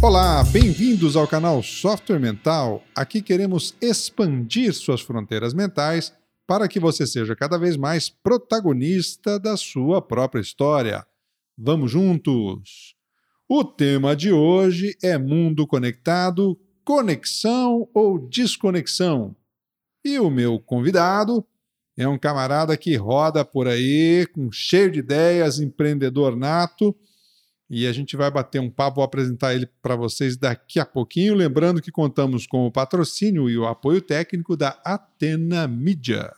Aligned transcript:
Olá, 0.00 0.44
bem-vindos 0.44 1.16
ao 1.16 1.26
canal 1.26 1.60
Software 1.60 2.20
Mental. 2.20 2.84
Aqui 2.94 3.20
queremos 3.20 3.74
expandir 3.80 4.72
suas 4.72 5.00
fronteiras 5.00 5.52
mentais 5.52 6.12
para 6.46 6.68
que 6.68 6.78
você 6.78 7.04
seja 7.04 7.34
cada 7.34 7.58
vez 7.58 7.76
mais 7.76 8.08
protagonista 8.08 9.40
da 9.40 9.56
sua 9.56 10.00
própria 10.00 10.40
história. 10.40 11.04
Vamos 11.58 11.90
juntos! 11.90 12.94
O 13.48 13.64
tema 13.64 14.14
de 14.14 14.30
hoje 14.30 14.96
é 15.02 15.18
mundo 15.18 15.66
conectado, 15.66 16.56
conexão 16.84 17.88
ou 17.92 18.20
desconexão. 18.20 19.34
E 20.04 20.20
o 20.20 20.30
meu 20.30 20.60
convidado 20.60 21.44
é 21.96 22.06
um 22.06 22.16
camarada 22.16 22.76
que 22.76 22.94
roda 22.94 23.44
por 23.44 23.66
aí, 23.66 24.28
com 24.32 24.52
cheio 24.52 24.92
de 24.92 25.00
ideias, 25.00 25.58
empreendedor 25.58 26.36
nato 26.36 26.96
e 27.70 27.86
a 27.86 27.92
gente 27.92 28.16
vai 28.16 28.30
bater 28.30 28.60
um 28.60 28.70
papo, 28.70 28.96
vou 28.96 29.04
apresentar 29.04 29.54
ele 29.54 29.66
para 29.82 29.94
vocês 29.94 30.36
daqui 30.36 30.80
a 30.80 30.86
pouquinho. 30.86 31.34
Lembrando 31.34 31.82
que 31.82 31.92
contamos 31.92 32.46
com 32.46 32.66
o 32.66 32.72
patrocínio 32.72 33.50
e 33.50 33.58
o 33.58 33.66
apoio 33.66 34.00
técnico 34.00 34.56
da 34.56 34.80
Atena 34.84 35.68
Media. 35.68 36.32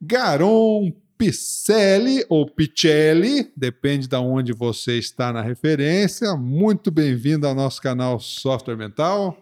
Garon 0.00 0.92
Picelli 1.16 2.26
ou 2.28 2.44
Picelli, 2.44 3.50
depende 3.56 4.06
de 4.06 4.16
onde 4.16 4.52
você 4.52 4.98
está 4.98 5.32
na 5.32 5.40
referência. 5.40 6.36
Muito 6.36 6.90
bem-vindo 6.90 7.46
ao 7.46 7.54
nosso 7.54 7.80
canal 7.80 8.20
Software 8.20 8.76
Mental. 8.76 9.36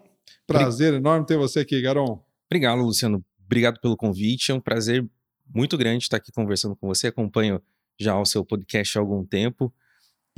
Prazer 0.47 0.93
enorme 0.93 1.25
ter 1.25 1.37
você 1.37 1.61
aqui, 1.61 1.81
Garon. 1.81 2.23
Obrigado, 2.47 2.81
Luciano. 2.81 3.25
Obrigado 3.43 3.79
pelo 3.81 3.97
convite. 3.97 4.51
É 4.51 4.53
um 4.53 4.61
prazer 4.61 5.05
muito 5.53 5.77
grande 5.77 6.03
estar 6.03 6.17
aqui 6.17 6.31
conversando 6.31 6.75
com 6.75 6.87
você. 6.87 7.07
Acompanho 7.07 7.61
já 7.99 8.17
o 8.17 8.25
seu 8.25 8.45
podcast 8.45 8.97
há 8.97 9.01
algum 9.01 9.25
tempo. 9.25 9.73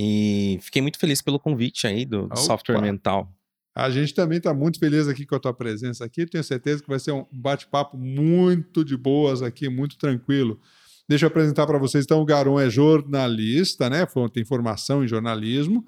E 0.00 0.58
fiquei 0.62 0.80
muito 0.80 0.98
feliz 0.98 1.20
pelo 1.20 1.40
convite 1.40 1.86
aí 1.86 2.04
do, 2.04 2.28
do 2.28 2.38
software 2.38 2.80
mental. 2.80 3.32
A 3.74 3.90
gente 3.90 4.12
também 4.14 4.38
está 4.38 4.52
muito 4.52 4.78
feliz 4.78 5.06
aqui 5.06 5.24
com 5.24 5.36
a 5.36 5.40
tua 5.40 5.54
presença 5.54 6.04
aqui. 6.04 6.26
Tenho 6.26 6.42
certeza 6.42 6.82
que 6.82 6.88
vai 6.88 6.98
ser 6.98 7.12
um 7.12 7.24
bate-papo 7.32 7.96
muito 7.96 8.84
de 8.84 8.96
boas 8.96 9.40
aqui, 9.40 9.68
muito 9.68 9.96
tranquilo. 9.96 10.60
Deixa 11.08 11.24
eu 11.24 11.28
apresentar 11.28 11.66
para 11.66 11.78
vocês. 11.78 12.04
Então, 12.04 12.20
o 12.20 12.24
Garon 12.24 12.58
é 12.58 12.68
jornalista, 12.68 13.88
né? 13.88 14.06
Tem 14.32 14.44
formação 14.44 15.04
em 15.04 15.08
jornalismo, 15.08 15.84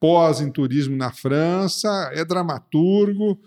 pós 0.00 0.40
em 0.40 0.50
turismo 0.50 0.96
na 0.96 1.12
França, 1.12 2.10
é 2.12 2.24
dramaturgo, 2.24 3.40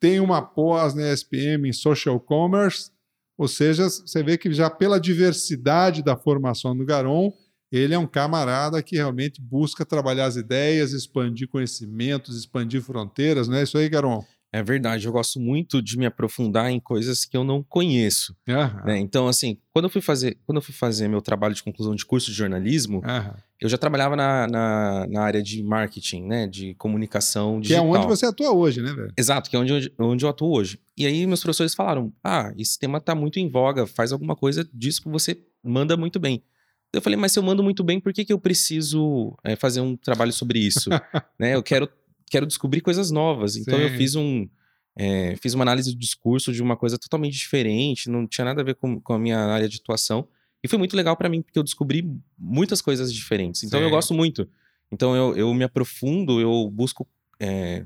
tem 0.00 0.20
uma 0.20 0.40
pós 0.40 0.94
na 0.94 1.12
SPM 1.12 1.68
em 1.68 1.72
social 1.72 2.18
commerce. 2.18 2.90
Ou 3.36 3.46
seja, 3.46 3.88
você 3.88 4.22
vê 4.22 4.38
que 4.38 4.52
já 4.52 4.70
pela 4.70 4.98
diversidade 4.98 6.02
da 6.02 6.16
formação 6.16 6.76
do 6.76 6.84
Garon, 6.84 7.32
ele 7.70 7.94
é 7.94 7.98
um 7.98 8.06
camarada 8.06 8.82
que 8.82 8.96
realmente 8.96 9.40
busca 9.40 9.84
trabalhar 9.84 10.26
as 10.26 10.36
ideias, 10.36 10.92
expandir 10.92 11.48
conhecimentos, 11.48 12.38
expandir 12.38 12.82
fronteiras, 12.82 13.48
não 13.48 13.56
é 13.56 13.62
isso 13.62 13.78
aí, 13.78 13.88
Garon? 13.88 14.24
É 14.50 14.62
verdade, 14.62 15.06
eu 15.06 15.12
gosto 15.12 15.38
muito 15.38 15.82
de 15.82 15.98
me 15.98 16.06
aprofundar 16.06 16.70
em 16.70 16.80
coisas 16.80 17.26
que 17.26 17.36
eu 17.36 17.44
não 17.44 17.62
conheço. 17.62 18.34
Uhum. 18.48 18.84
Né? 18.86 18.98
Então, 18.98 19.28
assim, 19.28 19.58
quando 19.74 19.84
eu 19.84 19.90
fui 19.90 20.00
fazer, 20.00 20.38
quando 20.46 20.56
eu 20.56 20.62
fui 20.62 20.72
fazer 20.72 21.06
meu 21.06 21.20
trabalho 21.20 21.54
de 21.54 21.62
conclusão 21.62 21.94
de 21.94 22.04
curso 22.06 22.30
de 22.30 22.36
jornalismo, 22.36 23.02
uhum. 23.04 23.34
eu 23.60 23.68
já 23.68 23.76
trabalhava 23.76 24.16
na, 24.16 24.46
na, 24.46 25.06
na, 25.06 25.20
área 25.20 25.42
de 25.42 25.62
marketing, 25.62 26.22
né? 26.22 26.46
De 26.46 26.74
comunicação 26.76 27.60
digital. 27.60 27.84
Que 27.84 27.88
é 27.88 27.98
onde 27.98 28.06
você 28.06 28.24
atua 28.24 28.52
hoje, 28.52 28.80
né, 28.80 28.90
velho? 28.90 29.12
Exato, 29.18 29.50
que 29.50 29.56
é 29.56 29.58
onde, 29.58 29.92
onde 29.98 30.24
eu 30.24 30.30
atuo 30.30 30.50
hoje. 30.50 30.80
E 30.96 31.04
aí 31.04 31.26
meus 31.26 31.42
professores 31.42 31.74
falaram: 31.74 32.10
ah, 32.24 32.50
esse 32.56 32.78
tema 32.78 33.02
tá 33.02 33.14
muito 33.14 33.38
em 33.38 33.50
voga, 33.50 33.86
faz 33.86 34.12
alguma 34.12 34.34
coisa 34.34 34.66
disso 34.72 35.02
que 35.02 35.10
você 35.10 35.38
manda 35.62 35.94
muito 35.94 36.18
bem. 36.18 36.42
Eu 36.92 37.02
falei, 37.02 37.18
mas 37.18 37.32
se 37.32 37.38
eu 37.38 37.42
mando 37.42 37.62
muito 37.62 37.84
bem, 37.84 38.00
por 38.00 38.12
que, 38.12 38.24
que 38.24 38.32
eu 38.32 38.38
preciso 38.38 39.36
é, 39.44 39.54
fazer 39.56 39.80
um 39.80 39.96
trabalho 39.96 40.32
sobre 40.32 40.58
isso? 40.58 40.88
né? 41.38 41.54
Eu 41.54 41.62
quero, 41.62 41.88
quero 42.30 42.46
descobrir 42.46 42.80
coisas 42.80 43.10
novas. 43.10 43.56
Então 43.56 43.78
Sim. 43.78 43.84
eu 43.84 43.90
fiz 43.90 44.14
um. 44.14 44.48
É, 44.96 45.36
fiz 45.36 45.54
uma 45.54 45.62
análise 45.62 45.92
do 45.92 45.98
discurso 45.98 46.52
de 46.52 46.60
uma 46.60 46.76
coisa 46.76 46.98
totalmente 46.98 47.34
diferente, 47.34 48.10
não 48.10 48.26
tinha 48.26 48.44
nada 48.44 48.62
a 48.62 48.64
ver 48.64 48.74
com, 48.74 49.00
com 49.00 49.12
a 49.12 49.18
minha 49.18 49.38
área 49.38 49.68
de 49.68 49.76
atuação. 49.76 50.26
E 50.62 50.66
foi 50.66 50.76
muito 50.76 50.96
legal 50.96 51.16
para 51.16 51.28
mim, 51.28 51.40
porque 51.40 51.56
eu 51.56 51.62
descobri 51.62 52.04
muitas 52.36 52.82
coisas 52.82 53.12
diferentes. 53.12 53.62
Então 53.62 53.78
Sim. 53.78 53.84
eu 53.84 53.90
gosto 53.90 54.12
muito. 54.12 54.48
Então 54.90 55.14
eu, 55.14 55.36
eu 55.36 55.54
me 55.54 55.62
aprofundo, 55.62 56.40
eu 56.40 56.68
busco 56.70 57.06
é, 57.38 57.84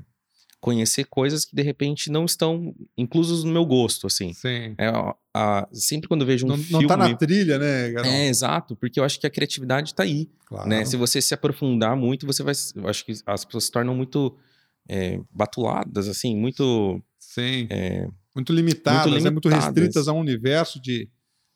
conhecer 0.63 1.03
coisas 1.03 1.43
que 1.43 1.53
de 1.53 1.61
repente 1.61 2.09
não 2.09 2.23
estão 2.23 2.73
inclusos 2.97 3.43
no 3.43 3.51
meu 3.51 3.65
gosto, 3.65 4.07
assim. 4.07 4.31
Sim. 4.31 4.73
É, 4.77 4.89
a, 5.33 5.67
sempre 5.73 6.07
quando 6.07 6.21
eu 6.21 6.27
vejo 6.27 6.45
um 6.45 6.49
não, 6.51 6.57
filme... 6.57 6.83
Não 6.83 6.87
tá 6.87 6.95
na 6.95 7.13
trilha, 7.17 7.59
né, 7.59 7.91
Garão? 7.91 8.09
É, 8.09 8.27
exato, 8.29 8.73
porque 8.73 8.97
eu 8.97 9.03
acho 9.03 9.19
que 9.19 9.27
a 9.27 9.29
criatividade 9.29 9.89
está 9.89 10.03
aí, 10.03 10.29
claro. 10.45 10.69
né? 10.69 10.85
Se 10.85 10.95
você 10.95 11.21
se 11.21 11.33
aprofundar 11.33 11.97
muito, 11.97 12.25
você 12.25 12.41
vai... 12.43 12.53
Eu 12.77 12.87
acho 12.87 13.05
que 13.05 13.11
as 13.25 13.43
pessoas 13.43 13.65
se 13.65 13.71
tornam 13.71 13.93
muito 13.93 14.37
é, 14.87 15.19
batuladas, 15.29 16.07
assim, 16.07 16.33
muito... 16.33 17.03
Sim, 17.19 17.67
é, 17.69 18.07
muito, 18.33 18.53
limitadas, 18.53 19.11
muito 19.11 19.17
limitadas, 19.17 19.23
né? 19.25 19.29
Muito 19.31 19.49
restritas 19.49 20.07
a 20.07 20.13
um 20.13 20.19
universo 20.19 20.81
de, 20.81 21.09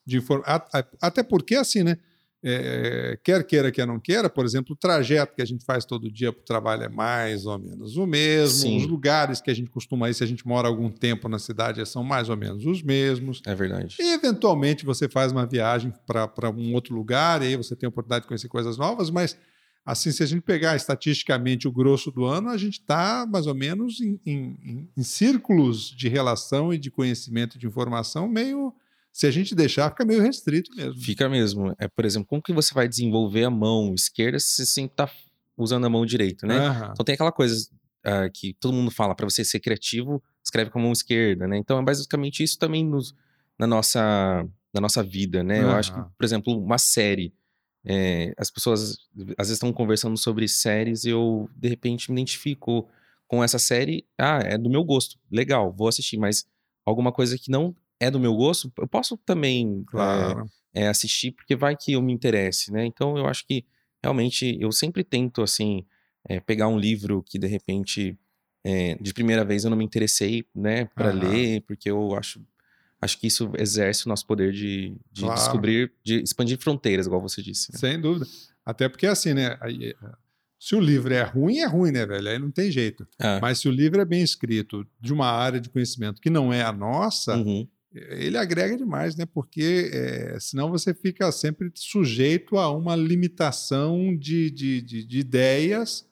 de 0.05 0.17
informação. 0.17 0.67
Até 0.99 1.23
porque, 1.23 1.55
assim, 1.55 1.81
né? 1.81 1.97
É, 2.43 3.17
quer 3.23 3.43
queira, 3.43 3.71
quer 3.71 3.87
não 3.87 3.99
queira, 3.99 4.29
por 4.29 4.45
exemplo, 4.45 4.73
o 4.73 4.75
trajeto 4.75 5.35
que 5.35 5.41
a 5.41 5.45
gente 5.45 5.65
faz 5.65 5.85
todo 5.85 6.11
dia 6.11 6.31
para 6.31 6.41
o 6.41 6.45
trabalho 6.45 6.83
é 6.83 6.89
mais 6.89 7.45
ou 7.47 7.57
menos 7.57 7.97
o 7.97 8.05
mesmo. 8.05 8.59
Sim. 8.59 8.77
Os 8.77 8.85
lugares 8.85 9.41
que 9.41 9.49
a 9.49 9.53
gente 9.53 9.71
costuma 9.71 10.09
ir, 10.09 10.13
se 10.13 10.23
a 10.23 10.27
gente 10.27 10.45
mora 10.47 10.67
algum 10.67 10.89
tempo 10.89 11.27
na 11.27 11.39
cidade, 11.39 11.83
são 11.87 12.03
mais 12.03 12.29
ou 12.29 12.37
menos 12.37 12.65
os 12.65 12.83
mesmos. 12.83 13.41
É 13.45 13.55
verdade. 13.55 13.97
E, 13.99 14.13
eventualmente, 14.13 14.85
você 14.85 15.09
faz 15.09 15.31
uma 15.31 15.47
viagem 15.47 15.91
para 16.05 16.49
um 16.51 16.73
outro 16.73 16.95
lugar 16.95 17.41
e 17.41 17.47
aí 17.47 17.55
você 17.55 17.75
tem 17.75 17.87
a 17.87 17.89
oportunidade 17.89 18.23
de 18.23 18.27
conhecer 18.27 18.47
coisas 18.47 18.77
novas, 18.77 19.09
mas, 19.09 19.35
assim, 19.83 20.11
se 20.11 20.21
a 20.21 20.27
gente 20.27 20.41
pegar 20.41 20.75
estatisticamente 20.75 21.67
o 21.67 21.71
grosso 21.71 22.11
do 22.11 22.23
ano, 22.23 22.49
a 22.49 22.57
gente 22.57 22.79
está 22.79 23.25
mais 23.27 23.47
ou 23.47 23.55
menos 23.55 23.99
em, 23.99 24.19
em, 24.23 24.89
em 24.95 25.03
círculos 25.03 25.89
de 25.89 26.07
relação 26.07 26.71
e 26.71 26.77
de 26.77 26.91
conhecimento 26.91 27.57
de 27.57 27.65
informação 27.65 28.27
meio 28.27 28.71
se 29.17 29.25
a 29.25 29.31
gente 29.31 29.55
deixar, 29.55 29.89
fica 29.89 30.05
meio 30.05 30.21
restrito 30.21 30.69
mesmo. 30.75 31.01
Fica 31.01 31.27
mesmo. 31.27 31.75
É, 31.79 31.87
por 31.87 32.05
exemplo, 32.05 32.27
como 32.27 32.39
que 32.39 32.53
você 32.53 32.71
vai 32.71 32.87
desenvolver 32.87 33.45
a 33.45 33.49
mão 33.49 33.95
esquerda 33.95 34.39
se 34.39 34.57
você 34.57 34.65
sempre 34.67 34.91
está 34.91 35.09
usando 35.57 35.87
a 35.87 35.89
mão 35.89 36.05
direita, 36.05 36.45
né? 36.45 36.69
Uhum. 36.69 36.91
Então 36.91 37.03
tem 37.03 37.15
aquela 37.15 37.31
coisa 37.31 37.67
uh, 38.05 38.31
que 38.31 38.53
todo 38.59 38.75
mundo 38.75 38.91
fala, 38.91 39.15
para 39.15 39.27
você 39.27 39.43
ser 39.43 39.59
criativo, 39.59 40.21
escreve 40.45 40.69
com 40.69 40.77
a 40.77 40.83
mão 40.83 40.91
esquerda, 40.91 41.47
né? 41.47 41.57
Então 41.57 41.79
é 41.79 41.83
basicamente 41.83 42.43
isso 42.43 42.59
também 42.59 42.85
nos, 42.85 43.15
na, 43.57 43.65
nossa, 43.65 44.47
na 44.71 44.81
nossa 44.81 45.01
vida, 45.01 45.43
né? 45.43 45.63
Uhum. 45.63 45.71
Eu 45.71 45.75
acho 45.77 45.95
que, 45.95 45.99
por 45.99 46.23
exemplo, 46.23 46.55
uma 46.55 46.77
série. 46.77 47.33
É, 47.83 48.35
as 48.37 48.51
pessoas 48.51 48.99
às 49.35 49.47
vezes 49.47 49.53
estão 49.53 49.73
conversando 49.73 50.15
sobre 50.15 50.47
séries 50.47 51.05
e 51.05 51.09
eu, 51.09 51.49
de 51.55 51.67
repente, 51.67 52.11
me 52.11 52.21
identifico 52.21 52.87
com 53.27 53.43
essa 53.43 53.57
série. 53.57 54.05
Ah, 54.15 54.41
é 54.43 54.59
do 54.59 54.69
meu 54.69 54.83
gosto. 54.83 55.17
Legal, 55.31 55.73
vou 55.73 55.87
assistir, 55.87 56.17
mas 56.17 56.45
alguma 56.85 57.11
coisa 57.11 57.35
que 57.35 57.49
não 57.49 57.75
é 57.99 58.11
do 58.11 58.19
meu 58.19 58.33
gosto, 58.35 58.71
eu 58.77 58.87
posso 58.87 59.17
também 59.17 59.83
claro. 59.87 60.49
é, 60.73 60.83
é, 60.83 60.87
assistir, 60.87 61.31
porque 61.31 61.55
vai 61.55 61.75
que 61.75 61.93
eu 61.93 62.01
me 62.01 62.13
interesse, 62.13 62.71
né? 62.71 62.85
Então 62.85 63.17
eu 63.17 63.25
acho 63.25 63.45
que 63.45 63.65
realmente 64.03 64.57
eu 64.59 64.71
sempre 64.71 65.03
tento, 65.03 65.41
assim, 65.41 65.85
é, 66.27 66.39
pegar 66.39 66.67
um 66.67 66.77
livro 66.77 67.23
que 67.23 67.37
de 67.39 67.47
repente 67.47 68.17
de 68.99 69.13
primeira 69.13 69.45
vez 69.45 69.63
eu 69.63 69.69
não 69.69 69.77
me 69.77 69.85
interessei, 69.85 70.43
né, 70.53 70.89
para 70.93 71.13
uhum. 71.13 71.19
ler, 71.19 71.61
porque 71.61 71.89
eu 71.89 72.13
acho 72.17 72.41
acho 73.01 73.19
que 73.19 73.27
isso 73.27 73.51
exerce 73.57 74.05
o 74.05 74.09
nosso 74.09 74.25
poder 74.25 74.51
de, 74.51 74.95
de 75.11 75.21
claro. 75.21 75.39
descobrir, 75.39 75.93
de 76.03 76.21
expandir 76.21 76.57
fronteiras, 76.59 77.05
igual 77.05 77.21
você 77.21 77.41
disse. 77.41 77.71
Né? 77.71 77.79
Sem 77.79 78.01
dúvida. 78.01 78.25
Até 78.65 78.89
porque, 78.89 79.07
assim, 79.07 79.33
né? 79.33 79.57
Se 80.59 80.75
o 80.75 80.79
livro 80.79 81.13
é 81.13 81.21
ruim, 81.21 81.59
é 81.59 81.67
ruim, 81.67 81.91
né, 81.91 82.05
velho? 82.05 82.27
Aí 82.27 82.39
não 82.39 82.51
tem 82.51 82.71
jeito. 82.71 83.07
É. 83.19 83.39
Mas 83.39 83.59
se 83.59 83.69
o 83.69 83.71
livro 83.71 84.01
é 84.01 84.05
bem 84.05 84.21
escrito 84.21 84.85
de 84.99 85.13
uma 85.13 85.27
área 85.27 85.61
de 85.61 85.69
conhecimento 85.69 86.19
que 86.19 86.29
não 86.29 86.51
é 86.51 86.63
a 86.63 86.71
nossa, 86.71 87.37
uhum 87.37 87.67
ele 87.93 88.37
agrega 88.37 88.77
demais, 88.77 89.15
né? 89.15 89.25
Porque 89.25 89.89
é, 89.93 90.37
senão 90.39 90.69
você 90.69 90.93
fica 90.93 91.31
sempre 91.31 91.71
sujeito 91.73 92.57
a 92.57 92.69
uma 92.69 92.95
limitação 92.95 94.15
de, 94.15 94.51
de, 94.51 94.81
de, 94.81 95.03
de 95.03 95.19
ideias 95.19 96.07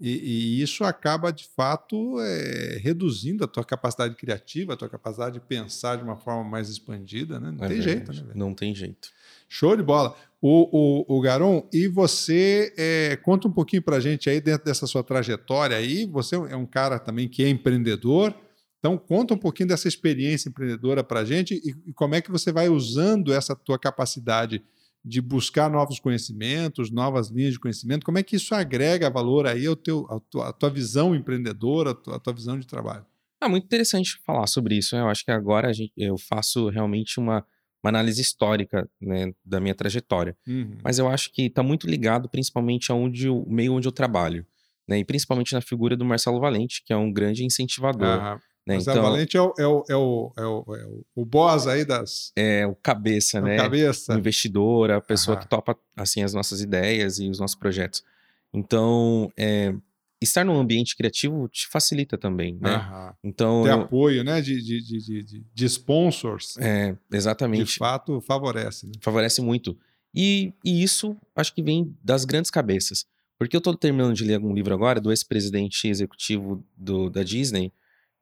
e, 0.00 0.12
e, 0.58 0.62
isso 0.62 0.82
acaba, 0.82 1.30
de 1.30 1.46
fato, 1.54 2.18
é, 2.20 2.78
reduzindo 2.82 3.44
a 3.44 3.46
tua 3.46 3.62
capacidade 3.62 4.14
criativa, 4.14 4.72
a 4.72 4.76
tua 4.76 4.88
capacidade 4.88 5.34
de 5.34 5.40
pensar 5.40 5.96
de 5.96 6.02
uma 6.02 6.16
forma 6.16 6.42
mais 6.42 6.70
expandida, 6.70 7.38
né? 7.38 7.50
Não 7.50 7.66
é 7.66 7.68
tem 7.68 7.80
verdade. 7.80 8.16
jeito, 8.16 8.26
né? 8.28 8.32
Não 8.34 8.54
tem 8.54 8.74
jeito. 8.74 9.10
Show 9.46 9.76
de 9.76 9.82
bola. 9.82 10.16
O, 10.40 11.04
o, 11.06 11.18
o 11.18 11.20
Garon, 11.20 11.68
e 11.70 11.86
você 11.86 12.72
é, 12.78 13.16
conta 13.16 13.46
um 13.46 13.52
pouquinho 13.52 13.82
para 13.82 13.96
a 13.96 14.00
gente 14.00 14.30
aí 14.30 14.40
dentro 14.40 14.64
dessa 14.64 14.86
sua 14.86 15.04
trajetória 15.04 15.76
aí. 15.76 16.06
Você 16.06 16.34
é 16.34 16.56
um 16.56 16.64
cara 16.64 16.98
também 16.98 17.28
que 17.28 17.44
é 17.44 17.50
empreendedor, 17.50 18.34
então, 18.80 18.96
conta 18.96 19.34
um 19.34 19.38
pouquinho 19.38 19.68
dessa 19.68 19.86
experiência 19.86 20.48
empreendedora 20.48 21.04
para 21.04 21.20
a 21.20 21.24
gente 21.24 21.54
e, 21.54 21.90
e, 21.90 21.92
como 21.92 22.14
é 22.14 22.20
que 22.22 22.30
você 22.30 22.50
vai 22.50 22.68
usando 22.70 23.32
essa 23.32 23.54
tua 23.54 23.78
capacidade 23.78 24.62
de 25.04 25.20
buscar 25.20 25.70
novos 25.70 26.00
conhecimentos, 26.00 26.90
novas 26.90 27.28
linhas 27.28 27.52
de 27.52 27.60
conhecimento, 27.60 28.04
como 28.04 28.18
é 28.18 28.22
que 28.22 28.36
isso 28.36 28.54
agrega 28.54 29.10
valor 29.10 29.46
aí 29.46 29.66
ao 29.66 29.76
teu, 29.76 30.06
à, 30.10 30.18
tua, 30.20 30.48
à 30.48 30.52
tua 30.52 30.70
visão 30.70 31.14
empreendedora, 31.14 31.90
à 31.90 31.94
tua, 31.94 32.16
à 32.16 32.18
tua, 32.18 32.32
visão 32.32 32.58
de 32.58 32.66
trabalho? 32.66 33.04
É 33.42 33.48
muito 33.48 33.64
interessante 33.64 34.18
falar 34.26 34.46
sobre 34.46 34.76
isso. 34.76 34.94
Né? 34.94 35.02
Eu 35.02 35.08
acho 35.08 35.24
que 35.24 35.30
agora 35.30 35.72
gente, 35.72 35.92
eu 35.96 36.16
faço 36.18 36.68
realmente 36.70 37.18
uma, 37.18 37.44
uma 37.82 37.90
análise 37.90 38.20
histórica 38.20 38.88
né, 39.00 39.32
da 39.44 39.60
minha 39.60 39.74
trajetória. 39.74 40.36
Uhum. 40.46 40.78
Mas 40.82 40.98
eu 40.98 41.08
acho 41.08 41.32
que 41.32 41.42
está 41.42 41.62
muito 41.62 41.86
ligado 41.86 42.28
principalmente 42.30 42.90
aonde 42.90 43.28
o 43.28 43.44
meio 43.46 43.74
onde 43.74 43.88
eu 43.88 43.92
trabalho. 43.92 44.46
né? 44.88 44.98
E 44.98 45.04
principalmente 45.04 45.52
na 45.52 45.60
figura 45.60 45.96
do 45.96 46.04
Marcelo 46.04 46.40
Valente, 46.40 46.82
que 46.84 46.94
é 46.94 46.96
um 46.96 47.12
grande 47.12 47.44
incentivador. 47.44 48.40
Né? 48.66 48.74
Marcelo 48.74 48.98
então, 48.98 49.10
Valente 49.10 49.36
é 49.36 49.40
o, 49.40 49.54
é, 49.58 49.66
o, 49.66 49.84
é, 49.88 49.96
o, 49.96 50.32
é, 50.36 50.44
o, 50.44 50.76
é 50.76 50.86
o, 51.14 51.24
boss 51.24 51.66
aí 51.66 51.84
das. 51.84 52.32
É 52.36 52.66
o 52.66 52.74
cabeça, 52.74 53.38
é 53.38 53.40
o 53.40 53.44
né? 53.44 53.56
Cabeça. 53.56 54.14
O 54.14 54.18
investidor, 54.18 54.90
a 54.90 55.00
pessoa 55.00 55.36
que 55.36 55.48
topa 55.48 55.76
assim, 55.96 56.22
as 56.22 56.34
nossas 56.34 56.60
ideias 56.60 57.18
e 57.18 57.28
os 57.28 57.38
nossos 57.38 57.56
projetos. 57.56 58.04
Então, 58.52 59.32
é, 59.36 59.74
estar 60.20 60.44
num 60.44 60.58
ambiente 60.58 60.96
criativo 60.96 61.48
te 61.48 61.66
facilita 61.68 62.18
também, 62.18 62.58
né? 62.60 62.74
Aham. 62.74 63.14
Então, 63.24 63.62
Ter 63.62 63.70
eu... 63.70 63.80
apoio, 63.80 64.22
né? 64.22 64.40
De, 64.40 64.60
de, 64.60 64.82
de, 64.82 65.22
de, 65.24 65.44
de 65.52 65.64
sponsors. 65.64 66.56
É, 66.58 66.96
exatamente. 67.12 67.64
De 67.64 67.78
fato, 67.78 68.20
favorece. 68.20 68.86
Né? 68.86 68.92
Favorece 69.00 69.40
muito. 69.40 69.76
E, 70.14 70.52
e 70.64 70.82
isso 70.82 71.16
acho 71.34 71.54
que 71.54 71.62
vem 71.62 71.96
das 72.02 72.24
grandes 72.24 72.50
cabeças. 72.50 73.06
Porque 73.38 73.56
eu 73.56 73.58
estou 73.58 73.74
terminando 73.74 74.14
de 74.14 74.24
ler 74.24 74.34
algum 74.34 74.52
livro 74.52 74.74
agora 74.74 75.00
do 75.00 75.10
ex-presidente 75.10 75.88
executivo 75.88 76.62
do, 76.76 77.08
da 77.08 77.22
Disney, 77.22 77.72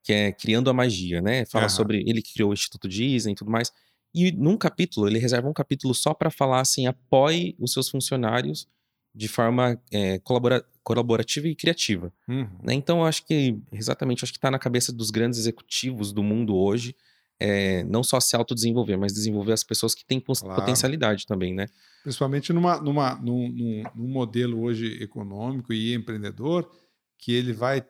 que 0.09 0.13
é 0.15 0.33
Criando 0.33 0.71
a 0.71 0.73
Magia, 0.73 1.21
né? 1.21 1.45
Fala 1.45 1.67
uhum. 1.67 1.69
sobre 1.69 2.03
ele 2.07 2.23
que 2.23 2.33
criou 2.33 2.49
o 2.49 2.55
Instituto 2.55 2.89
Disney 2.89 3.33
e 3.33 3.35
tudo 3.35 3.51
mais. 3.51 3.71
E 4.15 4.33
num 4.33 4.57
capítulo, 4.57 5.07
ele 5.07 5.19
reserva 5.19 5.47
um 5.47 5.53
capítulo 5.53 5.95
só 5.95 6.15
para 6.15 6.31
falar 6.31 6.61
assim: 6.61 6.87
apoie 6.87 7.55
os 7.61 7.75
seus 7.75 7.91
funcionários 7.91 8.67
de 9.15 9.29
forma 9.29 9.79
é, 9.93 10.19
colabora 10.21 10.65
colaborativa 10.83 11.47
e 11.47 11.55
criativa. 11.55 12.11
Uhum. 12.27 12.49
Né? 12.63 12.73
Então, 12.73 13.01
eu 13.01 13.05
acho 13.05 13.27
que, 13.27 13.59
exatamente, 13.71 14.25
acho 14.25 14.33
que 14.33 14.39
está 14.39 14.51
na 14.51 14.59
cabeça 14.59 14.91
dos 14.91 15.11
grandes 15.11 15.39
executivos 15.39 16.11
do 16.11 16.23
mundo 16.23 16.57
hoje, 16.57 16.97
é, 17.39 17.85
não 17.85 18.03
só 18.03 18.19
se 18.19 18.35
autodesenvolver, 18.35 18.97
mas 18.97 19.13
desenvolver 19.13 19.53
as 19.53 19.63
pessoas 19.63 19.95
que 19.95 20.07
têm 20.07 20.19
claro. 20.19 20.55
potencialidade 20.55 21.27
também, 21.27 21.53
né? 21.53 21.67
Principalmente 22.03 22.51
numa, 22.55 22.81
numa, 22.81 23.15
num, 23.17 23.53
num, 23.53 23.83
num 23.95 24.09
modelo 24.09 24.63
hoje 24.63 25.03
econômico 25.03 25.71
e 25.71 25.93
empreendedor, 25.93 26.71
que 27.19 27.35
ele 27.35 27.53
vai 27.53 27.85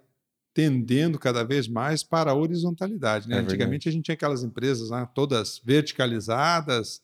tendendo 0.58 1.20
cada 1.20 1.44
vez 1.44 1.69
mais 1.69 2.02
para 2.02 2.32
a 2.32 2.34
horizontalidade. 2.34 3.28
Né? 3.28 3.37
É 3.37 3.38
Antigamente 3.38 3.88
a 3.88 3.93
gente 3.93 4.06
tinha 4.06 4.14
aquelas 4.14 4.43
empresas 4.43 4.90
né, 4.90 5.08
todas 5.14 5.62
verticalizadas, 5.64 7.00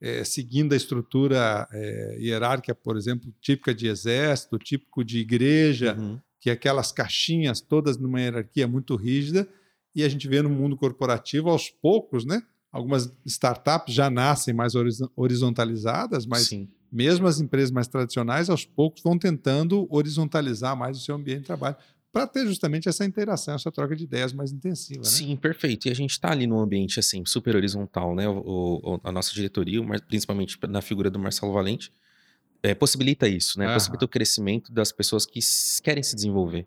é, 0.00 0.22
seguindo 0.22 0.72
a 0.72 0.76
estrutura 0.76 1.66
é, 1.72 2.16
hierárquica, 2.20 2.76
por 2.76 2.96
exemplo, 2.96 3.34
típica 3.40 3.74
de 3.74 3.88
exército, 3.88 4.56
típico 4.56 5.02
de 5.02 5.18
igreja, 5.18 5.96
uhum. 5.98 6.16
que 6.40 6.48
é 6.48 6.52
aquelas 6.52 6.92
caixinhas 6.92 7.60
todas 7.60 7.98
numa 7.98 8.20
hierarquia 8.20 8.68
muito 8.68 8.94
rígida, 8.94 9.48
e 9.96 10.04
a 10.04 10.08
gente 10.08 10.28
vê 10.28 10.40
no 10.40 10.48
mundo 10.48 10.76
corporativo 10.76 11.50
aos 11.50 11.68
poucos, 11.68 12.24
né? 12.24 12.40
Algumas 12.70 13.12
startups 13.26 13.92
já 13.92 14.08
nascem 14.08 14.54
mais 14.54 14.74
horizontalizadas, 15.16 16.24
mas 16.24 16.46
Sim. 16.46 16.68
mesmo 16.90 17.26
as 17.26 17.40
empresas 17.40 17.72
mais 17.72 17.88
tradicionais, 17.88 18.48
aos 18.48 18.64
poucos, 18.64 19.02
vão 19.02 19.18
tentando 19.18 19.88
horizontalizar 19.90 20.76
mais 20.76 20.96
o 20.96 21.00
seu 21.00 21.16
ambiente 21.16 21.40
de 21.40 21.46
trabalho 21.46 21.76
para 22.12 22.26
ter 22.26 22.46
justamente 22.46 22.88
essa 22.88 23.04
interação, 23.04 23.54
essa 23.54 23.72
troca 23.72 23.96
de 23.96 24.04
ideias 24.04 24.32
mais 24.32 24.52
intensiva. 24.52 25.00
Né? 25.00 25.08
Sim, 25.08 25.34
perfeito. 25.34 25.88
E 25.88 25.90
a 25.90 25.94
gente 25.94 26.10
está 26.10 26.30
ali 26.30 26.46
num 26.46 26.58
ambiente 26.58 27.00
assim 27.00 27.24
super 27.24 27.56
horizontal, 27.56 28.14
né? 28.14 28.28
O, 28.28 28.80
o, 28.82 29.00
a 29.02 29.10
nossa 29.10 29.32
diretoria, 29.32 29.80
principalmente 30.06 30.58
na 30.68 30.82
figura 30.82 31.10
do 31.10 31.18
Marcelo 31.18 31.52
Valente, 31.52 31.92
é, 32.62 32.74
possibilita 32.74 33.26
isso, 33.26 33.58
né? 33.58 33.64
Aham. 33.64 33.74
Possibilita 33.74 34.04
o 34.04 34.08
crescimento 34.08 34.70
das 34.70 34.92
pessoas 34.92 35.24
que 35.24 35.40
querem 35.82 36.02
se 36.02 36.14
desenvolver. 36.14 36.66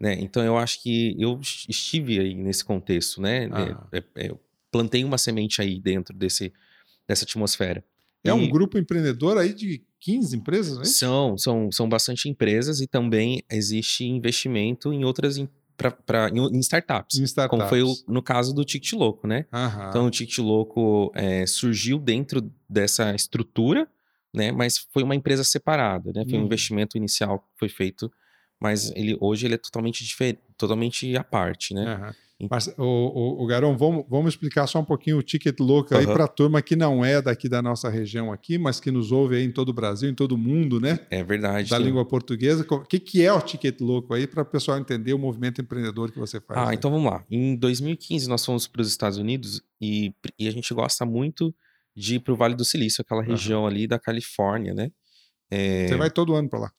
Né? 0.00 0.16
Então 0.20 0.42
eu 0.42 0.56
acho 0.56 0.82
que 0.82 1.14
eu 1.18 1.38
estive 1.68 2.20
aí 2.20 2.34
nesse 2.34 2.64
contexto, 2.64 3.20
né? 3.20 3.44
É, 3.92 3.98
é, 3.98 4.04
é, 4.14 4.30
eu 4.30 4.40
plantei 4.70 5.04
uma 5.04 5.18
semente 5.18 5.60
aí 5.60 5.78
dentro 5.78 6.16
desse, 6.16 6.52
dessa 7.06 7.24
atmosfera. 7.24 7.84
É 8.24 8.30
e... 8.30 8.32
um 8.32 8.48
grupo 8.48 8.78
empreendedor 8.78 9.36
aí 9.38 9.52
de 9.52 9.82
15 10.00 10.36
empresas, 10.36 10.78
né? 10.78 10.84
São, 10.84 11.36
são, 11.36 11.72
são 11.72 11.88
bastante 11.88 12.28
empresas 12.28 12.80
e 12.80 12.86
também 12.86 13.42
existe 13.50 14.04
investimento 14.04 14.92
em 14.92 15.04
outras 15.04 15.38
pra, 15.76 15.90
pra, 15.90 16.28
em, 16.30 16.58
startups, 16.60 17.18
em 17.18 17.24
startups. 17.24 17.58
Como 17.58 17.68
foi 17.68 17.82
o, 17.82 17.94
no 18.06 18.22
caso 18.22 18.54
do 18.54 18.64
Ticket 18.64 18.92
Louco, 18.92 19.26
né? 19.26 19.46
Aham. 19.52 19.88
Então 19.88 20.06
o 20.06 20.10
Ticket 20.10 20.38
Louco 20.38 21.12
é, 21.14 21.46
surgiu 21.46 21.98
dentro 21.98 22.50
dessa 22.68 23.14
estrutura, 23.14 23.88
né? 24.34 24.52
Mas 24.52 24.78
foi 24.78 25.02
uma 25.02 25.14
empresa 25.14 25.44
separada, 25.44 26.12
né? 26.12 26.24
Foi 26.28 26.38
hum. 26.38 26.42
um 26.42 26.46
investimento 26.46 26.96
inicial 26.96 27.40
que 27.40 27.58
foi 27.58 27.68
feito, 27.68 28.10
mas 28.60 28.90
ele 28.94 29.16
hoje 29.20 29.46
ele 29.46 29.54
é 29.54 29.58
totalmente 29.58 30.04
diferente, 30.04 30.40
totalmente 30.56 31.16
à 31.16 31.24
parte, 31.24 31.74
né? 31.74 31.94
Aham. 31.94 32.14
Mas, 32.48 32.68
o, 32.78 33.42
o, 33.42 33.46
Garão, 33.46 33.76
vamos, 33.76 34.04
vamos 34.08 34.34
explicar 34.34 34.68
só 34.68 34.78
um 34.78 34.84
pouquinho 34.84 35.18
o 35.18 35.22
Ticket 35.22 35.58
Louco 35.58 35.96
aí 35.96 36.06
para 36.06 36.24
a 36.24 36.28
turma 36.28 36.62
que 36.62 36.76
não 36.76 37.04
é 37.04 37.20
daqui 37.20 37.48
da 37.48 37.60
nossa 37.60 37.88
região 37.88 38.32
aqui, 38.32 38.56
mas 38.56 38.78
que 38.78 38.92
nos 38.92 39.10
ouve 39.10 39.36
aí 39.36 39.44
em 39.44 39.50
todo 39.50 39.70
o 39.70 39.72
Brasil, 39.72 40.08
em 40.08 40.14
todo 40.14 40.32
o 40.32 40.38
mundo, 40.38 40.80
né? 40.80 41.00
É 41.10 41.24
verdade. 41.24 41.68
Da 41.68 41.78
língua 41.78 42.04
portuguesa. 42.04 42.64
O 42.70 42.84
que, 42.84 43.00
que 43.00 43.24
é 43.24 43.32
o 43.32 43.40
Ticket 43.40 43.80
Louco 43.80 44.14
aí 44.14 44.24
para 44.24 44.42
o 44.42 44.46
pessoal 44.46 44.78
entender 44.78 45.12
o 45.12 45.18
movimento 45.18 45.60
empreendedor 45.60 46.12
que 46.12 46.18
você 46.18 46.40
faz? 46.40 46.60
Ah, 46.60 46.66
né? 46.66 46.74
então 46.74 46.92
vamos 46.92 47.10
lá. 47.10 47.24
Em 47.28 47.56
2015 47.56 48.28
nós 48.28 48.44
fomos 48.44 48.68
para 48.68 48.82
os 48.82 48.88
Estados 48.88 49.18
Unidos 49.18 49.60
e, 49.80 50.14
e 50.38 50.46
a 50.46 50.52
gente 50.52 50.72
gosta 50.72 51.04
muito 51.04 51.52
de 51.96 52.16
ir 52.16 52.20
para 52.20 52.32
o 52.32 52.36
Vale 52.36 52.54
do 52.54 52.64
Silício, 52.64 53.02
aquela 53.02 53.22
região 53.22 53.62
uhum. 53.62 53.66
ali 53.66 53.88
da 53.88 53.98
Califórnia, 53.98 54.72
né? 54.72 54.92
É... 55.50 55.88
Você 55.88 55.96
vai 55.96 56.10
todo 56.10 56.34
ano 56.36 56.48
para 56.48 56.60
lá? 56.60 56.72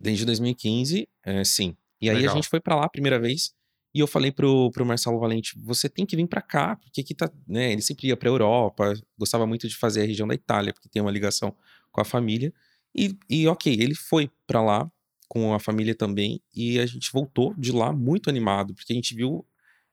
Desde 0.00 0.24
2015, 0.24 1.06
é, 1.26 1.44
sim. 1.44 1.76
E 2.00 2.08
aí 2.08 2.16
Legal. 2.16 2.32
a 2.32 2.34
gente 2.36 2.48
foi 2.48 2.60
para 2.60 2.74
lá 2.76 2.86
a 2.86 2.88
primeira 2.88 3.18
vez 3.18 3.52
e 3.94 4.00
eu 4.00 4.06
falei 4.08 4.32
pro, 4.32 4.70
pro 4.72 4.84
Marcelo 4.84 5.20
Valente, 5.20 5.56
você 5.62 5.88
tem 5.88 6.04
que 6.04 6.16
vir 6.16 6.26
para 6.26 6.42
cá, 6.42 6.74
porque 6.74 7.00
aqui 7.00 7.14
tá, 7.14 7.30
né, 7.46 7.72
ele 7.72 7.80
sempre 7.80 8.08
ia 8.08 8.16
pra 8.16 8.28
Europa, 8.28 8.92
gostava 9.16 9.46
muito 9.46 9.68
de 9.68 9.76
fazer 9.76 10.02
a 10.02 10.04
região 10.04 10.26
da 10.26 10.34
Itália, 10.34 10.72
porque 10.72 10.88
tem 10.88 11.00
uma 11.00 11.12
ligação 11.12 11.54
com 11.92 12.00
a 12.00 12.04
família. 12.04 12.52
E, 12.92 13.16
e 13.30 13.46
ok, 13.46 13.72
ele 13.72 13.94
foi 13.94 14.28
para 14.46 14.60
lá 14.60 14.90
com 15.28 15.54
a 15.54 15.60
família 15.60 15.94
também, 15.94 16.42
e 16.52 16.80
a 16.80 16.86
gente 16.86 17.10
voltou 17.12 17.54
de 17.56 17.70
lá 17.70 17.92
muito 17.92 18.28
animado, 18.28 18.74
porque 18.74 18.92
a 18.92 18.96
gente 18.96 19.14
viu 19.14 19.46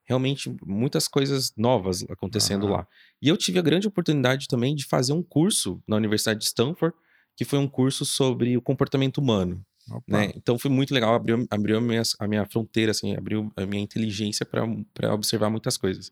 realmente 0.03 0.53
muitas 0.65 1.07
coisas 1.07 1.53
novas 1.55 2.03
acontecendo 2.09 2.67
lá. 2.67 2.87
E 3.21 3.27
eu 3.27 3.37
tive 3.37 3.59
a 3.59 3.61
grande 3.61 3.87
oportunidade 3.87 4.47
também 4.47 4.75
de 4.75 4.85
fazer 4.85 5.13
um 5.13 5.23
curso 5.23 5.81
na 5.87 5.95
Universidade 5.95 6.39
de 6.39 6.45
Stanford, 6.45 6.95
que 7.35 7.45
foi 7.45 7.59
um 7.59 7.67
curso 7.67 8.03
sobre 8.03 8.57
o 8.57 8.61
comportamento 8.61 9.19
humano. 9.19 9.63
Né? 10.07 10.31
Então 10.35 10.57
foi 10.57 10.69
muito 10.71 10.93
legal, 10.93 11.13
abriu, 11.13 11.45
abriu 11.49 11.77
a, 11.77 11.81
minha, 11.81 12.01
a 12.19 12.27
minha 12.27 12.45
fronteira, 12.45 12.91
assim, 12.91 13.15
abriu 13.15 13.51
a 13.55 13.65
minha 13.65 13.81
inteligência 13.81 14.45
para 14.45 15.13
observar 15.13 15.49
muitas 15.49 15.77
coisas. 15.77 16.11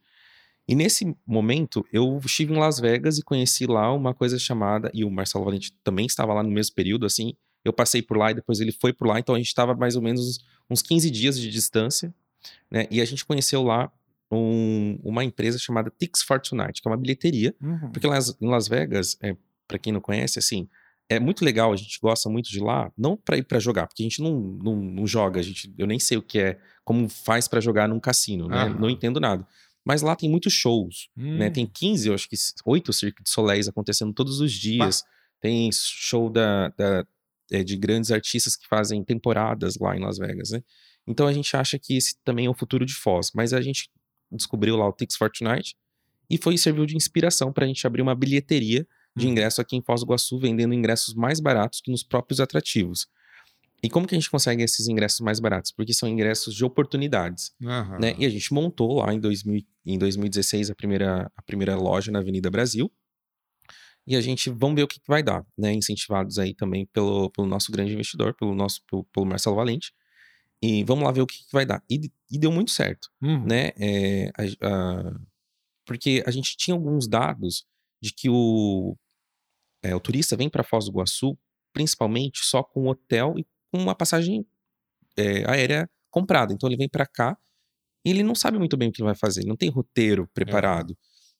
E 0.67 0.75
nesse 0.75 1.15
momento, 1.25 1.85
eu 1.91 2.19
estive 2.23 2.53
em 2.53 2.57
Las 2.57 2.79
Vegas 2.79 3.17
e 3.17 3.23
conheci 3.23 3.65
lá 3.65 3.91
uma 3.91 4.13
coisa 4.13 4.37
chamada, 4.37 4.91
e 4.93 5.03
o 5.03 5.09
Marcelo 5.09 5.43
Valente 5.43 5.73
também 5.83 6.05
estava 6.05 6.33
lá 6.33 6.43
no 6.43 6.51
mesmo 6.51 6.75
período, 6.75 7.05
assim, 7.05 7.33
eu 7.65 7.73
passei 7.73 8.01
por 8.01 8.17
lá 8.17 8.31
e 8.31 8.35
depois 8.35 8.59
ele 8.59 8.71
foi 8.71 8.93
por 8.93 9.07
lá, 9.07 9.19
então 9.19 9.35
a 9.35 9.37
gente 9.37 9.47
estava 9.47 9.73
mais 9.73 9.95
ou 9.95 10.01
menos 10.01 10.39
uns 10.69 10.81
15 10.81 11.09
dias 11.09 11.39
de 11.39 11.49
distância, 11.49 12.13
né? 12.69 12.87
E 12.91 13.01
a 13.01 13.05
gente 13.05 13.25
conheceu 13.25 13.63
lá 13.63 13.91
um, 14.31 14.99
uma 15.03 15.23
empresa 15.23 15.57
chamada 15.57 15.91
Tix 15.97 16.21
Fortunite, 16.21 16.81
que 16.81 16.87
é 16.87 16.91
uma 16.91 16.97
bilheteria, 16.97 17.55
uhum. 17.61 17.91
porque 17.91 18.05
lá 18.05 18.17
em 18.39 18.47
Las 18.47 18.67
Vegas, 18.67 19.17
é, 19.21 19.35
para 19.67 19.79
quem 19.79 19.91
não 19.91 20.01
conhece, 20.01 20.39
assim, 20.39 20.69
é 21.09 21.19
muito 21.19 21.43
legal, 21.43 21.73
a 21.73 21.75
gente 21.75 21.99
gosta 21.99 22.29
muito 22.29 22.49
de 22.51 22.59
lá, 22.59 22.91
não 22.95 23.17
para 23.17 23.35
ir 23.35 23.43
para 23.43 23.59
jogar, 23.59 23.87
porque 23.87 24.03
a 24.03 24.05
gente 24.05 24.21
não, 24.21 24.39
não, 24.39 24.75
não, 24.75 25.07
joga, 25.07 25.39
a 25.39 25.43
gente, 25.43 25.73
eu 25.75 25.87
nem 25.87 25.99
sei 25.99 26.17
o 26.17 26.21
que 26.21 26.37
é, 26.37 26.59
como 26.85 27.09
faz 27.09 27.47
para 27.47 27.59
jogar 27.59 27.89
num 27.89 27.99
cassino, 27.99 28.47
né? 28.47 28.69
Não 28.79 28.89
entendo 28.89 29.19
nada. 29.19 29.45
Mas 29.83 30.03
lá 30.03 30.15
tem 30.15 30.29
muitos 30.29 30.53
shows, 30.53 31.09
né? 31.17 31.23
hum. 31.23 31.37
né? 31.37 31.49
Tem 31.49 31.65
15, 31.65 32.09
eu 32.09 32.13
acho 32.13 32.29
que 32.29 32.35
8 32.63 32.93
Cirque 32.93 33.23
de 33.23 33.29
Soleils 33.29 33.67
acontecendo 33.67 34.13
todos 34.13 34.39
os 34.39 34.51
dias. 34.51 35.01
Bah. 35.01 35.09
Tem 35.41 35.69
show 35.71 36.29
da, 36.29 36.67
da 36.69 37.05
é, 37.51 37.63
de 37.63 37.75
grandes 37.75 38.11
artistas 38.11 38.55
que 38.55 38.67
fazem 38.67 39.03
temporadas 39.03 39.77
lá 39.77 39.95
em 39.95 39.99
Las 39.99 40.17
Vegas, 40.17 40.51
né? 40.51 40.61
Então 41.07 41.25
a 41.25 41.33
gente 41.33 41.55
acha 41.55 41.79
que 41.79 41.95
esse 41.95 42.15
também 42.23 42.45
é 42.45 42.49
o 42.49 42.53
futuro 42.53 42.85
de 42.85 42.93
Foz, 42.93 43.31
mas 43.33 43.51
a 43.51 43.61
gente 43.61 43.89
descobriu 44.31 44.75
lá 44.75 44.87
o 44.87 44.93
Tix 44.93 45.15
Fortnite 45.15 45.75
e 46.29 46.37
foi 46.37 46.57
serviu 46.57 46.85
de 46.85 46.95
inspiração 46.95 47.51
para 47.51 47.65
a 47.65 47.67
gente 47.67 47.85
abrir 47.87 48.01
uma 48.01 48.13
bilheteria 48.13 48.85
de 49.15 49.25
uhum. 49.25 49.31
ingresso 49.31 49.61
aqui 49.61 49.75
em 49.75 49.81
Foz 49.81 50.01
do 50.01 50.05
Iguaçu, 50.05 50.39
vendendo 50.39 50.73
ingressos 50.73 51.13
mais 51.13 51.39
baratos 51.39 51.81
que 51.81 51.91
nos 51.91 52.03
próprios 52.03 52.39
atrativos. 52.39 53.07
E 53.81 53.89
como 53.89 54.05
que 54.05 54.13
a 54.13 54.19
gente 54.19 54.29
consegue 54.29 54.61
esses 54.61 54.87
ingressos 54.87 55.21
mais 55.21 55.39
baratos? 55.39 55.71
Porque 55.71 55.93
são 55.93 56.09
ingressos 56.09 56.53
de 56.53 56.65
oportunidades. 56.65 57.53
Uhum. 57.61 57.99
Né? 57.99 58.15
E 58.17 58.25
a 58.25 58.29
gente 58.29 58.53
montou 58.53 58.99
lá 58.99 59.13
em, 59.13 59.19
2000, 59.19 59.63
em 59.85 59.97
2016 59.97 60.69
a 60.69 60.75
primeira, 60.75 61.31
a 61.35 61.41
primeira 61.41 61.75
loja 61.75 62.11
na 62.11 62.19
Avenida 62.19 62.49
Brasil. 62.49 62.91
E 64.05 64.15
a 64.15 64.21
gente, 64.21 64.49
vamos 64.49 64.75
ver 64.75 64.83
o 64.83 64.87
que, 64.87 64.99
que 64.99 65.07
vai 65.07 65.21
dar, 65.21 65.45
né? 65.57 65.71
Incentivados 65.71 66.39
aí 66.39 66.53
também 66.53 66.85
pelo, 66.87 67.29
pelo 67.29 67.47
nosso 67.47 67.71
grande 67.71 67.93
investidor, 67.93 68.33
pelo 68.33 68.55
nosso, 68.55 68.81
pelo, 68.89 69.03
pelo 69.05 69.25
Marcelo 69.25 69.55
Valente. 69.55 69.93
E 70.61 70.83
vamos 70.83 71.03
lá 71.05 71.11
ver 71.11 71.21
o 71.21 71.27
que, 71.27 71.37
que 71.37 71.53
vai 71.53 71.65
dar. 71.65 71.81
E, 71.89 72.11
e 72.29 72.39
deu 72.39 72.51
muito 72.51 72.71
certo, 72.71 73.07
uhum. 73.21 73.45
né? 73.45 73.71
É, 73.77 74.31
a, 74.35 74.67
a, 74.67 75.19
porque 75.85 76.23
a 76.25 76.31
gente 76.31 76.57
tinha 76.57 76.75
alguns 76.75 77.07
dados 77.07 77.65
de 78.01 78.13
que 78.13 78.29
o, 78.29 78.95
é, 79.83 79.95
o 79.95 79.99
turista 79.99 80.35
vem 80.35 80.49
para 80.49 80.63
Foz 80.63 80.85
do 80.85 80.91
Iguaçu 80.91 81.37
principalmente 81.73 82.39
só 82.43 82.63
com 82.63 82.87
hotel 82.87 83.35
e 83.37 83.45
com 83.71 83.81
uma 83.81 83.95
passagem 83.95 84.45
é, 85.17 85.49
aérea 85.49 85.89
comprada. 86.09 86.53
Então 86.53 86.67
ele 86.67 86.77
vem 86.77 86.89
para 86.89 87.05
cá 87.05 87.37
e 88.05 88.09
ele 88.09 88.23
não 88.23 88.35
sabe 88.35 88.57
muito 88.57 88.77
bem 88.77 88.89
o 88.89 88.91
que 88.91 89.01
ele 89.01 89.07
vai 89.07 89.15
fazer, 89.15 89.41
ele 89.41 89.49
não 89.49 89.57
tem 89.57 89.69
roteiro 89.69 90.27
preparado. 90.33 90.97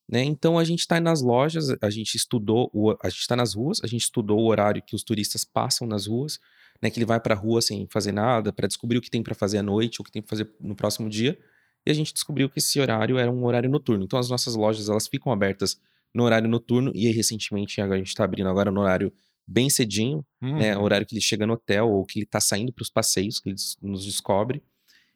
Né? 0.08 0.24
Então 0.24 0.58
a 0.58 0.64
gente 0.64 0.80
está 0.80 1.00
nas 1.00 1.22
lojas, 1.22 1.70
a 1.82 1.90
gente 1.90 2.16
estudou, 2.16 2.70
o, 2.74 2.92
a 3.04 3.10
gente 3.10 3.22
está 3.22 3.36
nas 3.36 3.54
ruas, 3.54 3.80
a 3.84 3.88
gente 3.88 4.02
estudou 4.02 4.40
o 4.40 4.48
horário 4.48 4.82
que 4.82 4.96
os 4.96 5.04
turistas 5.04 5.44
passam 5.44 5.88
nas 5.88 6.08
ruas, 6.08 6.40
né? 6.82 6.90
Que 6.90 6.98
ele 6.98 7.06
vai 7.06 7.20
para 7.20 7.36
a 7.36 7.38
rua 7.38 7.62
sem 7.62 7.88
fazer 7.92 8.12
nada, 8.12 8.52
para 8.52 8.68
descobrir 8.68 8.98
o 8.98 9.02
que 9.02 9.10
tem 9.10 9.22
para 9.22 9.36
fazer 9.36 9.60
à 9.60 9.64
noite, 9.64 10.02
o 10.02 10.04
que 10.04 10.12
tem 10.12 10.22
para 10.22 10.30
fazer 10.30 10.52
no 10.60 10.76
próximo 10.76 11.10
dia. 11.10 11.38
E 11.86 11.92
a 11.92 11.94
gente 11.94 12.14
descobriu 12.14 12.50
que 12.50 12.60
esse 12.60 12.80
horário 12.80 13.18
era 13.18 13.30
um 13.30 13.46
horário 13.46 13.70
noturno. 13.70 14.04
Então 14.04 14.18
as 14.18 14.30
nossas 14.30 14.56
lojas 14.56 14.90
elas 14.90 15.08
ficam 15.08 15.32
abertas 15.32 15.80
no 16.14 16.24
horário 16.24 16.50
noturno 16.50 16.92
e 16.96 17.08
aí, 17.08 17.14
recentemente 17.14 17.82
a 17.82 17.98
gente 17.98 18.08
está 18.08 18.24
abrindo 18.24 18.50
agora 18.50 18.72
no 18.72 18.82
horário 18.82 19.14
bem 19.50 19.70
cedinho, 19.70 20.24
uhum. 20.42 20.58
né? 20.58 20.78
O 20.78 20.82
horário 20.82 21.06
que 21.06 21.16
ele 21.16 21.22
chega 21.22 21.46
no 21.46 21.54
hotel 21.54 21.90
ou 21.90 22.06
que 22.06 22.20
ele 22.20 22.26
está 22.26 22.40
saindo 22.40 22.72
para 22.72 22.84
os 22.84 22.90
passeios, 22.90 23.40
que 23.40 23.50
ele 23.50 23.56
nos 23.82 24.06
descobre. 24.06 24.62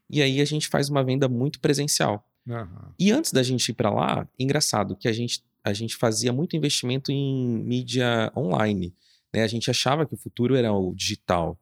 E 0.10 0.22
aí 0.22 0.42
a 0.42 0.46
gente 0.46 0.68
faz 0.68 0.90
uma 0.90 1.04
venda 1.04 1.30
muito 1.30 1.60
presencial. 1.60 2.28
Uhum. 2.48 2.92
E 3.00 3.12
antes 3.12 3.32
da 3.32 3.44
gente 3.44 3.70
ir 3.70 3.74
para 3.74 3.92
lá, 3.92 4.28
engraçado 4.38 4.96
que 4.96 5.08
a 5.08 5.14
gente, 5.14 5.44
a 5.64 5.72
gente 5.72 5.96
fazia 5.96 6.34
muito 6.34 6.56
investimento 6.56 7.12
em 7.12 7.64
mídia 7.64 8.32
online. 8.36 8.96
Né? 9.32 9.44
A 9.44 9.48
gente 9.48 9.70
achava 9.70 10.06
que 10.06 10.16
o 10.16 10.18
futuro 10.18 10.56
era 10.56 10.74
o 10.74 10.94
digital. 10.96 11.58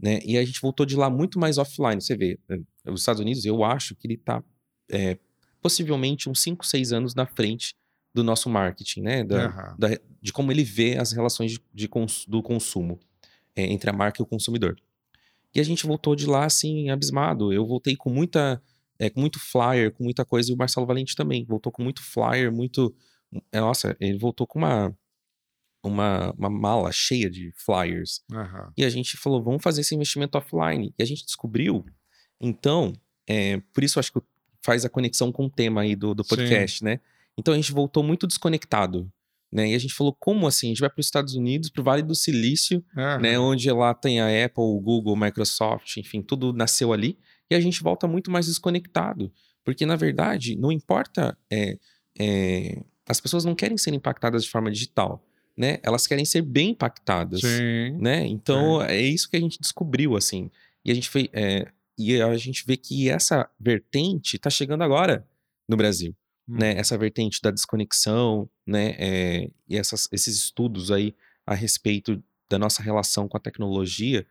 Né? 0.00 0.20
E 0.24 0.36
a 0.38 0.44
gente 0.44 0.60
voltou 0.60 0.84
de 0.84 0.96
lá 0.96 1.08
muito 1.10 1.38
mais 1.38 1.58
offline. 1.58 2.00
Você 2.00 2.16
vê, 2.16 2.38
eh, 2.48 2.60
os 2.86 3.00
Estados 3.00 3.20
Unidos, 3.20 3.44
eu 3.44 3.62
acho 3.62 3.94
que 3.94 4.06
ele 4.06 4.14
está 4.14 4.42
é, 4.90 5.18
possivelmente 5.62 6.28
uns 6.28 6.42
5, 6.42 6.66
6 6.66 6.92
anos 6.92 7.14
na 7.14 7.26
frente 7.26 7.74
do 8.14 8.22
nosso 8.22 8.48
marketing, 8.48 9.02
né? 9.02 9.24
Da, 9.24 9.48
uhum. 9.48 9.76
da, 9.78 9.88
de 10.22 10.32
como 10.32 10.52
ele 10.52 10.62
vê 10.62 10.96
as 10.96 11.12
relações 11.12 11.52
de, 11.52 11.60
de 11.74 11.88
cons, 11.88 12.24
do 12.26 12.42
consumo 12.42 12.98
é, 13.56 13.64
entre 13.64 13.90
a 13.90 13.92
marca 13.92 14.22
e 14.22 14.24
o 14.24 14.26
consumidor. 14.26 14.76
E 15.54 15.60
a 15.60 15.64
gente 15.64 15.86
voltou 15.86 16.14
de 16.14 16.26
lá 16.26 16.44
assim, 16.44 16.90
abismado. 16.90 17.52
Eu 17.52 17.66
voltei 17.66 17.96
com 17.96 18.10
muita 18.10 18.62
é, 18.98 19.10
com 19.10 19.20
muito 19.20 19.38
flyer, 19.38 19.92
com 19.92 20.04
muita 20.04 20.24
coisa, 20.24 20.50
e 20.50 20.54
o 20.54 20.56
Marcelo 20.56 20.86
Valente 20.86 21.16
também. 21.16 21.44
Voltou 21.44 21.72
com 21.72 21.82
muito 21.82 22.02
flyer, 22.02 22.52
muito. 22.52 22.94
É, 23.50 23.60
nossa, 23.60 23.96
ele 24.00 24.18
voltou 24.18 24.46
com 24.46 24.58
uma, 24.60 24.96
uma, 25.82 26.32
uma 26.32 26.50
mala 26.50 26.92
cheia 26.92 27.28
de 27.28 27.52
flyers. 27.56 28.22
Uhum. 28.30 28.72
E 28.76 28.84
a 28.84 28.90
gente 28.90 29.16
falou, 29.16 29.42
vamos 29.42 29.62
fazer 29.62 29.80
esse 29.80 29.94
investimento 29.94 30.38
offline. 30.38 30.94
E 30.96 31.02
a 31.02 31.06
gente 31.06 31.24
descobriu, 31.24 31.84
então, 32.40 32.92
é, 33.26 33.60
por 33.72 33.82
isso 33.82 33.98
acho 33.98 34.12
que 34.12 34.20
faz 34.62 34.84
a 34.84 34.88
conexão 34.88 35.32
com 35.32 35.46
o 35.46 35.50
tema 35.50 35.82
aí 35.82 35.96
do, 35.96 36.14
do 36.14 36.24
podcast, 36.24 36.78
Sim. 36.78 36.84
né? 36.84 37.00
Então 37.38 37.54
a 37.54 37.56
gente 37.56 37.72
voltou 37.72 38.02
muito 38.02 38.26
desconectado. 38.26 39.10
Né? 39.52 39.70
E 39.70 39.74
a 39.74 39.78
gente 39.78 39.94
falou, 39.94 40.12
como 40.18 40.48
assim? 40.48 40.66
A 40.66 40.70
gente 40.70 40.80
vai 40.80 40.90
para 40.90 41.00
os 41.00 41.06
Estados 41.06 41.34
Unidos, 41.34 41.70
para 41.70 41.80
o 41.80 41.84
Vale 41.84 42.02
do 42.02 42.14
Silício, 42.14 42.84
uhum. 42.96 43.20
né? 43.20 43.38
onde 43.38 43.70
lá 43.70 43.94
tem 43.94 44.20
a 44.20 44.44
Apple, 44.44 44.64
o 44.64 44.80
Google, 44.80 45.16
Microsoft, 45.16 45.96
enfim, 45.96 46.20
tudo 46.22 46.52
nasceu 46.52 46.92
ali 46.92 47.16
e 47.50 47.54
a 47.54 47.60
gente 47.60 47.82
volta 47.82 48.06
muito 48.06 48.30
mais 48.30 48.46
desconectado. 48.46 49.32
Porque, 49.64 49.86
na 49.86 49.96
verdade, 49.96 50.56
não 50.56 50.70
importa. 50.72 51.36
É, 51.50 51.78
é, 52.18 52.82
as 53.08 53.20
pessoas 53.20 53.44
não 53.44 53.54
querem 53.54 53.76
ser 53.76 53.94
impactadas 53.94 54.44
de 54.44 54.50
forma 54.50 54.70
digital. 54.70 55.24
Né? 55.56 55.78
Elas 55.82 56.06
querem 56.06 56.24
ser 56.24 56.42
bem 56.42 56.70
impactadas. 56.70 57.40
Sim. 57.40 57.96
Né? 58.00 58.26
Então, 58.26 58.80
Sim. 58.80 58.86
é 58.88 59.00
isso 59.00 59.30
que 59.30 59.36
a 59.36 59.40
gente 59.40 59.58
descobriu, 59.60 60.16
assim. 60.16 60.50
E 60.84 60.90
a 60.90 60.94
gente, 60.94 61.08
foi, 61.08 61.30
é, 61.32 61.70
e 61.96 62.20
a 62.20 62.36
gente 62.36 62.64
vê 62.66 62.76
que 62.76 63.08
essa 63.08 63.48
vertente 63.58 64.36
está 64.36 64.50
chegando 64.50 64.82
agora 64.82 65.26
no 65.68 65.76
Brasil. 65.76 66.14
Hum. 66.48 66.58
Né? 66.58 66.76
Essa 66.76 66.98
vertente 66.98 67.40
da 67.42 67.50
desconexão, 67.50 68.48
né? 68.66 68.94
É, 68.98 69.50
e 69.68 69.76
essas, 69.76 70.08
esses 70.12 70.36
estudos 70.36 70.90
aí 70.90 71.14
a 71.46 71.54
respeito 71.54 72.22
da 72.48 72.58
nossa 72.58 72.82
relação 72.82 73.28
com 73.28 73.36
a 73.36 73.40
tecnologia, 73.40 74.26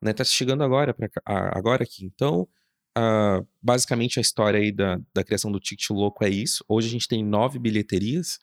né? 0.00 0.12
Tá 0.12 0.24
chegando 0.24 0.62
agora, 0.62 0.94
pra, 0.94 1.08
agora 1.26 1.82
aqui. 1.82 2.04
Então, 2.04 2.48
uh, 2.96 3.46
basicamente 3.60 4.18
a 4.18 4.22
história 4.22 4.60
aí 4.60 4.72
da, 4.72 5.00
da 5.14 5.24
criação 5.24 5.50
do 5.50 5.60
Ticket 5.60 5.90
Louco 5.90 6.24
é 6.24 6.28
isso. 6.28 6.64
Hoje 6.68 6.88
a 6.88 6.90
gente 6.90 7.08
tem 7.08 7.24
nove 7.24 7.58
bilheterias, 7.58 8.38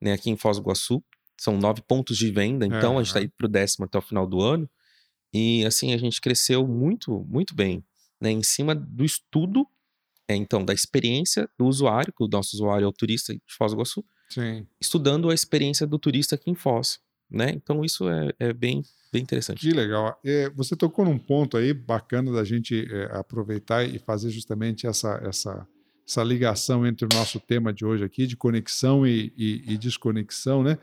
né? 0.00 0.12
Aqui 0.12 0.30
em 0.30 0.36
Foz 0.36 0.58
do 0.58 0.62
Iguaçu. 0.62 1.02
São 1.36 1.56
nove 1.56 1.82
pontos 1.82 2.18
de 2.18 2.32
venda, 2.32 2.66
então 2.66 2.98
a 2.98 3.02
gente 3.02 3.12
tá 3.12 3.20
aí 3.20 3.28
pro 3.28 3.46
décimo 3.46 3.84
até 3.84 3.96
o 3.96 4.02
final 4.02 4.26
do 4.26 4.40
ano. 4.40 4.68
E 5.32 5.64
assim, 5.64 5.92
a 5.92 5.96
gente 5.96 6.20
cresceu 6.20 6.66
muito, 6.66 7.24
muito 7.28 7.54
bem, 7.54 7.84
né? 8.20 8.30
Em 8.30 8.42
cima 8.42 8.74
do 8.74 9.04
estudo, 9.04 9.64
é, 10.28 10.36
então, 10.36 10.62
da 10.62 10.74
experiência 10.74 11.48
do 11.58 11.66
usuário, 11.66 12.12
que 12.12 12.22
o 12.22 12.28
nosso 12.28 12.54
usuário 12.54 12.84
é 12.84 12.88
o 12.88 12.92
turista 12.92 13.32
de 13.32 13.40
Foz 13.56 13.72
do 13.72 13.76
Iguaçu, 13.76 14.04
Sim. 14.28 14.66
estudando 14.78 15.30
a 15.30 15.34
experiência 15.34 15.86
do 15.86 15.98
turista 15.98 16.34
aqui 16.34 16.50
em 16.50 16.54
Foz, 16.54 17.00
né? 17.30 17.50
Então, 17.50 17.82
isso 17.82 18.08
é, 18.08 18.30
é 18.38 18.52
bem 18.52 18.82
bem 19.10 19.22
interessante. 19.22 19.60
Que 19.60 19.72
legal. 19.72 20.20
É, 20.22 20.50
você 20.50 20.76
tocou 20.76 21.02
num 21.02 21.18
ponto 21.18 21.56
aí 21.56 21.72
bacana 21.72 22.30
da 22.30 22.44
gente 22.44 22.86
é, 22.92 23.04
aproveitar 23.16 23.82
e 23.82 23.98
fazer 23.98 24.28
justamente 24.28 24.86
essa, 24.86 25.18
essa, 25.24 25.66
essa 26.06 26.22
ligação 26.22 26.86
entre 26.86 27.06
o 27.06 27.16
nosso 27.16 27.40
tema 27.40 27.72
de 27.72 27.86
hoje 27.86 28.04
aqui, 28.04 28.26
de 28.26 28.36
conexão 28.36 29.06
e, 29.06 29.32
e, 29.34 29.72
e 29.72 29.78
desconexão, 29.78 30.62
né? 30.62 30.78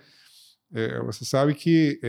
É, 0.73 0.99
você 1.01 1.23
sabe 1.23 1.53
que, 1.53 1.99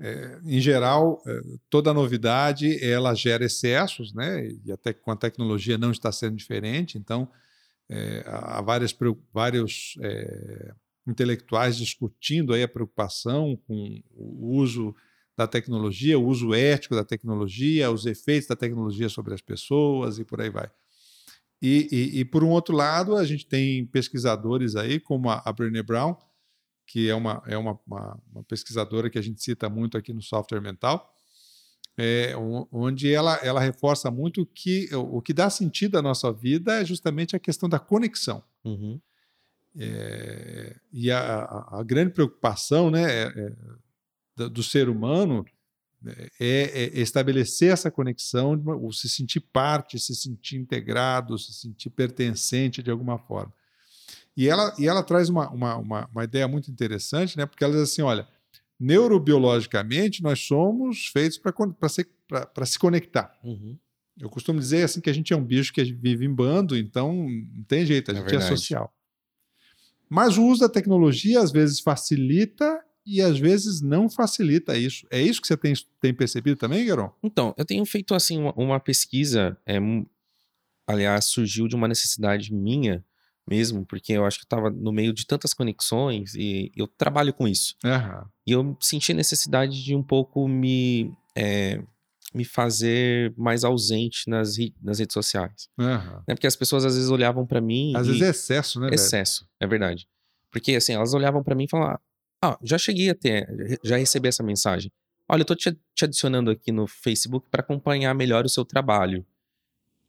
é, 0.00 0.08
é, 0.08 0.40
em 0.44 0.60
geral, 0.60 1.22
é, 1.26 1.40
toda 1.68 1.92
novidade 1.92 2.82
ela 2.84 3.14
gera 3.14 3.44
excessos, 3.44 4.12
né? 4.12 4.48
E 4.64 4.72
até 4.72 4.92
com 4.92 5.10
a 5.10 5.16
tecnologia 5.16 5.76
não 5.76 5.90
está 5.90 6.10
sendo 6.10 6.36
diferente. 6.36 6.98
Então, 6.98 7.28
há 8.24 8.62
várias, 8.62 8.96
vários 9.32 9.98
intelectuais 11.04 11.76
discutindo 11.76 12.54
aí 12.54 12.62
a 12.62 12.68
preocupação 12.68 13.58
com 13.66 14.00
o 14.14 14.54
uso 14.54 14.94
da 15.36 15.46
tecnologia, 15.46 16.16
o 16.16 16.24
uso 16.24 16.54
ético 16.54 16.94
da 16.94 17.04
tecnologia, 17.04 17.90
os 17.90 18.06
efeitos 18.06 18.48
da 18.48 18.54
tecnologia 18.54 19.08
sobre 19.08 19.34
as 19.34 19.40
pessoas 19.40 20.20
e 20.20 20.24
por 20.24 20.40
aí 20.40 20.50
vai. 20.50 20.70
E, 21.60 21.88
e, 21.90 22.20
e 22.20 22.24
por 22.24 22.44
um 22.44 22.50
outro 22.50 22.74
lado, 22.74 23.16
a 23.16 23.24
gente 23.24 23.46
tem 23.46 23.84
pesquisadores 23.86 24.76
aí, 24.76 25.00
como 25.00 25.28
a, 25.28 25.42
a 25.44 25.52
Brené 25.52 25.82
Brown, 25.82 26.14
que 26.90 27.08
é, 27.08 27.14
uma, 27.14 27.40
é 27.46 27.56
uma, 27.56 27.78
uma, 27.86 28.20
uma, 28.32 28.42
pesquisadora 28.42 29.08
que 29.08 29.16
a 29.16 29.22
gente 29.22 29.40
cita 29.40 29.68
muito 29.68 29.96
aqui 29.96 30.12
no 30.12 30.20
software 30.20 30.60
mental, 30.60 31.14
é, 31.96 32.34
onde 32.72 33.14
ela, 33.14 33.36
ela 33.44 33.60
reforça 33.60 34.10
muito 34.10 34.44
que 34.44 34.88
o 34.92 35.22
que 35.22 35.32
dá 35.32 35.48
sentido 35.48 35.98
à 35.98 36.02
nossa 36.02 36.32
vida 36.32 36.80
é 36.80 36.84
justamente 36.84 37.36
a 37.36 37.38
questão 37.38 37.68
da 37.68 37.78
conexão. 37.78 38.42
Uhum. 38.64 39.00
É, 39.78 40.76
e 40.92 41.12
a, 41.12 41.44
a, 41.70 41.82
grande 41.84 42.12
preocupação 42.12 42.90
né, 42.90 43.04
é, 43.04 43.22
é, 43.36 43.52
do, 44.34 44.50
do, 44.50 44.62
ser 44.64 44.88
humano 44.88 45.46
é, 46.04 46.30
é, 46.40 46.84
é, 46.86 47.00
estabelecer 47.00 47.72
essa 47.72 47.88
conexão, 47.88 48.60
ou 48.66 48.92
se 48.92 49.08
sentir 49.08 49.38
parte, 49.38 49.96
se 49.96 50.16
sentir 50.16 50.56
integrado, 50.56 51.38
se 51.38 51.52
sentir 51.52 51.90
pertencente 51.90 52.82
de 52.82 52.90
alguma 52.90 53.16
forma. 53.16 53.54
E 54.36 54.48
ela, 54.48 54.74
e 54.78 54.86
ela 54.86 55.02
traz 55.02 55.28
uma, 55.28 55.50
uma, 55.50 55.76
uma, 55.76 56.08
uma 56.12 56.24
ideia 56.24 56.46
muito 56.46 56.70
interessante, 56.70 57.36
né, 57.36 57.46
porque 57.46 57.64
ela 57.64 57.74
diz 57.74 57.82
assim: 57.82 58.02
olha, 58.02 58.26
neurobiologicamente 58.78 60.22
nós 60.22 60.40
somos 60.40 61.06
feitos 61.06 61.38
para 61.38 62.66
se 62.66 62.78
conectar. 62.78 63.38
Uhum. 63.44 63.76
Eu 64.18 64.28
costumo 64.28 64.58
dizer 64.58 64.84
assim 64.84 65.00
que 65.00 65.10
a 65.10 65.12
gente 65.12 65.32
é 65.32 65.36
um 65.36 65.44
bicho 65.44 65.72
que 65.72 65.82
vive 65.82 66.24
em 66.24 66.34
bando, 66.34 66.76
então 66.76 67.12
não 67.12 67.64
tem 67.64 67.84
jeito, 67.84 68.10
a 68.10 68.14
gente 68.14 68.34
é, 68.34 68.36
é 68.36 68.40
social. 68.40 68.92
Mas 70.08 70.36
o 70.36 70.44
uso 70.46 70.60
da 70.60 70.68
tecnologia 70.68 71.40
às 71.40 71.52
vezes 71.52 71.80
facilita 71.80 72.82
e 73.06 73.22
às 73.22 73.38
vezes 73.38 73.80
não 73.80 74.10
facilita 74.10 74.76
isso. 74.76 75.06
É 75.10 75.20
isso 75.22 75.40
que 75.40 75.46
você 75.46 75.56
tem, 75.56 75.72
tem 76.00 76.12
percebido 76.12 76.56
também, 76.56 76.84
Gueron? 76.84 77.12
Então, 77.22 77.54
eu 77.56 77.64
tenho 77.64 77.84
feito 77.86 78.14
assim 78.14 78.38
uma, 78.38 78.52
uma 78.54 78.80
pesquisa, 78.80 79.56
é, 79.64 79.78
aliás, 80.86 81.26
surgiu 81.26 81.66
de 81.66 81.76
uma 81.76 81.88
necessidade 81.88 82.52
minha 82.52 83.04
mesmo, 83.50 83.84
porque 83.84 84.12
eu 84.12 84.24
acho 84.24 84.38
que 84.38 84.44
eu 84.44 84.46
estava 84.46 84.70
no 84.70 84.92
meio 84.92 85.12
de 85.12 85.26
tantas 85.26 85.52
conexões 85.52 86.34
e 86.36 86.70
eu 86.76 86.86
trabalho 86.86 87.34
com 87.34 87.48
isso. 87.48 87.74
Uhum. 87.84 88.24
E 88.46 88.52
eu 88.52 88.76
senti 88.80 89.12
necessidade 89.12 89.82
de 89.82 89.94
um 89.94 90.02
pouco 90.02 90.46
me, 90.46 91.12
é, 91.36 91.82
me 92.32 92.44
fazer 92.44 93.34
mais 93.36 93.64
ausente 93.64 94.30
nas, 94.30 94.56
nas 94.80 95.00
redes 95.00 95.14
sociais. 95.14 95.68
Uhum. 95.76 95.86
Né? 96.28 96.34
Porque 96.34 96.46
as 96.46 96.54
pessoas 96.54 96.84
às 96.84 96.94
vezes 96.94 97.10
olhavam 97.10 97.44
para 97.44 97.60
mim. 97.60 97.92
Às 97.96 98.06
e... 98.06 98.10
vezes 98.10 98.22
é 98.22 98.30
excesso, 98.30 98.80
né? 98.80 98.88
Excesso, 98.92 99.40
velho? 99.40 99.50
é 99.60 99.66
verdade. 99.66 100.08
Porque 100.52 100.76
assim, 100.76 100.92
elas 100.92 101.12
olhavam 101.12 101.42
para 101.42 101.54
mim 101.56 101.64
e 101.64 101.68
falavam: 101.68 101.98
Ah, 102.42 102.56
já 102.62 102.78
cheguei 102.78 103.10
a 103.10 103.14
ter, 103.14 103.48
já 103.84 103.96
recebi 103.96 104.28
essa 104.28 104.42
mensagem. 104.42 104.92
Olha, 105.28 105.42
eu 105.42 105.46
tô 105.46 105.54
te, 105.54 105.76
te 105.94 106.04
adicionando 106.04 106.50
aqui 106.50 106.72
no 106.72 106.88
Facebook 106.88 107.48
para 107.50 107.60
acompanhar 107.60 108.14
melhor 108.14 108.44
o 108.44 108.48
seu 108.48 108.64
trabalho. 108.64 109.24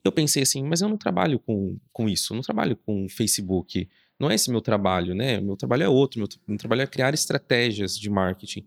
Eu 0.04 0.12
pensei 0.12 0.44
assim, 0.44 0.64
mas 0.64 0.82
eu 0.82 0.90
não 0.90 0.98
trabalho 0.98 1.40
com, 1.40 1.78
com 1.94 2.10
isso, 2.10 2.34
eu 2.34 2.36
não 2.36 2.42
trabalho 2.42 2.76
com 2.76 3.08
Facebook. 3.08 3.88
Não 4.20 4.30
é 4.30 4.36
esse 4.36 4.50
meu 4.50 4.62
trabalho, 4.62 5.14
né? 5.14 5.40
Meu 5.40 5.56
trabalho 5.56 5.84
é 5.84 5.90
outro. 5.90 6.20
Meu, 6.20 6.28
meu 6.48 6.58
trabalho 6.58 6.82
é 6.82 6.88
criar 6.88 7.14
estratégias 7.14 7.98
de 7.98 8.10
marketing 8.10 8.66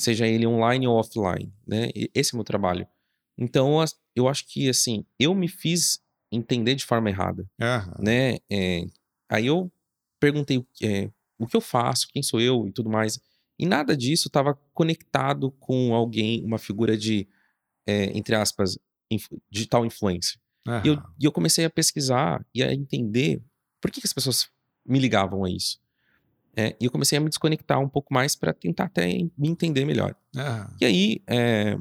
seja 0.00 0.26
ele 0.26 0.46
online 0.46 0.86
ou 0.86 0.96
offline, 0.96 1.52
né? 1.66 1.90
Esse 2.14 2.32
é 2.32 2.34
o 2.34 2.38
meu 2.38 2.44
trabalho. 2.44 2.86
Então, 3.36 3.84
eu 4.14 4.28
acho 4.28 4.46
que, 4.46 4.68
assim, 4.68 5.04
eu 5.18 5.34
me 5.34 5.48
fiz 5.48 6.00
entender 6.32 6.74
de 6.74 6.84
forma 6.84 7.10
errada, 7.10 7.48
uhum. 7.60 8.04
né? 8.04 8.38
É, 8.50 8.84
aí 9.28 9.46
eu 9.46 9.70
perguntei 10.18 10.64
é, 10.82 11.10
o 11.38 11.46
que 11.46 11.56
eu 11.56 11.60
faço, 11.60 12.08
quem 12.12 12.22
sou 12.22 12.40
eu 12.40 12.66
e 12.66 12.72
tudo 12.72 12.88
mais. 12.88 13.18
E 13.58 13.66
nada 13.66 13.96
disso 13.96 14.28
estava 14.28 14.58
conectado 14.72 15.50
com 15.52 15.94
alguém, 15.94 16.44
uma 16.44 16.58
figura 16.58 16.96
de, 16.96 17.28
é, 17.86 18.16
entre 18.16 18.34
aspas, 18.34 18.78
inf 19.10 19.26
digital 19.50 19.84
influencer. 19.84 20.40
Uhum. 20.66 20.80
E, 20.84 20.88
eu, 20.88 21.02
e 21.20 21.24
eu 21.24 21.32
comecei 21.32 21.64
a 21.64 21.70
pesquisar 21.70 22.44
e 22.54 22.62
a 22.62 22.72
entender 22.72 23.42
por 23.80 23.90
que, 23.90 24.00
que 24.00 24.06
as 24.06 24.12
pessoas 24.12 24.48
me 24.84 24.98
ligavam 24.98 25.44
a 25.44 25.50
isso. 25.50 25.78
É, 26.56 26.76
e 26.80 26.84
eu 26.84 26.90
comecei 26.90 27.16
a 27.16 27.20
me 27.20 27.28
desconectar 27.28 27.78
um 27.80 27.88
pouco 27.88 28.12
mais 28.12 28.34
para 28.34 28.52
tentar 28.52 28.84
até 28.84 29.06
me 29.06 29.48
entender 29.48 29.84
melhor. 29.84 30.14
Ah. 30.36 30.70
E 30.80 30.84
aí, 30.84 31.22
é, 31.26 31.78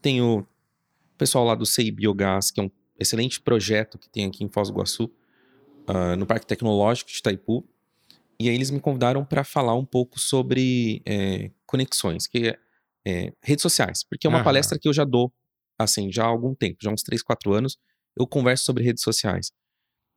tem 0.00 0.20
o 0.20 0.44
pessoal 1.16 1.44
lá 1.44 1.54
do 1.54 1.64
CEI 1.64 1.90
Biogás, 1.90 2.50
que 2.50 2.60
é 2.60 2.64
um 2.64 2.70
excelente 2.98 3.40
projeto 3.40 3.98
que 3.98 4.08
tem 4.08 4.26
aqui 4.26 4.42
em 4.44 4.48
Foz 4.48 4.68
do 4.68 4.74
Iguaçu, 4.74 5.04
uh, 5.88 6.16
no 6.16 6.26
Parque 6.26 6.46
Tecnológico 6.46 7.10
de 7.10 7.18
Itaipu. 7.18 7.64
E 8.38 8.48
aí 8.48 8.54
eles 8.54 8.70
me 8.70 8.80
convidaram 8.80 9.24
para 9.24 9.44
falar 9.44 9.74
um 9.74 9.84
pouco 9.84 10.18
sobre 10.18 11.00
é, 11.06 11.50
conexões, 11.64 12.26
que 12.26 12.48
é, 12.48 12.58
é, 13.06 13.32
redes 13.40 13.62
sociais, 13.62 14.02
porque 14.02 14.26
é 14.26 14.30
uma 14.30 14.42
palestra 14.42 14.78
que 14.78 14.88
eu 14.88 14.92
já 14.92 15.04
dou, 15.04 15.32
assim, 15.78 16.10
já 16.10 16.24
há 16.24 16.26
algum 16.26 16.52
tempo, 16.52 16.78
já 16.82 16.90
há 16.90 16.92
uns 16.92 17.04
3, 17.04 17.22
4 17.22 17.52
anos, 17.52 17.78
eu 18.16 18.26
converso 18.26 18.64
sobre 18.64 18.84
redes 18.84 19.02
sociais. 19.02 19.52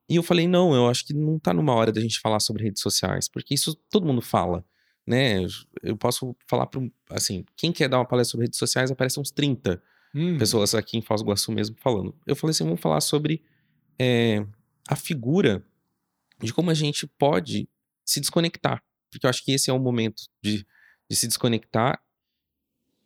E 0.10 0.16
eu 0.18 0.24
falei, 0.24 0.48
não, 0.48 0.76
eu 0.76 0.88
acho 0.88 1.06
que 1.06 1.14
não 1.14 1.40
tá 1.40 1.54
numa 1.54 1.74
hora 1.74 1.92
da 1.92 2.00
gente 2.00 2.20
falar 2.20 2.40
sobre 2.40 2.64
redes 2.64 2.82
sociais, 2.82 3.28
porque 3.28 3.54
isso 3.54 3.76
todo 3.90 4.06
mundo 4.06 4.22
fala, 4.22 4.64
né? 5.06 5.46
Eu 5.82 5.98
posso 5.98 6.36
falar 6.48 6.68
para 6.68 6.82
assim, 7.10 7.44
quem 7.56 7.72
quer 7.72 7.90
dar 7.90 7.98
uma 7.98 8.06
palestra 8.06 8.32
sobre 8.32 8.46
redes 8.46 8.60
sociais, 8.60 8.92
aparecem 8.92 9.20
uns 9.20 9.32
30 9.32 9.82
hum. 10.14 10.38
pessoas 10.38 10.76
aqui 10.76 10.98
em 10.98 11.02
Foz 11.02 11.22
do 11.22 11.26
Iguaçu 11.26 11.52
mesmo 11.52 11.76
falando. 11.80 12.16
Eu 12.26 12.36
falei 12.36 12.52
assim, 12.52 12.64
vamos 12.64 12.80
falar 12.80 13.02
sobre 13.02 13.44
é, 13.98 14.46
a 14.88 14.96
figura 14.96 15.66
de 16.40 16.54
como 16.54 16.70
a 16.70 16.74
gente 16.74 17.08
pode 17.08 17.68
se 18.06 18.20
desconectar, 18.20 18.84
porque 19.10 19.26
eu 19.26 19.30
acho 19.30 19.44
que 19.44 19.54
esse 19.54 19.72
é 19.72 19.74
o 19.74 19.80
momento 19.80 20.24
de, 20.42 20.66
de 21.10 21.16
se 21.16 21.28
desconectar, 21.28 22.00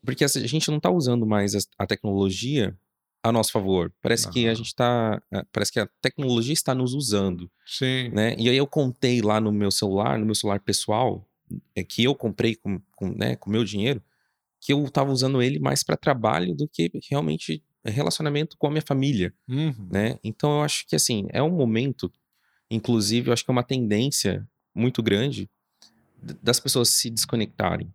porque 0.03 0.23
a 0.23 0.27
gente 0.27 0.69
não 0.69 0.79
tá 0.79 0.89
usando 0.89 1.25
mais 1.25 1.55
a, 1.55 1.59
a 1.77 1.87
tecnologia 1.87 2.77
a 3.21 3.31
nosso 3.31 3.51
favor. 3.51 3.93
Parece 4.01 4.27
uhum. 4.27 4.33
que 4.33 4.47
a 4.47 4.53
gente 4.53 4.67
está. 4.67 5.21
Parece 5.51 5.71
que 5.71 5.79
a 5.79 5.87
tecnologia 6.01 6.53
está 6.53 6.73
nos 6.73 6.93
usando. 6.93 7.49
Sim. 7.65 8.09
Né? 8.09 8.35
E 8.37 8.49
aí 8.49 8.57
eu 8.57 8.67
contei 8.67 9.21
lá 9.21 9.39
no 9.39 9.51
meu 9.51 9.71
celular, 9.71 10.17
no 10.17 10.25
meu 10.25 10.35
celular 10.35 10.59
pessoal, 10.59 11.27
é, 11.75 11.83
que 11.83 12.03
eu 12.03 12.15
comprei 12.15 12.55
com, 12.55 12.79
com, 12.95 13.09
né, 13.09 13.35
com 13.35 13.49
meu 13.49 13.63
dinheiro, 13.63 14.01
que 14.59 14.73
eu 14.73 14.83
estava 14.83 15.11
usando 15.11 15.41
ele 15.41 15.59
mais 15.59 15.83
para 15.83 15.97
trabalho 15.97 16.55
do 16.55 16.67
que 16.67 16.91
realmente 17.09 17.63
relacionamento 17.85 18.57
com 18.57 18.67
a 18.67 18.71
minha 18.71 18.81
família. 18.81 19.33
Uhum. 19.47 19.87
Né? 19.91 20.19
Então 20.23 20.57
eu 20.57 20.61
acho 20.61 20.87
que 20.87 20.95
assim, 20.95 21.27
é 21.29 21.41
um 21.41 21.51
momento, 21.51 22.11
inclusive, 22.69 23.29
eu 23.29 23.33
acho 23.33 23.43
que 23.43 23.51
é 23.51 23.53
uma 23.53 23.63
tendência 23.63 24.47
muito 24.73 25.01
grande 25.01 25.49
das 26.41 26.59
pessoas 26.59 26.89
se 26.89 27.09
desconectarem. 27.09 27.91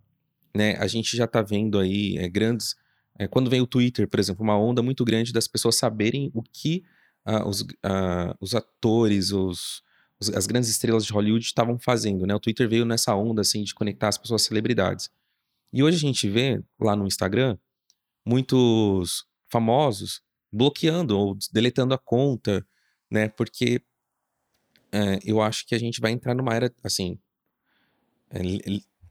Né? 0.55 0.75
A 0.77 0.87
gente 0.87 1.15
já 1.15 1.25
está 1.25 1.41
vendo 1.41 1.79
aí 1.79 2.17
é, 2.17 2.27
grandes 2.27 2.75
é, 3.17 3.27
quando 3.27 3.49
vem 3.49 3.61
o 3.61 3.67
Twitter, 3.67 4.07
por 4.07 4.19
exemplo, 4.19 4.43
uma 4.43 4.57
onda 4.57 4.81
muito 4.81 5.05
grande 5.05 5.31
das 5.31 5.47
pessoas 5.47 5.75
saberem 5.75 6.29
o 6.33 6.43
que 6.43 6.83
uh, 7.25 7.47
os, 7.47 7.61
uh, 7.61 8.35
os 8.41 8.53
atores, 8.53 9.31
os, 9.31 9.81
os, 10.19 10.29
as 10.29 10.45
grandes 10.45 10.69
estrelas 10.69 11.05
de 11.05 11.13
Hollywood 11.13 11.45
estavam 11.45 11.79
fazendo, 11.79 12.25
né? 12.25 12.35
O 12.35 12.39
Twitter 12.39 12.67
veio 12.67 12.85
nessa 12.85 13.15
onda, 13.15 13.41
assim, 13.41 13.63
de 13.63 13.73
conectar 13.73 14.09
as 14.09 14.17
pessoas 14.17 14.41
às 14.41 14.47
celebridades. 14.47 15.09
E 15.71 15.81
hoje 15.81 15.97
a 15.97 15.99
gente 15.99 16.29
vê, 16.29 16.61
lá 16.79 16.95
no 16.95 17.07
Instagram, 17.07 17.57
muitos 18.25 19.25
famosos 19.49 20.21
bloqueando 20.51 21.17
ou 21.17 21.37
deletando 21.53 21.93
a 21.93 21.97
conta, 21.97 22.65
né? 23.09 23.29
Porque 23.29 23.81
é, 24.91 25.19
eu 25.23 25.41
acho 25.41 25.65
que 25.65 25.73
a 25.75 25.79
gente 25.79 26.01
vai 26.01 26.11
entrar 26.11 26.35
numa 26.35 26.53
era, 26.53 26.73
assim... 26.83 27.17
É, 28.29 28.41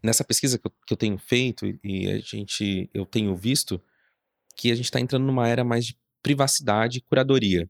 nessa 0.03 0.23
pesquisa 0.23 0.59
que 0.59 0.67
eu, 0.67 0.73
que 0.87 0.93
eu 0.93 0.99
tenho 0.99 1.17
feito 1.17 1.65
e 1.83 2.11
a 2.11 2.19
gente, 2.19 2.91
eu 2.93 3.07
tenho 3.07 3.35
visto 3.35 3.81
que 4.57 4.71
a 4.71 4.75
gente 4.75 4.87
está 4.87 5.01
entrando 5.01 5.25
numa 5.25 5.49
era 5.49 5.65
mais 5.65 5.87
de 5.87 5.97
privacidade 6.23 6.99
e 6.99 7.01
curadoria. 7.03 7.69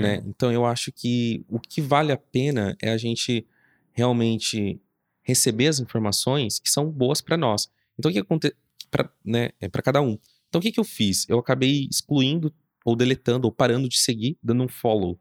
Né? 0.00 0.22
Então 0.26 0.50
eu 0.52 0.64
acho 0.64 0.90
que 0.92 1.44
o 1.48 1.58
que 1.58 1.80
vale 1.80 2.12
a 2.12 2.16
pena 2.16 2.76
é 2.80 2.90
a 2.90 2.96
gente 2.96 3.46
realmente 3.92 4.80
receber 5.22 5.66
as 5.66 5.80
informações 5.80 6.58
que 6.58 6.70
são 6.70 6.90
boas 6.90 7.20
para 7.20 7.36
nós. 7.36 7.70
Então 7.98 8.10
o 8.10 8.14
que 8.14 8.20
acontece 8.20 8.54
para 8.90 9.10
né, 9.24 9.50
é 9.60 9.68
cada 9.68 10.00
um. 10.00 10.18
Então 10.48 10.58
o 10.60 10.62
que, 10.62 10.72
que 10.72 10.80
eu 10.80 10.84
fiz? 10.84 11.28
Eu 11.28 11.38
acabei 11.38 11.88
excluindo 11.90 12.54
ou 12.84 12.94
deletando 12.94 13.46
ou 13.46 13.52
parando 13.52 13.88
de 13.88 13.98
seguir, 13.98 14.38
dando 14.42 14.62
um 14.62 14.68
follow. 14.68 15.18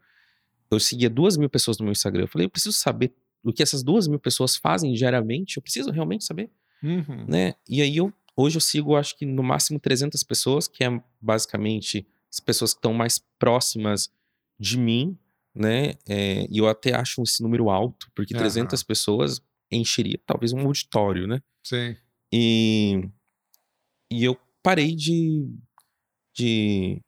Eu 0.69 0.79
seguia 0.79 1.09
duas 1.09 1.35
mil 1.37 1.49
pessoas 1.49 1.77
no 1.77 1.85
meu 1.85 1.91
Instagram. 1.91 2.23
Eu 2.23 2.27
falei, 2.27 2.45
eu 2.45 2.49
preciso 2.49 2.77
saber 2.77 3.13
o 3.43 3.51
que 3.51 3.63
essas 3.63 3.83
duas 3.83 4.07
mil 4.07 4.19
pessoas 4.19 4.55
fazem 4.55 4.93
diariamente. 4.93 5.57
Eu 5.57 5.63
preciso 5.63 5.91
realmente 5.91 6.25
saber, 6.25 6.49
uhum. 6.83 7.25
né? 7.27 7.55
E 7.67 7.81
aí 7.81 7.97
eu 7.97 8.13
Hoje 8.35 8.57
eu 8.57 8.61
sigo, 8.61 8.95
acho 8.95 9.17
que 9.17 9.25
no 9.25 9.41
máximo 9.41 9.79
300 9.79 10.21
pessoas, 10.23 10.67
que 10.67 10.83
é 10.83 11.01
basicamente 11.21 12.05
as 12.31 12.39
pessoas 12.39 12.73
que 12.73 12.79
estão 12.79 12.93
mais 12.93 13.17
próximas 13.39 14.11
de 14.59 14.77
mim, 14.77 15.17
né? 15.53 15.93
É, 16.07 16.45
e 16.49 16.57
eu 16.57 16.67
até 16.67 16.93
acho 16.93 17.23
esse 17.23 17.41
número 17.41 17.69
alto, 17.69 18.11
porque 18.13 18.33
uhum. 18.33 18.39
300 18.39 18.83
pessoas 18.83 19.41
encheria 19.71 20.19
talvez 20.25 20.51
um 20.51 20.59
auditório, 20.59 21.27
né? 21.27 21.41
Sim. 21.63 21.95
E, 22.31 23.09
e 24.11 24.23
eu 24.23 24.37
parei 24.61 24.93
de, 24.93 25.49
de, 26.33 26.99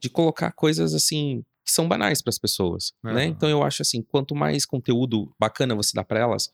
de 0.00 0.10
colocar 0.10 0.50
coisas 0.52 0.94
assim 0.94 1.44
que 1.64 1.70
são 1.70 1.86
banais 1.86 2.20
para 2.20 2.30
as 2.30 2.38
pessoas, 2.38 2.92
uhum. 3.04 3.12
né? 3.12 3.24
Então 3.26 3.48
eu 3.48 3.62
acho 3.62 3.82
assim, 3.82 4.02
quanto 4.02 4.34
mais 4.34 4.66
conteúdo 4.66 5.32
bacana 5.38 5.76
você 5.76 5.92
dá 5.94 6.02
para 6.02 6.18
elas, 6.18 6.52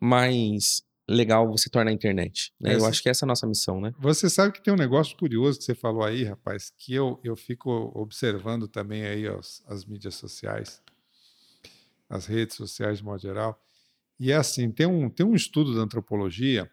mais 0.00 0.82
legal 1.10 1.50
você 1.50 1.68
torna 1.68 1.90
a 1.90 1.94
internet. 1.94 2.52
Né? 2.60 2.74
eu 2.74 2.84
acho 2.86 3.02
que 3.02 3.08
essa 3.08 3.24
é 3.24 3.26
a 3.26 3.28
nossa 3.28 3.46
missão, 3.46 3.80
né? 3.80 3.92
Você 3.98 4.30
sabe 4.30 4.52
que 4.52 4.62
tem 4.62 4.72
um 4.72 4.76
negócio 4.76 5.16
curioso 5.16 5.58
que 5.58 5.64
você 5.64 5.74
falou 5.74 6.04
aí, 6.04 6.24
rapaz, 6.24 6.72
que 6.78 6.94
eu, 6.94 7.20
eu 7.24 7.36
fico 7.36 7.90
observando 7.94 8.68
também 8.68 9.04
aí 9.04 9.26
as, 9.26 9.62
as 9.66 9.84
mídias 9.84 10.14
sociais, 10.14 10.80
as 12.08 12.26
redes 12.26 12.56
sociais 12.56 12.98
de 12.98 13.04
modo 13.04 13.20
geral. 13.20 13.60
E 14.18 14.30
é 14.30 14.36
assim, 14.36 14.70
tem 14.70 14.86
um, 14.86 15.10
tem 15.10 15.26
um 15.26 15.34
estudo 15.34 15.74
da 15.74 15.82
antropologia 15.82 16.70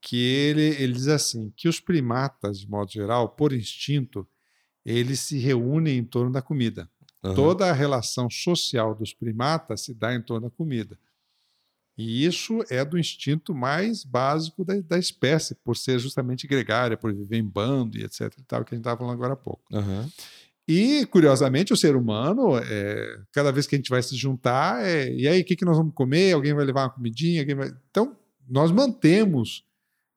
que 0.00 0.16
ele, 0.16 0.82
ele 0.82 0.94
diz 0.94 1.08
assim, 1.08 1.52
que 1.54 1.68
os 1.68 1.78
primatas, 1.78 2.58
de 2.58 2.68
modo 2.68 2.90
geral, 2.90 3.28
por 3.28 3.52
instinto, 3.52 4.26
eles 4.84 5.20
se 5.20 5.38
reúnem 5.38 5.98
em 5.98 6.04
torno 6.04 6.32
da 6.32 6.40
comida. 6.40 6.90
Uhum. 7.22 7.34
Toda 7.34 7.68
a 7.68 7.72
relação 7.72 8.30
social 8.30 8.94
dos 8.94 9.12
primatas 9.12 9.82
se 9.82 9.92
dá 9.92 10.14
em 10.14 10.22
torno 10.22 10.48
da 10.48 10.56
comida. 10.56 10.98
E 12.00 12.24
isso 12.24 12.64
é 12.70 12.82
do 12.82 12.98
instinto 12.98 13.54
mais 13.54 14.04
básico 14.04 14.64
da, 14.64 14.74
da 14.80 14.98
espécie, 14.98 15.54
por 15.56 15.76
ser 15.76 15.98
justamente 15.98 16.46
gregária, 16.46 16.96
por 16.96 17.12
viver 17.12 17.36
em 17.36 17.44
bando 17.44 17.98
e 17.98 18.04
etc. 18.04 18.32
E 18.38 18.42
tal, 18.42 18.64
que 18.64 18.74
a 18.74 18.76
gente 18.76 18.80
estava 18.80 18.96
falando 18.96 19.12
agora 19.12 19.34
há 19.34 19.36
pouco. 19.36 19.62
Uhum. 19.70 20.08
E, 20.66 21.04
curiosamente, 21.06 21.74
o 21.74 21.76
ser 21.76 21.94
humano, 21.96 22.56
é, 22.56 23.20
cada 23.32 23.52
vez 23.52 23.66
que 23.66 23.74
a 23.74 23.78
gente 23.78 23.90
vai 23.90 24.02
se 24.02 24.16
juntar, 24.16 24.82
é, 24.82 25.12
e 25.12 25.28
aí, 25.28 25.42
o 25.42 25.44
que, 25.44 25.54
que 25.54 25.64
nós 25.64 25.76
vamos 25.76 25.92
comer? 25.92 26.32
Alguém 26.32 26.54
vai 26.54 26.64
levar 26.64 26.84
uma 26.84 26.90
comidinha? 26.90 27.44
Vai... 27.54 27.70
Então, 27.90 28.16
nós 28.48 28.70
mantemos, 28.70 29.66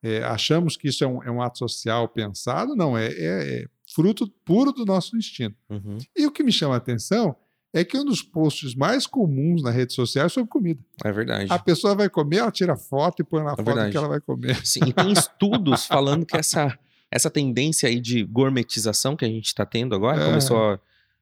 é, 0.01 0.23
achamos 0.23 0.77
que 0.77 0.87
isso 0.87 1.03
é 1.03 1.07
um, 1.07 1.21
é 1.23 1.29
um, 1.29 1.41
ato 1.41 1.57
social 1.57 2.07
pensado, 2.07 2.77
não, 2.77 2.97
é, 2.97 3.07
é, 3.07 3.61
é 3.61 3.65
fruto 3.93 4.29
puro 4.45 4.71
do 4.71 4.85
nosso 4.85 5.17
instinto. 5.17 5.57
Uhum. 5.69 5.97
E 6.15 6.25
o 6.25 6.31
que 6.31 6.43
me 6.43 6.51
chama 6.51 6.75
a 6.75 6.77
atenção 6.77 7.35
é 7.73 7.83
que 7.83 7.97
um 7.97 8.05
dos 8.05 8.21
posts 8.21 8.75
mais 8.75 9.07
comuns 9.07 9.63
na 9.63 9.71
rede 9.71 9.93
social 9.93 10.27
é 10.27 10.29
sobre 10.29 10.49
comida. 10.49 10.79
É 11.03 11.11
verdade. 11.11 11.51
A 11.51 11.57
pessoa 11.57 11.95
vai 11.95 12.07
comer, 12.07 12.37
ela 12.37 12.51
tira 12.51 12.77
foto 12.77 13.21
e 13.21 13.25
põe 13.25 13.43
na 13.43 13.53
é 13.53 13.55
foto 13.55 13.65
verdade. 13.65 13.91
que 13.91 13.97
ela 13.97 14.07
vai 14.07 14.21
comer. 14.21 14.63
Sim, 14.65 14.81
e 14.87 14.93
tem 14.93 15.11
estudos 15.11 15.85
falando 15.87 16.23
que 16.23 16.37
essa, 16.37 16.77
essa 17.09 17.31
tendência 17.31 17.89
aí 17.89 17.99
de 17.99 18.23
gourmetização 18.23 19.15
que 19.15 19.25
a 19.25 19.27
gente 19.27 19.47
está 19.47 19.65
tendo 19.65 19.95
agora, 19.95 20.21
é. 20.21 20.25
começou 20.25 20.79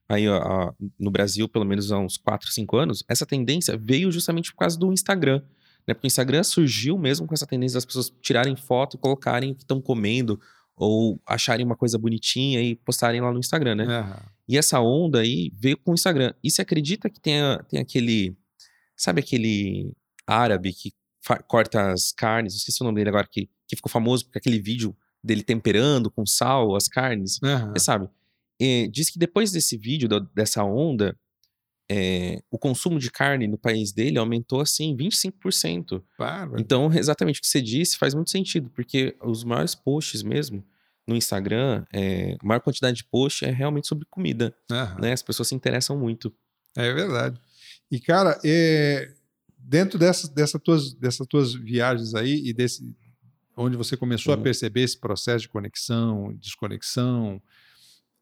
aí 0.09 0.27
ó, 0.27 0.73
no 0.99 1.09
Brasil 1.09 1.47
pelo 1.47 1.63
menos 1.63 1.89
há 1.89 1.97
uns 1.97 2.17
4, 2.17 2.51
5 2.51 2.77
anos, 2.77 3.03
essa 3.07 3.25
tendência 3.25 3.77
veio 3.77 4.11
justamente 4.11 4.51
por 4.51 4.59
causa 4.59 4.77
do 4.77 4.91
Instagram. 4.91 5.41
Né? 5.87 5.93
Porque 5.93 6.05
o 6.05 6.09
Instagram 6.09 6.43
surgiu 6.43 6.97
mesmo 6.97 7.25
com 7.25 7.33
essa 7.33 7.47
tendência 7.47 7.77
das 7.77 7.85
pessoas 7.85 8.11
tirarem 8.21 8.57
foto 8.57 8.97
e 8.97 8.99
colocarem 8.99 9.53
o 9.53 9.55
que 9.55 9.63
estão 9.63 9.79
comendo 9.79 10.37
ou 10.75 11.21
acharem 11.25 11.65
uma 11.65 11.75
coisa 11.75 11.97
bonitinha 11.97 12.61
e 12.61 12.75
postarem 12.75 13.21
lá 13.21 13.31
no 13.31 13.39
Instagram, 13.39 13.75
né? 13.75 14.01
Uhum. 14.01 14.15
E 14.51 14.57
essa 14.57 14.81
onda 14.81 15.21
aí 15.21 15.49
veio 15.57 15.77
com 15.77 15.91
o 15.91 15.93
Instagram. 15.93 16.33
E 16.43 16.51
você 16.51 16.61
acredita 16.61 17.09
que 17.09 17.21
tem, 17.21 17.41
tem 17.69 17.79
aquele. 17.79 18.35
Sabe 18.97 19.21
aquele 19.21 19.95
árabe 20.27 20.73
que 20.73 20.91
corta 21.47 21.93
as 21.93 22.11
carnes? 22.11 22.53
Não 22.53 22.59
sei 22.59 22.73
se 22.73 22.81
é 22.81 22.83
o 22.83 22.87
nome 22.87 22.97
dele 22.97 23.09
agora, 23.11 23.25
que, 23.31 23.49
que 23.65 23.77
ficou 23.77 23.89
famoso 23.89 24.25
porque 24.25 24.39
aquele 24.39 24.59
vídeo 24.59 24.93
dele 25.23 25.41
temperando 25.41 26.11
com 26.11 26.25
sal 26.25 26.75
as 26.75 26.89
carnes. 26.89 27.39
Uhum. 27.41 27.71
Você 27.71 27.85
sabe? 27.85 28.09
E 28.59 28.89
diz 28.91 29.09
que 29.09 29.17
depois 29.17 29.53
desse 29.53 29.77
vídeo, 29.77 30.09
dessa 30.35 30.65
onda, 30.65 31.17
é, 31.89 32.43
o 32.51 32.59
consumo 32.59 32.99
de 32.99 33.09
carne 33.09 33.47
no 33.47 33.57
país 33.57 33.93
dele 33.93 34.17
aumentou 34.17 34.59
assim 34.59 34.97
25%. 34.97 36.03
Claro. 36.17 36.59
Então, 36.59 36.91
exatamente 36.93 37.39
o 37.39 37.41
que 37.41 37.47
você 37.47 37.61
disse 37.61 37.97
faz 37.97 38.13
muito 38.13 38.31
sentido, 38.31 38.69
porque 38.69 39.15
os 39.23 39.45
maiores 39.45 39.75
posts 39.75 40.21
mesmo 40.21 40.61
no 41.11 41.17
Instagram, 41.17 41.85
é, 41.93 42.37
a 42.41 42.45
maior 42.45 42.61
quantidade 42.61 42.97
de 42.97 43.03
posts 43.03 43.47
é 43.47 43.51
realmente 43.51 43.87
sobre 43.87 44.07
comida. 44.09 44.55
Né? 44.99 45.11
As 45.11 45.21
pessoas 45.21 45.49
se 45.49 45.55
interessam 45.55 45.97
muito. 45.97 46.33
É 46.75 46.91
verdade. 46.93 47.39
E, 47.91 47.99
cara, 47.99 48.39
é, 48.43 49.11
dentro 49.57 49.99
dessas, 49.99 50.29
dessa 50.29 50.57
tuas, 50.57 50.93
dessas 50.93 51.27
tuas 51.27 51.53
viagens 51.53 52.15
aí 52.15 52.41
e 52.45 52.53
desse 52.53 52.95
onde 53.55 53.75
você 53.75 53.97
começou 53.97 54.33
uhum. 54.33 54.39
a 54.39 54.43
perceber 54.43 54.81
esse 54.81 54.97
processo 54.97 55.41
de 55.43 55.49
conexão, 55.49 56.33
desconexão, 56.39 57.41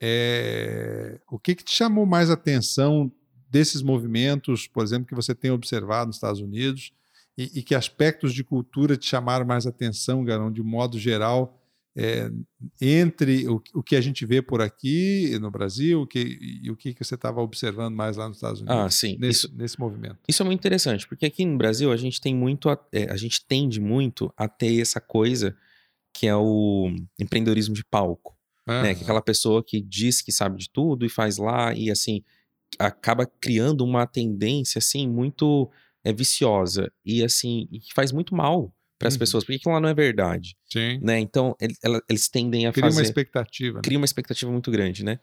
é, 0.02 1.20
o 1.30 1.38
que, 1.38 1.56
que 1.56 1.64
te 1.64 1.72
chamou 1.72 2.06
mais 2.06 2.30
atenção 2.30 3.12
desses 3.50 3.82
movimentos, 3.82 4.68
por 4.68 4.84
exemplo, 4.84 5.08
que 5.08 5.16
você 5.16 5.36
tem 5.36 5.52
observado 5.52 6.08
nos 6.08 6.18
Estados 6.18 6.42
Unidos 6.42 6.92
e, 7.38 7.60
e 7.60 7.64
que 7.64 7.76
aspectos 7.76 8.34
de 8.34 8.44
cultura 8.44 8.98
te 8.98 9.06
chamaram 9.06 9.46
mais 9.46 9.66
atenção, 9.66 10.24
Garão, 10.24 10.52
de 10.52 10.62
modo 10.62 10.98
geral, 11.00 11.59
é, 11.98 12.30
entre 12.80 13.48
o, 13.48 13.62
o, 13.74 13.84
que 13.84 13.96
a 13.96 14.02
gente 14.02 14.26
vê 14.26 14.42
por 14.42 14.62
aqui 14.62 15.38
no 15.40 15.50
Brasil 15.50 16.06
que, 16.08 16.40
e 16.64 16.72
o 16.72 16.76
que, 16.76 16.94
que 16.94 17.04
você 17.04 17.16
estava 17.16 17.42
observando 17.42 17.96
mais 17.96 18.16
lá 18.16 18.28
nos 18.28 18.38
Estados 18.38 18.62
Unidos 18.62 18.78
ah, 18.78 18.90
sim. 18.90 19.18
Nesse, 19.20 19.46
isso, 19.46 19.56
nesse 19.56 19.80
movimento. 19.80 20.18
Isso 20.28 20.42
é 20.42 20.46
muito 20.46 20.60
interessante, 20.60 21.08
porque 21.08 21.26
aqui 21.26 21.44
no 21.46 21.58
Brasil 21.58 21.92
a 21.92 21.98
gente 21.98 22.22
tem 22.22 22.34
muito, 22.34 22.70
a, 22.70 22.80
é, 22.92 23.12
a 23.12 23.18
gente 23.18 23.46
tende 23.46 23.82
muito 23.82 24.32
a 24.38 24.48
ter 24.48 24.80
essa 24.80 25.02
coisa 25.02 25.56
que 26.14 26.28
é 26.28 26.36
o 26.36 26.92
empreendedorismo 27.20 27.74
de 27.74 27.84
palco. 27.84 28.38
Ah. 28.68 28.84
Né? 28.84 28.94
Que 28.94 29.02
é 29.02 29.04
aquela 29.04 29.22
pessoa 29.22 29.64
que 29.64 29.82
diz 29.82 30.22
que 30.22 30.32
sabe 30.32 30.58
de 30.58 30.70
tudo 30.70 31.06
e 31.06 31.10
faz 31.10 31.38
lá 31.38 31.74
e 31.74 31.90
assim 31.90 32.24
acaba 32.78 33.26
criando 33.26 33.84
uma 33.84 34.06
tendência 34.06 34.78
assim 34.78 35.08
muito 35.08 35.70
é, 36.04 36.14
viciosa 36.14 36.92
e 37.04 37.24
assim 37.24 37.68
e 37.72 37.80
que 37.80 37.94
faz 37.94 38.12
muito 38.12 38.36
mal 38.36 38.72
para 39.00 39.08
as 39.08 39.14
uhum. 39.16 39.20
pessoas, 39.20 39.44
porque 39.46 39.56
aquilo 39.56 39.74
lá 39.74 39.80
não 39.80 39.90
é 39.90 39.94
verdade. 39.94 40.58
Sim. 40.72 41.00
Né? 41.02 41.20
Então, 41.20 41.56
ele, 41.60 41.74
ela, 41.82 42.02
eles 42.10 42.28
tendem 42.28 42.68
a 42.68 42.74
cria 42.74 42.84
fazer... 42.84 42.96
Cria 42.96 43.02
uma 43.02 43.10
expectativa. 43.10 43.76
Né? 43.78 43.82
Cria 43.82 43.98
uma 43.98 44.06
expectativa 44.06 44.52
muito 44.52 44.70
grande, 44.70 45.04
né? 45.04 45.20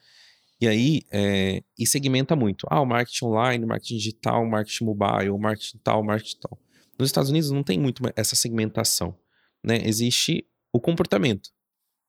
E 0.59 0.67
aí, 0.67 1.03
é, 1.13 1.63
e 1.79 1.87
segmenta 1.87 2.35
muito. 2.35 2.67
Ah, 2.71 2.81
o 2.81 2.87
marketing 2.87 3.27
online, 3.27 3.65
o 3.65 3.69
marketing 3.69 3.99
digital, 3.99 4.43
o 4.43 4.51
marketing 4.51 4.85
mobile, 4.85 5.29
o 5.29 5.39
marketing 5.39 5.79
tal, 5.85 6.01
o 6.01 6.05
marketing 6.05 6.39
tal. 6.41 6.59
Nos 6.99 7.11
Estados 7.11 7.29
Unidos 7.29 7.51
não 7.51 7.63
tem 7.63 7.79
muito 7.79 8.03
essa 8.17 8.35
segmentação, 8.35 9.15
né? 9.63 9.87
Existe 9.87 10.47
o 10.73 10.81
comportamento, 10.81 11.51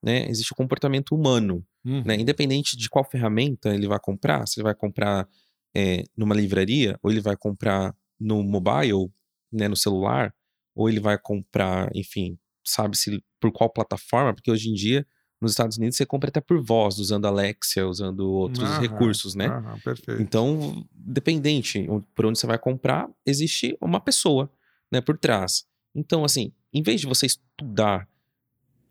né? 0.01 0.30
Existe 0.30 0.53
o 0.53 0.56
comportamento 0.56 1.13
humano, 1.13 1.62
uhum. 1.86 2.03
né? 2.06 2.15
Independente 2.15 2.77
de 2.77 2.89
qual 2.89 3.03
ferramenta 3.03 3.75
ele 3.75 3.86
vai 3.86 3.99
comprar, 3.99 4.47
se 4.47 4.58
ele 4.58 4.63
vai 4.63 4.73
comprar 4.73 5.27
é, 5.75 6.06
numa 6.15 6.34
livraria 6.34 6.97
ou 7.03 7.12
ele 7.12 7.19
vai 7.19 7.36
comprar 7.36 7.93
no 8.17 8.41
mobile, 8.43 9.12
né, 9.51 9.67
no 9.67 9.75
celular, 9.75 10.34
ou 10.77 10.87
ele 10.87 10.99
vai 10.99 11.17
comprar, 11.17 11.89
enfim, 11.95 12.37
sabe-se 12.63 13.23
por 13.39 13.51
qual 13.51 13.69
plataforma, 13.69 14.33
porque 14.33 14.51
hoje 14.51 14.69
em 14.69 14.73
dia 14.73 15.05
nos 15.39 15.51
Estados 15.51 15.77
Unidos 15.77 15.97
você 15.97 16.05
compra 16.05 16.29
até 16.29 16.41
por 16.41 16.63
voz, 16.63 16.97
usando 16.97 17.25
Alexia, 17.25 17.87
usando 17.87 18.27
outros 18.27 18.69
aham, 18.69 18.79
recursos, 18.79 19.35
né? 19.35 19.47
Aham, 19.47 19.79
perfeito. 19.79 20.21
Então, 20.21 20.87
dependente 20.91 21.85
por 22.15 22.25
onde 22.25 22.39
você 22.39 22.47
vai 22.47 22.57
comprar, 22.57 23.07
existe 23.25 23.77
uma 23.79 23.99
pessoa, 23.99 24.51
né, 24.91 24.99
por 24.99 25.17
trás. 25.17 25.65
Então, 25.93 26.25
assim, 26.25 26.51
em 26.73 26.81
vez 26.81 27.01
de 27.01 27.07
você 27.07 27.27
estudar 27.27 28.09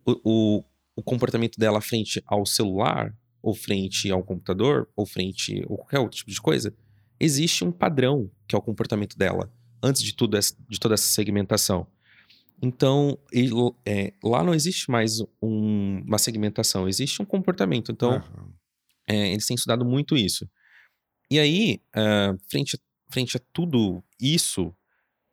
o, 0.04 0.20
o, 0.24 0.64
o 0.96 1.02
comportamento 1.02 1.58
dela 1.58 1.80
frente 1.80 2.22
ao 2.26 2.46
celular, 2.46 3.12
ou 3.42 3.54
frente 3.54 4.10
ao 4.10 4.22
computador, 4.22 4.88
ou 4.94 5.04
frente 5.04 5.62
a 5.62 5.66
qualquer 5.66 5.98
outro 5.98 6.18
tipo 6.18 6.30
de 6.30 6.40
coisa, 6.40 6.74
existe 7.18 7.64
um 7.64 7.72
padrão 7.72 8.30
que 8.46 8.54
é 8.54 8.58
o 8.58 8.62
comportamento 8.62 9.16
dela, 9.16 9.52
antes 9.82 10.02
de 10.02 10.14
tudo 10.14 10.38
de 10.68 10.80
toda 10.80 10.94
essa 10.94 11.08
segmentação. 11.08 11.86
Então, 12.60 13.18
ele, 13.30 13.50
é, 13.84 14.12
lá 14.22 14.42
não 14.42 14.54
existe 14.54 14.90
mais 14.90 15.20
um, 15.42 16.02
uma 16.06 16.18
segmentação, 16.18 16.88
existe 16.88 17.20
um 17.20 17.24
comportamento. 17.24 17.92
Então, 17.92 18.22
é, 19.06 19.32
eles 19.32 19.46
têm 19.46 19.54
estudado 19.54 19.84
muito 19.84 20.16
isso. 20.16 20.48
E 21.30 21.38
aí, 21.38 21.80
uh, 21.94 22.38
frente, 22.48 22.76
a, 22.76 23.12
frente 23.12 23.36
a 23.36 23.40
tudo 23.52 24.02
isso, 24.20 24.68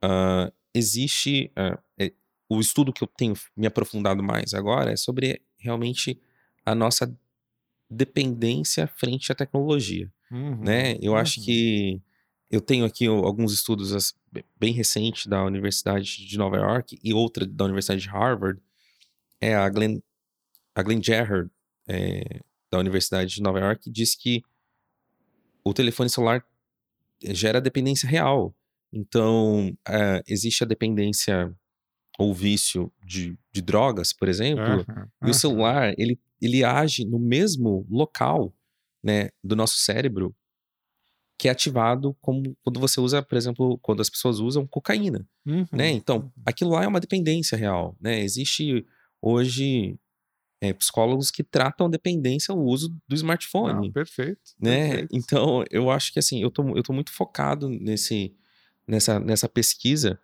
uh, 0.04 0.52
existe. 0.74 1.52
Uh, 1.58 1.78
é, 1.98 2.12
o 2.50 2.60
estudo 2.60 2.92
que 2.92 3.04
eu 3.04 3.08
tenho 3.08 3.34
me 3.56 3.66
aprofundado 3.66 4.22
mais 4.22 4.54
agora 4.54 4.92
é 4.92 4.96
sobre 4.96 5.42
realmente 5.58 6.20
a 6.66 6.76
nossa 6.76 7.12
dependência 7.90 8.88
frente 8.88 9.32
à 9.32 9.36
tecnologia. 9.36 10.12
Uhum. 10.32 10.58
Né? 10.58 10.98
Eu 11.02 11.14
uhum. 11.14 11.18
acho 11.18 11.44
que 11.44 12.02
eu 12.50 12.60
tenho 12.60 12.86
aqui 12.86 13.08
alguns 13.08 13.54
estudos 13.54 14.14
bem 14.58 14.74
recentes 14.74 15.28
da 15.28 15.44
Universidade 15.44 16.26
de 16.26 16.38
Nova 16.38 16.58
York 16.58 17.00
e 17.04 17.14
outra 17.14 17.46
da 17.46 17.66
Universidade 17.66 18.02
de 18.02 18.10
Harvard. 18.10 18.62
É 19.40 19.56
a 19.56 19.68
Glenn, 19.70 20.00
a 20.76 20.82
Glenn 20.82 21.02
Gerhard, 21.02 21.50
é, 21.88 22.42
da 22.72 22.80
Universidade 22.80 23.36
de 23.36 23.42
Nova 23.42 23.60
York, 23.60 23.90
diz 23.92 24.16
que 24.16 24.42
o 25.64 25.74
telefone 25.74 26.10
celular 26.10 26.44
gera 27.22 27.62
dependência 27.62 28.08
real. 28.08 28.56
Então, 28.92 29.76
é, 29.88 30.24
existe 30.28 30.64
a 30.64 30.68
dependência 30.68 31.54
ou 32.18 32.34
vício 32.34 32.92
de, 33.04 33.38
de 33.52 33.62
drogas, 33.62 34.14
por 34.14 34.28
exemplo, 34.28 34.86
uhum, 34.88 35.28
e 35.28 35.32
o 35.32 35.34
celular, 35.34 35.94
ele, 35.98 36.20
ele 36.40 36.64
age 36.64 37.06
no 37.06 37.18
mesmo 37.18 37.88
local 37.90 38.54
né, 39.04 39.30
do 39.44 39.56
nosso 39.56 39.78
cérebro 39.78 40.36
que 41.38 41.48
é 41.48 41.52
ativado 41.52 42.16
como 42.22 42.56
quando 42.64 42.80
você 42.80 43.02
usa, 43.02 43.22
por 43.22 43.38
exemplo, 43.38 43.78
quando 43.80 44.02
as 44.02 44.10
pessoas 44.10 44.40
usam 44.40 44.66
cocaína, 44.66 45.28
uhum. 45.46 45.66
né? 45.72 45.90
Então, 45.90 46.18
uhum. 46.18 46.32
aquilo 46.46 46.72
lá 46.72 46.84
é 46.84 46.88
uma 46.88 47.00
dependência 47.00 47.58
real, 47.58 47.96
né? 48.00 48.22
Existe 48.22 48.86
hoje 49.22 49.98
é, 50.62 50.72
psicólogos 50.72 51.30
que 51.30 51.44
tratam 51.44 51.90
dependência 51.90 52.54
o 52.54 52.64
uso 52.64 52.96
do 53.08 53.16
smartphone. 53.16 53.88
Não, 53.88 53.92
perfeito, 53.92 54.40
né? 54.60 54.90
Perfeito. 54.90 55.16
Então, 55.16 55.64
eu 55.70 55.92
acho 55.92 56.14
que 56.14 56.20
assim, 56.20 56.42
eu 56.42 56.50
tô, 56.50 56.78
eu 56.78 56.84
tô 56.84 56.94
muito 56.94 57.12
focado 57.12 57.68
nesse, 57.68 58.34
nessa, 58.88 59.20
nessa 59.20 59.50
pesquisa 59.50 60.20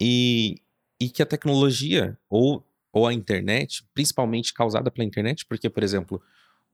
e, 0.00 0.62
e 1.00 1.08
que 1.08 1.22
a 1.22 1.26
tecnologia 1.26 2.16
ou, 2.28 2.64
ou 2.92 3.06
a 3.06 3.12
internet, 3.12 3.84
principalmente 3.92 4.54
causada 4.54 4.90
pela 4.90 5.04
internet, 5.04 5.44
porque, 5.46 5.68
por 5.68 5.82
exemplo, 5.82 6.22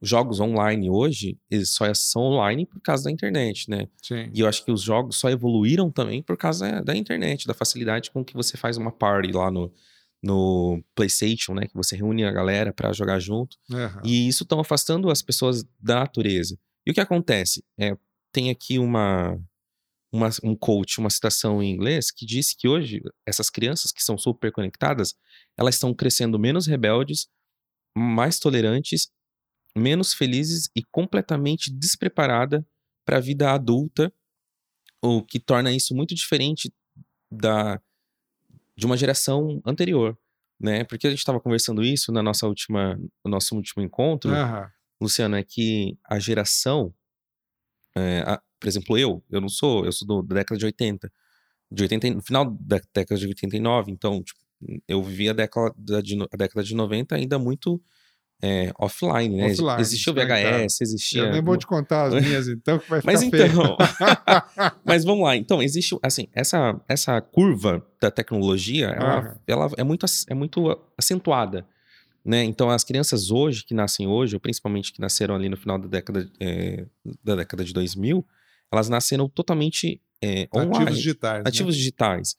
jogos 0.01 0.39
online 0.39 0.89
hoje, 0.89 1.39
eles 1.49 1.71
só 1.71 1.91
são 1.93 2.21
online 2.21 2.65
por 2.65 2.79
causa 2.81 3.05
da 3.05 3.11
internet, 3.11 3.69
né? 3.69 3.87
Sim. 4.01 4.29
E 4.33 4.41
eu 4.41 4.47
acho 4.47 4.63
que 4.63 4.71
os 4.71 4.81
jogos 4.81 5.17
só 5.17 5.29
evoluíram 5.29 5.91
também 5.91 6.21
por 6.21 6.37
causa 6.37 6.81
da 6.81 6.95
internet, 6.95 7.47
da 7.47 7.53
facilidade 7.53 8.11
com 8.11 8.23
que 8.23 8.33
você 8.33 8.57
faz 8.57 8.77
uma 8.77 8.91
party 8.91 9.31
lá 9.31 9.49
no, 9.49 9.73
no 10.21 10.83
PlayStation, 10.93 11.53
né? 11.53 11.67
Que 11.67 11.73
você 11.73 11.95
reúne 11.95 12.23
a 12.23 12.31
galera 12.31 12.71
para 12.71 12.93
jogar 12.93 13.19
junto. 13.19 13.57
Uhum. 13.69 14.01
E 14.03 14.27
isso 14.27 14.43
estão 14.43 14.59
afastando 14.59 15.09
as 15.09 15.21
pessoas 15.21 15.63
da 15.79 16.01
natureza. 16.01 16.57
E 16.85 16.91
o 16.91 16.93
que 16.93 17.01
acontece? 17.01 17.63
É, 17.79 17.97
tem 18.31 18.51
aqui 18.51 18.77
uma, 18.77 19.35
uma, 20.11 20.29
um 20.43 20.55
coach, 20.55 20.99
uma 20.99 21.09
citação 21.09 21.61
em 21.61 21.71
inglês, 21.71 22.11
que 22.11 22.25
disse 22.25 22.55
que 22.55 22.67
hoje 22.67 23.01
essas 23.25 23.49
crianças 23.49 23.91
que 23.91 24.03
são 24.03 24.17
super 24.17 24.51
conectadas, 24.51 25.15
elas 25.57 25.75
estão 25.75 25.91
crescendo 25.93 26.37
menos 26.37 26.67
rebeldes, 26.67 27.27
mais 27.97 28.37
tolerantes 28.37 29.09
menos 29.77 30.13
felizes 30.13 30.69
e 30.75 30.83
completamente 30.83 31.71
despreparada 31.71 32.65
para 33.05 33.17
a 33.17 33.21
vida 33.21 33.51
adulta, 33.51 34.11
o 35.01 35.23
que 35.23 35.39
torna 35.39 35.71
isso 35.71 35.95
muito 35.95 36.13
diferente 36.13 36.73
da 37.31 37.79
de 38.75 38.85
uma 38.85 38.95
geração 38.95 39.59
anterior, 39.65 40.15
né? 40.59 40.83
Porque 40.83 41.07
a 41.07 41.09
gente 41.09 41.19
estava 41.19 41.39
conversando 41.39 41.83
isso 41.83 42.11
na 42.11 42.21
nossa 42.21 42.47
última, 42.47 42.95
no 43.25 43.31
nosso 43.31 43.55
último 43.55 43.81
encontro, 43.81 44.31
uhum. 44.31 44.69
Luciano, 45.01 45.35
é 45.35 45.43
que 45.43 45.97
a 46.05 46.19
geração, 46.19 46.93
é, 47.95 48.19
a, 48.19 48.41
por 48.59 48.67
exemplo, 48.67 48.95
eu, 48.95 49.23
eu 49.31 49.41
não 49.41 49.49
sou, 49.49 49.83
eu 49.83 49.91
sou 49.91 50.07
do, 50.07 50.21
da 50.21 50.35
década 50.35 50.59
de 50.59 50.65
80, 50.65 51.11
de 51.71 51.83
80, 51.83 52.09
no 52.11 52.21
final 52.21 52.45
da 52.51 52.79
década 52.93 53.19
de 53.19 53.27
89, 53.27 53.91
então, 53.91 54.21
tipo, 54.21 54.39
eu 54.87 55.01
vivi 55.03 55.29
a 55.29 55.33
década 55.33 56.01
de, 56.03 56.15
a 56.21 56.37
década 56.37 56.63
de 56.63 56.75
90 56.75 57.15
ainda 57.15 57.39
muito 57.39 57.81
é, 58.41 58.71
offline, 58.77 59.35
né? 59.35 59.51
Offline, 59.51 59.81
existia 59.81 60.13
o 60.13 60.15
VHS, 60.15 60.81
existia. 60.81 61.23
Eu 61.23 61.31
nem 61.31 61.41
vou 61.41 61.57
te 61.57 61.65
contar 61.65 62.05
as 62.05 62.23
minhas, 62.23 62.47
então, 62.47 62.77
que 62.77 62.89
vai 62.89 63.01
ficar 63.01 63.11
Mas 63.11 63.23
então. 63.23 63.77
Mas 64.85 65.03
vamos 65.03 65.23
lá. 65.23 65.35
Então, 65.35 65.61
existe, 65.61 65.97
assim, 66.03 66.27
essa, 66.33 66.79
essa 66.87 67.19
curva 67.19 67.85
da 67.99 68.11
tecnologia, 68.11 68.87
ela, 68.87 69.21
uhum. 69.21 69.35
ela 69.47 69.71
é, 69.77 69.83
muito, 69.83 70.05
é 70.29 70.33
muito 70.33 70.79
acentuada. 70.97 71.67
Né? 72.23 72.43
Então, 72.43 72.69
as 72.69 72.83
crianças 72.83 73.31
hoje, 73.31 73.63
que 73.63 73.73
nascem 73.73 74.05
hoje, 74.05 74.35
ou 74.35 74.39
principalmente 74.39 74.91
que 74.91 74.99
nasceram 74.99 75.33
ali 75.33 75.49
no 75.49 75.57
final 75.57 75.79
da 75.79 75.87
década, 75.87 76.29
é, 76.39 76.85
da 77.23 77.35
década 77.37 77.63
de 77.63 77.73
2000, 77.73 78.23
elas 78.71 78.89
nasceram 78.89 79.27
totalmente 79.29 80.01
é, 80.21 80.47
online. 80.53 80.75
Ativos 80.75 80.97
digitais. 80.97 81.43
Né? 81.43 81.43
Ativos 81.47 81.75
né? 81.75 81.77
digitais. 81.77 82.35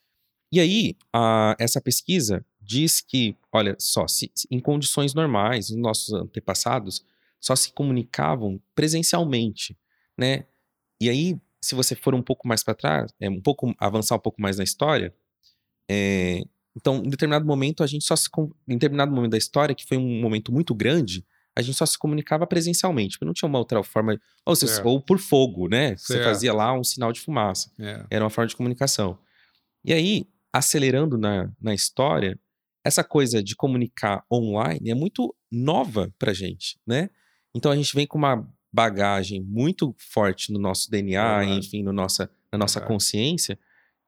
E 0.53 0.61
aí, 0.61 0.97
a, 1.13 1.57
essa 1.59 1.81
pesquisa 1.81 2.45
diz 2.69 3.01
que, 3.01 3.35
olha 3.51 3.75
só, 3.79 4.07
se, 4.07 4.31
em 4.51 4.61
condições 4.61 5.15
normais, 5.15 5.71
os 5.71 5.77
nossos 5.77 6.13
antepassados 6.13 7.03
só 7.41 7.57
se 7.57 7.73
comunicavam 7.73 8.61
presencialmente, 8.75 9.75
né? 10.19 10.45
E 11.01 11.09
aí, 11.09 11.41
se 11.63 11.75
você 11.75 11.95
for 11.95 12.15
um 12.15 12.21
pouco 12.21 12.47
mais 12.47 12.63
para 12.63 12.75
trás, 12.75 13.11
é 13.19 13.31
um 13.31 13.41
pouco 13.41 13.75
avançar 13.79 14.17
um 14.17 14.21
pouco 14.21 14.43
mais 14.43 14.59
na 14.59 14.65
história, 14.65 15.15
é, 15.91 16.43
então, 16.77 16.99
em 16.99 17.09
determinado 17.09 17.47
momento, 17.47 17.83
a 17.83 17.87
gente 17.87 18.05
só 18.05 18.15
se. 18.15 18.29
Em 18.69 18.75
determinado 18.75 19.11
momento 19.11 19.31
da 19.31 19.39
história, 19.39 19.75
que 19.75 19.87
foi 19.87 19.97
um 19.97 20.21
momento 20.21 20.53
muito 20.53 20.75
grande, 20.75 21.25
a 21.57 21.63
gente 21.63 21.79
só 21.79 21.87
se 21.87 21.99
comunicava 21.99 22.47
presencialmente, 22.47 23.17
porque 23.17 23.25
não 23.25 23.33
tinha 23.33 23.49
uma 23.49 23.59
outra 23.59 23.83
forma. 23.83 24.21
Ou, 24.45 24.55
seja, 24.55 24.83
ou 24.85 25.01
por 25.01 25.19
fogo, 25.19 25.69
né? 25.69 25.97
Certo. 25.97 26.01
Você 26.07 26.23
fazia 26.23 26.53
lá 26.53 26.75
um 26.75 26.85
sinal 26.85 27.13
de 27.13 27.21
fumaça. 27.21 27.73
É. 27.79 28.05
Era 28.11 28.25
uma 28.25 28.31
forma 28.31 28.47
de 28.47 28.55
comunicação. 28.55 29.19
E 29.83 29.95
aí, 29.95 30.29
acelerando 30.53 31.17
na, 31.17 31.51
na 31.59 31.73
história, 31.73 32.39
essa 32.85 33.05
coisa 33.05 33.43
de 33.43 33.55
comunicar 33.57 34.25
online 34.31 34.91
é 34.91 34.95
muito 34.95 35.35
nova 35.51 36.13
pra 36.19 36.33
gente, 36.33 36.79
né? 36.87 37.11
Então 37.55 37.73
a 37.73 37.77
gente 37.77 37.95
vem 37.95 38.07
com 38.07 38.19
uma 38.19 38.49
bagagem 38.73 39.41
muito 39.43 39.95
forte 39.99 40.53
no 40.53 40.59
nosso 40.59 40.91
DNA, 40.91 41.45
enfim, 41.45 41.83
no 41.83 41.93
nossa, 41.93 42.31
na 42.53 42.59
nossa 42.59 42.81
consciência, 42.81 43.59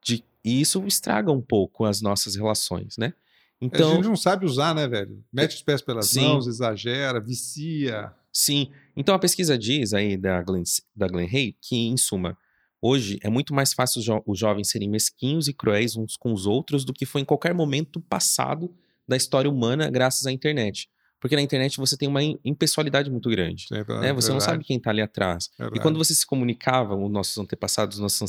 de, 0.04 0.24
e 0.44 0.60
isso 0.60 0.84
estraga 0.86 1.32
um 1.32 1.40
pouco 1.40 1.84
as 1.84 2.00
nossas 2.00 2.36
relações, 2.36 2.96
né? 2.96 3.12
Então, 3.60 3.92
a 3.92 3.94
gente 3.96 4.06
não 4.06 4.16
sabe 4.16 4.46
usar, 4.46 4.74
né, 4.74 4.88
velho? 4.88 5.22
Mete 5.30 5.56
os 5.56 5.62
pés 5.62 5.82
pelas 5.82 6.08
sim. 6.08 6.22
mãos, 6.22 6.46
exagera, 6.46 7.20
vicia. 7.20 8.10
Sim. 8.32 8.70
Então 8.96 9.14
a 9.14 9.18
pesquisa 9.18 9.58
diz 9.58 9.92
aí 9.92 10.16
da 10.16 10.42
Glenn, 10.42 10.62
da 10.96 11.06
Glenn 11.06 11.28
Hay 11.30 11.54
que, 11.60 11.76
em 11.76 11.96
suma, 11.96 12.38
hoje 12.80 13.18
é 13.22 13.28
muito 13.28 13.54
mais 13.54 13.72
fácil 13.72 14.00
os, 14.00 14.04
jo 14.04 14.22
os 14.26 14.38
jovens 14.38 14.70
serem 14.70 14.88
mesquinhos 14.88 15.48
e 15.48 15.52
cruéis 15.52 15.96
uns 15.96 16.16
com 16.16 16.32
os 16.32 16.46
outros 16.46 16.84
do 16.84 16.92
que 16.92 17.06
foi 17.06 17.20
em 17.20 17.24
qualquer 17.24 17.54
momento 17.54 18.00
passado 18.00 18.74
da 19.06 19.16
história 19.16 19.50
humana 19.50 19.90
graças 19.90 20.26
à 20.26 20.32
internet. 20.32 20.88
Porque 21.20 21.36
na 21.36 21.42
internet 21.42 21.76
você 21.76 21.98
tem 21.98 22.08
uma 22.08 22.22
impessoalidade 22.22 23.10
muito 23.10 23.28
grande. 23.28 23.66
É 23.72 23.84
né? 24.00 24.12
Você 24.14 24.32
não 24.32 24.40
sabe 24.40 24.64
quem 24.64 24.78
está 24.78 24.88
ali 24.88 25.02
atrás. 25.02 25.50
Verdade. 25.58 25.78
E 25.78 25.82
quando 25.82 25.98
você 25.98 26.14
se 26.14 26.26
comunicava, 26.26 26.96
os 26.96 27.10
nossos 27.10 27.36
antepassados, 27.36 27.96
os 27.96 28.00
nossos 28.00 28.22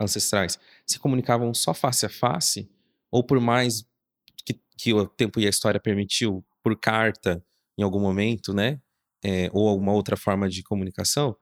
ancestrais, 0.00 0.58
se 0.86 0.98
comunicavam 0.98 1.52
só 1.52 1.74
face 1.74 2.06
a 2.06 2.08
face, 2.08 2.70
ou 3.10 3.22
por 3.22 3.38
mais 3.38 3.84
que, 4.46 4.58
que 4.78 4.94
o 4.94 5.06
tempo 5.06 5.38
e 5.38 5.46
a 5.46 5.50
história 5.50 5.78
permitiu, 5.78 6.42
por 6.62 6.74
carta 6.78 7.44
em 7.76 7.82
algum 7.82 8.00
momento, 8.00 8.54
né? 8.54 8.80
É, 9.22 9.50
ou 9.52 9.68
alguma 9.68 9.92
outra 9.92 10.16
forma 10.16 10.48
de 10.48 10.62
comunicação, 10.62 11.36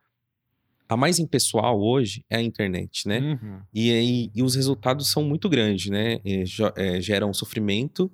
a 0.89 0.97
mais 0.97 1.19
impessoal 1.19 1.81
hoje 1.81 2.25
é 2.31 2.37
a 2.37 2.43
internet, 2.43 3.09
né? 3.09 3.39
Uhum. 3.43 3.61
E, 3.75 3.93
aí, 3.93 4.31
e 4.35 4.43
os 4.43 4.55
resultados 4.55 5.11
são 5.11 5.23
muito 5.25 5.49
grandes, 5.49 5.91
né? 5.91 6.21
E, 6.25 6.45
é, 6.77 7.01
geram 7.01 7.33
sofrimento 7.35 8.11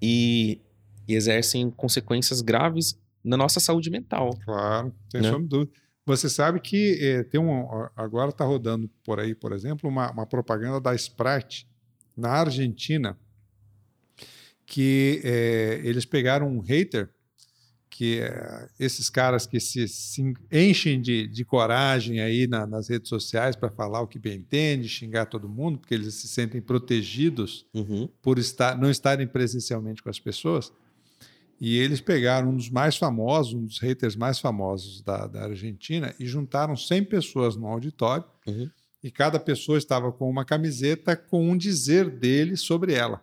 e 0.00 0.60
e 1.06 1.14
exercem 1.14 1.70
consequências 1.70 2.40
graves 2.40 2.98
na 3.24 3.36
nossa 3.36 3.60
saúde 3.60 3.90
mental. 3.90 4.36
Claro, 4.44 4.94
sem 5.10 5.20
né? 5.20 5.30
dúvida. 5.30 5.72
Você 6.04 6.28
sabe 6.28 6.60
que 6.60 6.98
eh, 7.00 7.22
tem 7.24 7.40
um. 7.40 7.64
Agora 7.94 8.30
está 8.30 8.44
rodando 8.44 8.90
por 9.04 9.20
aí, 9.20 9.34
por 9.34 9.52
exemplo, 9.52 9.88
uma, 9.88 10.10
uma, 10.10 10.26
propaganda 10.26 10.80
da 10.80 10.94
Sprite 10.96 11.68
na 12.16 12.30
Argentina, 12.30 13.16
que 14.66 15.20
eh, 15.22 15.80
eles 15.84 16.04
pegaram 16.04 16.48
um 16.48 16.58
hater, 16.58 17.08
que 17.92 18.20
é 18.20 18.68
esses 18.80 19.10
caras 19.10 19.46
que 19.46 19.60
se, 19.60 19.86
se 19.86 20.34
enchem 20.50 20.98
de, 20.98 21.28
de, 21.28 21.44
coragem 21.44 22.20
aí 22.20 22.46
na, 22.46 22.66
nas 22.66 22.88
redes 22.88 23.10
sociais 23.10 23.54
para 23.54 23.68
falar 23.68 24.00
o 24.00 24.06
que 24.06 24.18
bem 24.18 24.38
entende, 24.38 24.88
xingar 24.88 25.26
todo 25.26 25.46
mundo, 25.46 25.78
porque 25.78 25.92
eles 25.92 26.14
se 26.14 26.26
sentem 26.26 26.62
protegidos 26.62 27.66
uhum. 27.74 28.08
por 28.22 28.38
estar, 28.38 28.78
não 28.78 28.90
estarem 28.90 29.26
presencialmente 29.26 30.02
com 30.02 30.08
as 30.08 30.18
pessoas. 30.18 30.72
E 31.60 31.76
eles 31.76 32.00
pegaram 32.00 32.48
um 32.48 32.56
dos 32.56 32.70
mais 32.70 32.96
famosos, 32.96 33.52
um 33.52 33.66
dos 33.66 33.78
haters 33.78 34.16
mais 34.16 34.38
famosos 34.38 35.02
da, 35.02 35.26
da 35.26 35.44
Argentina, 35.44 36.14
e 36.18 36.26
juntaram 36.26 36.74
100 36.74 37.04
pessoas 37.04 37.56
no 37.56 37.66
auditório, 37.66 38.24
uhum. 38.46 38.70
e 39.04 39.10
cada 39.10 39.38
pessoa 39.38 39.76
estava 39.76 40.10
com 40.10 40.30
uma 40.30 40.46
camiseta 40.46 41.14
com 41.14 41.46
um 41.46 41.56
dizer 41.56 42.08
dele 42.08 42.56
sobre 42.56 42.94
ela. 42.94 43.22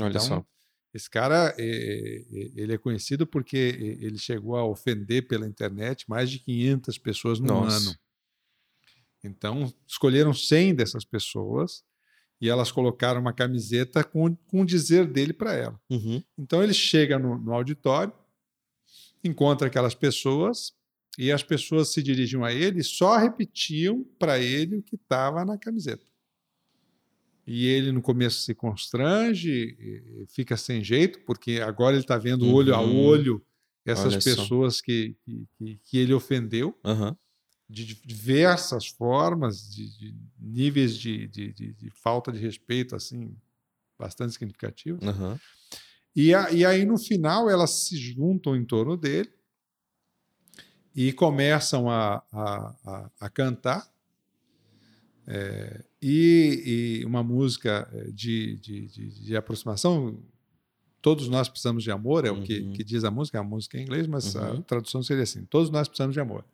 Olha 0.00 0.08
então, 0.08 0.22
só. 0.22 0.44
Esse 0.92 1.08
cara, 1.08 1.54
ele 1.56 2.74
é 2.74 2.78
conhecido 2.78 3.26
porque 3.26 3.56
ele 4.00 4.18
chegou 4.18 4.56
a 4.56 4.66
ofender 4.66 5.28
pela 5.28 5.46
internet 5.46 6.04
mais 6.08 6.28
de 6.28 6.40
500 6.40 6.98
pessoas 6.98 7.38
no 7.38 7.46
Nossa. 7.46 7.76
ano. 7.76 7.96
Então, 9.22 9.72
escolheram 9.86 10.34
100 10.34 10.74
dessas 10.74 11.04
pessoas 11.04 11.84
e 12.40 12.48
elas 12.48 12.72
colocaram 12.72 13.20
uma 13.20 13.32
camiseta 13.32 14.02
com, 14.02 14.34
com 14.34 14.62
um 14.62 14.64
dizer 14.64 15.06
dele 15.06 15.32
para 15.32 15.52
ela. 15.52 15.80
Uhum. 15.90 16.22
Então 16.38 16.62
ele 16.62 16.72
chega 16.72 17.18
no, 17.18 17.38
no, 17.38 17.52
auditório, 17.52 18.12
encontra 19.22 19.66
aquelas 19.66 19.94
pessoas 19.94 20.72
e 21.18 21.30
as 21.30 21.42
pessoas 21.42 21.92
se 21.92 22.02
dirigiam 22.02 22.42
a 22.42 22.52
ele 22.52 22.80
e 22.80 22.84
só 22.84 23.18
repetiam 23.18 24.02
para 24.18 24.38
ele 24.38 24.76
o 24.76 24.82
que 24.82 24.96
estava 24.96 25.44
na 25.44 25.58
camiseta. 25.58 26.04
E 27.52 27.66
ele 27.66 27.90
no 27.90 28.00
começo 28.00 28.42
se 28.42 28.54
constrange, 28.54 29.76
fica 30.28 30.56
sem 30.56 30.84
jeito, 30.84 31.18
porque 31.26 31.60
agora 31.60 31.96
ele 31.96 32.04
está 32.04 32.16
vendo 32.16 32.44
uhum. 32.44 32.54
olho 32.54 32.74
a 32.74 32.80
olho 32.80 33.44
essas 33.84 34.14
Olha 34.14 34.22
pessoas 34.22 34.80
que, 34.80 35.16
que, 35.58 35.80
que, 35.82 35.98
ele 35.98 36.14
ofendeu. 36.14 36.78
Uhum 36.84 37.16
de 37.70 37.84
diversas 38.04 38.88
formas, 38.88 39.72
de, 39.72 39.96
de 39.96 40.16
níveis 40.36 40.96
de, 40.98 41.28
de, 41.28 41.52
de, 41.52 41.90
falta 41.90 42.32
de 42.32 42.38
respeito, 42.40 42.96
assim, 42.96 43.32
bastante 43.96 44.32
significativos. 44.32 45.00
Uhum. 45.04 45.38
E, 46.14 46.34
a, 46.34 46.50
e 46.50 46.64
aí, 46.64 46.84
no 46.84 46.98
final, 46.98 47.48
elas 47.48 47.70
se 47.86 47.96
juntam 47.96 48.56
em 48.56 48.64
torno 48.64 48.96
dele 48.96 49.32
e 50.94 51.12
começam 51.12 51.88
a, 51.88 52.24
a, 52.32 52.74
a, 52.84 53.10
a 53.20 53.30
cantar. 53.30 53.88
É, 55.32 55.84
e, 56.02 56.98
e, 57.02 57.04
uma 57.04 57.22
música 57.22 57.88
é, 57.92 58.10
de, 58.10 58.56
de, 58.56 58.86
de, 58.88 59.24
de, 59.26 59.36
aproximação. 59.36 60.18
Todos 61.00 61.28
nós 61.28 61.48
precisamos 61.48 61.84
de 61.84 61.90
amor, 61.92 62.24
é 62.24 62.32
uhum. 62.32 62.40
o 62.40 62.42
que, 62.42 62.58
uhum. 62.58 62.72
que, 62.72 62.82
diz 62.82 63.04
a 63.04 63.12
música, 63.12 63.38
a 63.38 63.44
música 63.44 63.78
é 63.78 63.80
em 63.80 63.84
inglês, 63.84 64.08
mas 64.08 64.34
uhum. 64.34 64.58
a 64.58 64.62
tradução 64.62 65.04
seria 65.04 65.22
assim: 65.22 65.44
todos 65.44 65.70
nós 65.70 65.86
precisamos 65.86 66.14
de 66.14 66.20
amor. 66.20 66.44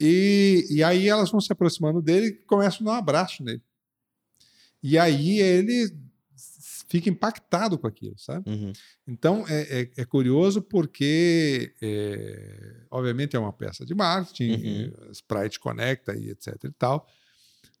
E, 0.00 0.66
e 0.70 0.82
aí 0.82 1.08
elas 1.08 1.30
vão 1.30 1.42
se 1.42 1.52
aproximando 1.52 2.00
dele 2.00 2.28
e 2.28 2.32
começam 2.32 2.86
a 2.86 2.90
dar 2.90 2.96
um 2.96 2.98
abraço 2.98 3.44
nele. 3.44 3.62
E 4.82 4.98
aí 4.98 5.38
ele 5.38 5.94
fica 6.88 7.10
impactado 7.10 7.78
com 7.78 7.86
aquilo, 7.86 8.18
sabe? 8.18 8.50
Uhum. 8.50 8.72
Então 9.06 9.44
é, 9.46 9.82
é, 9.82 9.90
é, 9.98 10.04
curioso 10.06 10.62
porque, 10.62 11.74
é, 11.82 12.76
obviamente, 12.90 13.36
é 13.36 13.38
uma 13.38 13.52
peça 13.52 13.84
de 13.84 13.94
marketing, 13.94 14.52
uhum. 14.52 15.10
Sprite 15.12 15.60
conecta 15.60 16.16
e 16.16 16.30
etc 16.30 16.54
e 16.64 16.70
tal. 16.72 17.06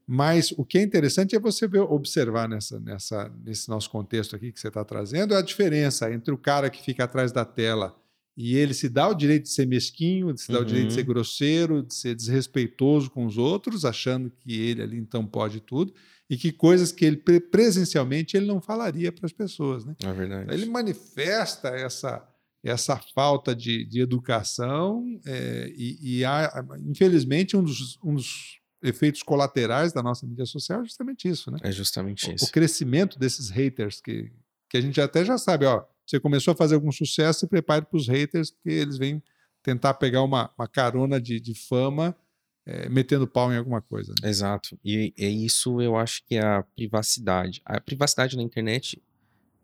Mas 0.06 0.52
o 0.52 0.64
que 0.64 0.78
é 0.78 0.82
interessante 0.82 1.36
é 1.36 1.40
você 1.40 1.66
ver, 1.68 1.80
observar 1.80 2.48
nessa, 2.48 2.80
nessa, 2.80 3.32
nesse 3.44 3.68
nosso 3.68 3.88
contexto 3.90 4.34
aqui 4.34 4.52
que 4.52 4.60
você 4.60 4.68
está 4.68 4.84
trazendo 4.84 5.34
a 5.34 5.42
diferença 5.42 6.12
entre 6.12 6.32
o 6.34 6.38
cara 6.38 6.68
que 6.68 6.82
fica 6.82 7.04
atrás 7.04 7.32
da 7.32 7.44
tela 7.44 7.96
e 8.36 8.56
ele 8.56 8.72
se 8.72 8.88
dá 8.88 9.08
o 9.08 9.14
direito 9.14 9.44
de 9.44 9.50
ser 9.50 9.66
mesquinho, 9.66 10.32
de 10.32 10.40
se 10.40 10.50
dá 10.50 10.58
uhum. 10.58 10.64
o 10.64 10.66
direito 10.66 10.88
de 10.88 10.94
ser 10.94 11.00
uhum. 11.00 11.06
grosseiro, 11.06 11.82
de 11.82 11.94
ser 11.94 12.14
desrespeitoso 12.14 13.10
com 13.10 13.26
os 13.26 13.36
outros, 13.36 13.84
achando 13.84 14.30
que 14.30 14.58
ele 14.58 14.82
ali 14.82 14.96
então 14.96 15.26
pode 15.26 15.60
tudo, 15.60 15.92
e 16.30 16.36
que 16.36 16.50
coisas 16.50 16.90
que 16.90 17.04
ele 17.04 17.18
presencialmente 17.18 18.36
ele 18.36 18.46
não 18.46 18.60
falaria 18.60 19.12
para 19.12 19.26
as 19.26 19.32
pessoas. 19.32 19.84
Né? 19.84 19.94
É 20.02 20.12
verdade. 20.12 20.52
Ele 20.52 20.64
manifesta 20.64 21.68
essa, 21.68 22.26
essa 22.64 22.98
falta 23.14 23.54
de, 23.54 23.84
de 23.84 24.00
educação, 24.00 25.04
é, 25.26 25.70
e, 25.76 26.18
e 26.18 26.24
há, 26.24 26.64
infelizmente, 26.86 27.54
um 27.54 27.62
dos, 27.62 27.98
um 28.02 28.14
dos 28.14 28.61
efeitos 28.82 29.22
colaterais 29.22 29.92
da 29.92 30.02
nossa 30.02 30.26
mídia 30.26 30.46
social 30.46 30.80
é 30.80 30.84
justamente 30.84 31.28
isso. 31.28 31.50
Né? 31.50 31.58
É 31.62 31.72
justamente 31.72 32.28
o, 32.28 32.34
isso. 32.34 32.44
O 32.44 32.50
crescimento 32.50 33.18
desses 33.18 33.50
haters 33.50 34.00
que, 34.00 34.32
que 34.68 34.76
a 34.76 34.80
gente 34.80 35.00
até 35.00 35.24
já 35.24 35.38
sabe, 35.38 35.66
ó 35.66 35.84
você 36.06 36.20
começou 36.20 36.52
a 36.52 36.56
fazer 36.56 36.74
algum 36.74 36.92
sucesso, 36.92 37.40
se 37.40 37.46
prepare 37.46 37.84
para 37.84 37.96
os 37.96 38.08
haters, 38.08 38.50
porque 38.50 38.70
eles 38.70 38.98
vêm 38.98 39.22
tentar 39.62 39.94
pegar 39.94 40.22
uma, 40.22 40.50
uma 40.58 40.68
carona 40.68 41.20
de, 41.20 41.40
de 41.40 41.54
fama 41.54 42.16
é, 42.66 42.88
metendo 42.88 43.26
pau 43.26 43.52
em 43.52 43.56
alguma 43.56 43.80
coisa. 43.80 44.12
Né? 44.20 44.28
Exato. 44.28 44.78
E 44.84 45.14
é 45.18 45.28
isso 45.28 45.80
eu 45.80 45.96
acho 45.96 46.24
que 46.26 46.34
é 46.34 46.44
a 46.44 46.62
privacidade. 46.62 47.62
A 47.64 47.80
privacidade 47.80 48.36
na 48.36 48.42
internet 48.42 49.00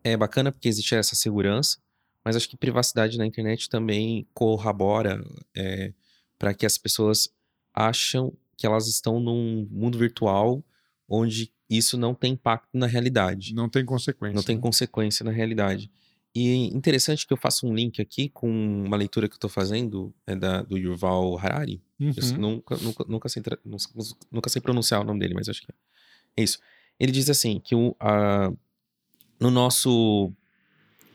é 0.03 0.15
bacana 0.15 0.51
porque 0.51 0.67
existe 0.67 0.95
essa 0.95 1.15
segurança, 1.15 1.77
mas 2.23 2.35
acho 2.35 2.49
que 2.49 2.57
privacidade 2.57 3.17
na 3.17 3.25
internet 3.25 3.69
também 3.69 4.27
corrobora 4.33 5.23
é, 5.55 5.93
para 6.37 6.53
que 6.53 6.65
as 6.65 6.77
pessoas 6.77 7.29
acham 7.73 8.33
que 8.59 8.67
elas 8.67 8.87
estão 8.87 9.19
num 9.19 9.65
mundo 9.71 9.97
virtual 9.97 10.63
onde 11.07 11.51
isso 11.69 11.97
não 11.97 12.13
tem 12.13 12.33
impacto 12.33 12.69
na 12.73 12.85
realidade. 12.85 13.53
Não 13.53 13.69
tem 13.69 13.85
consequência. 13.85 14.35
Não 14.35 14.43
tem 14.43 14.57
né? 14.57 14.61
consequência 14.61 15.23
na 15.23 15.31
realidade. 15.31 15.89
E 16.35 16.67
interessante 16.75 17.25
que 17.25 17.33
eu 17.33 17.37
faço 17.37 17.65
um 17.65 17.73
link 17.73 18.01
aqui 18.01 18.29
com 18.29 18.49
uma 18.85 18.97
leitura 18.97 19.27
que 19.27 19.33
eu 19.33 19.37
estou 19.37 19.49
fazendo, 19.49 20.13
é 20.27 20.35
da, 20.35 20.61
do 20.61 20.77
Yuval 20.77 21.37
Harari. 21.39 21.81
Uhum. 21.99 22.11
Nunca, 22.37 22.77
nunca, 22.77 23.05
nunca, 23.07 23.29
sei, 23.29 23.41
nunca 24.31 24.49
sei 24.49 24.61
pronunciar 24.61 25.01
o 25.01 25.03
nome 25.03 25.19
dele, 25.19 25.33
mas 25.33 25.49
acho 25.49 25.61
que 25.61 25.71
é 26.37 26.43
isso. 26.43 26.59
Ele 26.99 27.11
diz 27.11 27.29
assim, 27.29 27.59
que 27.59 27.73
o, 27.73 27.95
a, 27.99 28.51
no 29.39 29.49
nosso 29.49 30.31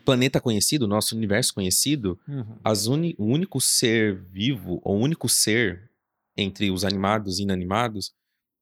planeta 0.04 0.40
conhecido, 0.40 0.88
nosso 0.88 1.14
universo 1.14 1.54
conhecido, 1.54 2.18
uhum. 2.26 2.92
uni, 2.92 3.14
o 3.18 3.26
único 3.26 3.60
ser 3.60 4.16
vivo, 4.16 4.80
ou 4.82 4.96
o 4.96 5.00
único 5.00 5.28
ser 5.28 5.90
entre 6.36 6.70
os 6.70 6.84
animados 6.84 7.38
e 7.38 7.42
inanimados, 7.42 8.12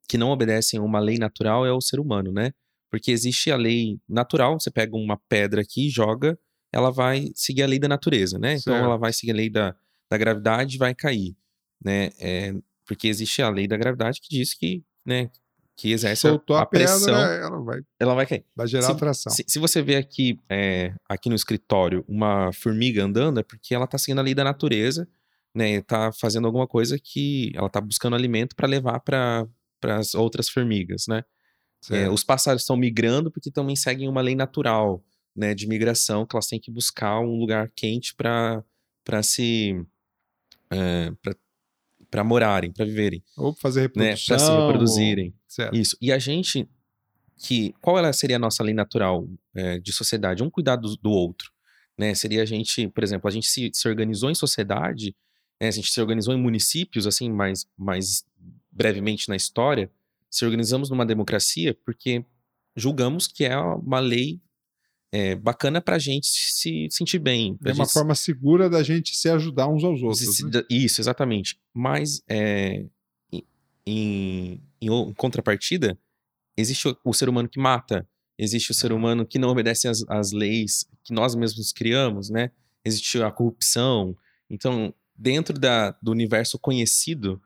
que 0.08 0.18
não 0.18 0.30
obedecem 0.30 0.78
a 0.78 0.82
uma 0.82 0.98
lei 0.98 1.18
natural 1.18 1.64
é 1.64 1.72
o 1.72 1.80
ser 1.80 1.98
humano, 1.98 2.32
né? 2.32 2.52
Porque 2.90 3.10
existe 3.10 3.50
a 3.50 3.56
lei 3.56 3.98
natural, 4.08 4.60
você 4.60 4.70
pega 4.70 4.94
uma 4.94 5.18
pedra 5.28 5.62
aqui 5.62 5.86
e 5.86 5.90
joga, 5.90 6.38
ela 6.70 6.90
vai 6.90 7.30
seguir 7.34 7.62
a 7.62 7.66
lei 7.66 7.78
da 7.78 7.88
natureza, 7.88 8.38
né? 8.38 8.58
Certo. 8.58 8.68
Então 8.68 8.76
ela 8.76 8.96
vai 8.96 9.12
seguir 9.12 9.32
a 9.32 9.36
lei 9.36 9.50
da, 9.50 9.74
da 10.10 10.18
gravidade 10.18 10.76
e 10.76 10.78
vai 10.78 10.94
cair, 10.94 11.34
né? 11.82 12.10
É, 12.18 12.54
porque 12.86 13.08
existe 13.08 13.40
a 13.40 13.48
lei 13.48 13.66
da 13.66 13.76
gravidade 13.76 14.20
que 14.20 14.28
diz 14.28 14.52
que, 14.54 14.84
né, 15.06 15.30
que 15.76 15.92
exerce 15.92 16.22
Soltou 16.22 16.56
a, 16.56 16.62
a 16.62 16.66
pressão, 16.66 17.06
pedra, 17.06 17.34
ela 17.34 17.60
vai, 17.60 17.80
ela 17.98 18.14
vai 18.14 18.26
cair. 18.26 18.44
Vai 18.54 18.66
gerar 18.66 18.86
se, 18.86 18.92
atração. 18.92 19.32
Se, 19.32 19.44
se, 19.46 19.58
você 19.58 19.80
vê 19.80 19.96
aqui, 19.96 20.38
é, 20.48 20.94
aqui 21.08 21.28
no 21.28 21.34
escritório 21.34 22.04
uma 22.06 22.52
formiga 22.52 23.02
andando, 23.04 23.40
é 23.40 23.42
porque 23.42 23.74
ela 23.74 23.84
está 23.86 23.96
seguindo 23.96 24.18
a 24.18 24.22
lei 24.22 24.34
da 24.34 24.44
natureza 24.44 25.08
né, 25.54 25.80
tá 25.82 26.10
fazendo 26.12 26.46
alguma 26.46 26.66
coisa 26.66 26.98
que 26.98 27.52
ela 27.54 27.68
tá 27.68 27.80
buscando 27.80 28.16
alimento 28.16 28.56
para 28.56 28.66
levar 28.66 29.00
para 29.00 29.46
as 29.82 30.14
outras 30.14 30.48
formigas, 30.48 31.06
né? 31.08 31.24
É, 31.90 32.08
os 32.08 32.22
pássaros 32.22 32.62
estão 32.62 32.76
migrando 32.76 33.28
porque 33.28 33.50
também 33.50 33.74
seguem 33.74 34.08
uma 34.08 34.20
lei 34.20 34.36
natural, 34.36 35.02
né, 35.34 35.52
de 35.52 35.66
migração, 35.66 36.24
que 36.24 36.36
elas 36.36 36.46
têm 36.46 36.60
que 36.60 36.70
buscar 36.70 37.18
um 37.18 37.36
lugar 37.36 37.70
quente 37.74 38.14
para 38.14 38.62
para 39.04 39.20
se 39.20 39.84
é, 40.70 41.12
para 42.08 42.22
morarem, 42.22 42.70
para 42.70 42.84
viverem, 42.84 43.22
ou 43.36 43.52
fazer 43.54 43.82
reprodução, 43.82 44.12
né, 44.12 44.24
para 44.26 44.38
se 44.38 44.50
reproduzirem. 44.50 45.34
Ou... 45.58 45.80
Isso. 45.80 45.96
E 46.00 46.12
a 46.12 46.18
gente 46.18 46.68
que 47.42 47.74
qual 47.80 47.98
ela 47.98 48.12
seria 48.12 48.36
a 48.36 48.38
nossa 48.38 48.62
lei 48.62 48.72
natural 48.72 49.28
é, 49.54 49.78
de 49.80 49.92
sociedade? 49.92 50.42
Um 50.42 50.50
cuidar 50.50 50.76
do, 50.76 50.96
do, 50.96 51.10
outro, 51.10 51.50
né? 51.98 52.14
Seria 52.14 52.42
a 52.42 52.46
gente, 52.46 52.86
por 52.88 53.02
exemplo, 53.02 53.28
a 53.28 53.32
gente 53.32 53.48
se, 53.48 53.70
se 53.74 53.88
organizou 53.88 54.30
em 54.30 54.34
sociedade, 54.34 55.16
né? 55.62 55.68
a 55.68 55.70
gente 55.70 55.90
se 55.90 56.00
organizou 56.00 56.34
em 56.34 56.40
municípios, 56.40 57.06
assim, 57.06 57.30
mais, 57.30 57.66
mais 57.78 58.24
brevemente 58.70 59.28
na 59.28 59.36
história, 59.36 59.90
se 60.28 60.44
organizamos 60.44 60.90
numa 60.90 61.06
democracia 61.06 61.76
porque 61.84 62.24
julgamos 62.74 63.26
que 63.28 63.44
é 63.44 63.56
uma 63.56 64.00
lei 64.00 64.40
é, 65.12 65.36
bacana 65.36 65.80
para 65.80 65.96
a 65.96 65.98
gente 65.98 66.26
se 66.26 66.88
sentir 66.90 67.18
bem. 67.18 67.56
É 67.64 67.72
uma 67.72 67.86
forma 67.86 68.14
segura 68.14 68.68
da 68.68 68.82
gente 68.82 69.14
se 69.14 69.28
ajudar 69.28 69.68
uns 69.68 69.84
aos 69.84 70.02
outros. 70.02 70.36
Se, 70.36 70.44
né? 70.46 70.62
Isso, 70.70 71.00
exatamente. 71.00 71.60
Mas, 71.72 72.22
é, 72.26 72.86
em, 73.30 73.44
em, 73.86 74.62
em, 74.80 75.12
contrapartida, 75.14 75.98
existe 76.56 76.88
o, 76.88 76.96
o, 77.04 77.12
ser 77.12 77.28
humano 77.28 77.48
que 77.48 77.60
mata, 77.60 78.08
existe 78.38 78.70
o 78.70 78.74
ser 78.74 78.90
humano 78.90 79.26
que 79.26 79.38
não 79.38 79.50
obedece 79.50 79.86
às, 79.86 80.02
às 80.08 80.32
leis 80.32 80.88
que 81.04 81.12
nós 81.12 81.34
mesmos 81.34 81.72
criamos, 81.72 82.30
né? 82.30 82.50
Existe 82.82 83.22
a 83.22 83.30
corrupção. 83.30 84.16
Então, 84.48 84.94
dentro 85.22 85.56
da, 85.56 85.92
do 86.02 86.10
universo 86.10 86.58
conhecido, 86.58 87.40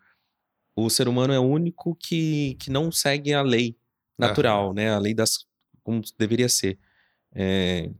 o 0.75 0.89
ser 0.89 1.09
humano 1.09 1.35
é 1.35 1.39
o 1.39 1.43
único 1.43 1.95
que, 1.95 2.55
que 2.59 2.71
não 2.71 2.91
segue 2.91 3.35
a 3.35 3.43
lei 3.43 3.77
natural, 4.19 4.73
né? 4.73 4.95
A 4.95 4.99
lei 4.99 5.13
das 5.13 5.47
como 5.83 6.01
deveria 6.19 6.49
ser. 6.49 6.79
É, 7.35 7.91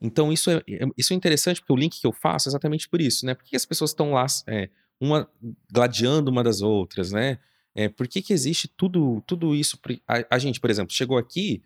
então 0.00 0.30
isso 0.30 0.50
é, 0.50 0.56
é, 0.68 0.86
isso 0.98 1.14
é 1.14 1.16
interessante 1.16 1.60
porque 1.60 1.72
o 1.72 1.76
link 1.76 1.98
que 1.98 2.06
eu 2.06 2.12
faço 2.12 2.48
é 2.48 2.50
exatamente 2.50 2.88
por 2.88 3.00
isso, 3.00 3.24
né? 3.24 3.34
Por 3.34 3.44
que 3.44 3.56
as 3.56 3.64
pessoas 3.64 3.90
estão 3.90 4.12
lá, 4.12 4.26
é, 4.46 4.68
uma 5.00 5.26
gladiando 5.72 6.30
uma 6.30 6.44
das 6.44 6.60
outras, 6.60 7.10
né? 7.10 7.38
É, 7.74 7.88
por 7.88 8.06
que, 8.06 8.20
que 8.20 8.34
existe 8.34 8.68
tudo, 8.68 9.22
tudo 9.26 9.54
isso? 9.54 9.78
A, 10.06 10.36
a 10.36 10.38
gente, 10.38 10.60
por 10.60 10.68
exemplo, 10.68 10.94
chegou 10.94 11.16
aqui, 11.16 11.62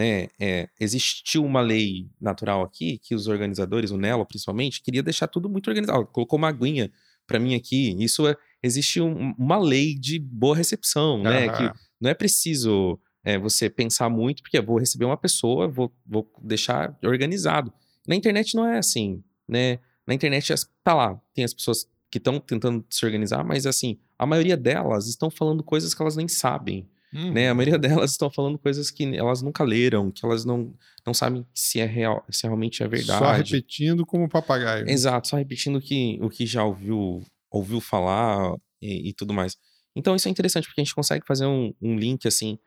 né? 0.00 0.28
É, 0.40 0.66
existiu 0.80 1.44
uma 1.44 1.60
lei 1.60 2.08
natural 2.18 2.62
aqui 2.62 2.98
que 3.02 3.14
os 3.14 3.26
organizadores, 3.26 3.90
o 3.90 3.98
Nelo 3.98 4.24
principalmente, 4.24 4.82
queria 4.82 5.02
deixar 5.02 5.28
tudo 5.28 5.46
muito 5.46 5.68
organizado. 5.68 6.06
Colocou 6.06 6.38
uma 6.38 6.48
aguinha 6.48 6.90
para 7.26 7.38
mim 7.38 7.54
aqui. 7.54 7.94
Isso 8.02 8.26
é, 8.26 8.34
existe 8.62 8.98
um, 8.98 9.34
uma 9.38 9.58
lei 9.58 9.94
de 9.94 10.18
boa 10.18 10.56
recepção, 10.56 11.16
uhum. 11.16 11.22
né? 11.24 11.48
Que 11.50 11.70
não 12.00 12.08
é 12.08 12.14
preciso 12.14 12.98
é, 13.22 13.38
você 13.38 13.68
pensar 13.68 14.08
muito, 14.08 14.42
porque 14.42 14.56
eu 14.56 14.64
vou 14.64 14.78
receber 14.78 15.04
uma 15.04 15.18
pessoa, 15.18 15.68
vou, 15.68 15.94
vou 16.06 16.26
deixar 16.42 16.98
organizado. 17.04 17.70
Na 18.08 18.16
internet 18.16 18.54
não 18.54 18.66
é 18.66 18.78
assim, 18.78 19.22
né? 19.46 19.80
Na 20.06 20.14
internet 20.14 20.50
tá 20.82 20.94
lá, 20.94 21.20
tem 21.34 21.44
as 21.44 21.52
pessoas 21.52 21.86
que 22.10 22.16
estão 22.16 22.40
tentando 22.40 22.82
se 22.88 23.04
organizar, 23.04 23.44
mas 23.44 23.66
assim, 23.66 23.98
a 24.18 24.24
maioria 24.24 24.56
delas 24.56 25.08
estão 25.08 25.30
falando 25.30 25.62
coisas 25.62 25.92
que 25.92 26.00
elas 26.00 26.16
nem 26.16 26.26
sabem. 26.26 26.88
Uhum. 27.12 27.32
Né? 27.32 27.50
A 27.50 27.54
maioria 27.54 27.74
uhum. 27.74 27.80
delas 27.80 28.12
estão 28.12 28.30
falando 28.30 28.58
coisas 28.58 28.90
que 28.90 29.04
elas 29.16 29.42
nunca 29.42 29.64
leram, 29.64 30.10
que 30.10 30.24
elas 30.24 30.44
não, 30.44 30.72
não 31.04 31.12
sabem 31.12 31.44
se 31.54 31.80
é 31.80 31.84
real, 31.84 32.24
se 32.30 32.44
realmente 32.44 32.82
é 32.82 32.88
verdade. 32.88 33.18
Só 33.18 33.32
repetindo 33.32 34.06
como 34.06 34.28
papagaio. 34.28 34.88
Exato, 34.88 35.28
só 35.28 35.36
repetindo 35.36 35.76
o 35.76 35.80
que, 35.80 36.18
o 36.22 36.30
que 36.30 36.46
já 36.46 36.64
ouviu, 36.64 37.22
ouviu 37.50 37.80
falar 37.80 38.54
e, 38.80 39.08
e 39.08 39.12
tudo 39.12 39.34
mais. 39.34 39.56
Então 39.94 40.14
isso 40.14 40.28
é 40.28 40.30
interessante, 40.30 40.66
porque 40.66 40.80
a 40.80 40.84
gente 40.84 40.94
consegue 40.94 41.26
fazer 41.26 41.46
um, 41.46 41.74
um 41.82 41.96
link 41.96 42.26
assim 42.28 42.58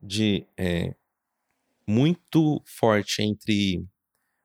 de 0.00 0.44
é, 0.58 0.94
muito 1.86 2.60
forte 2.66 3.22
entre 3.22 3.84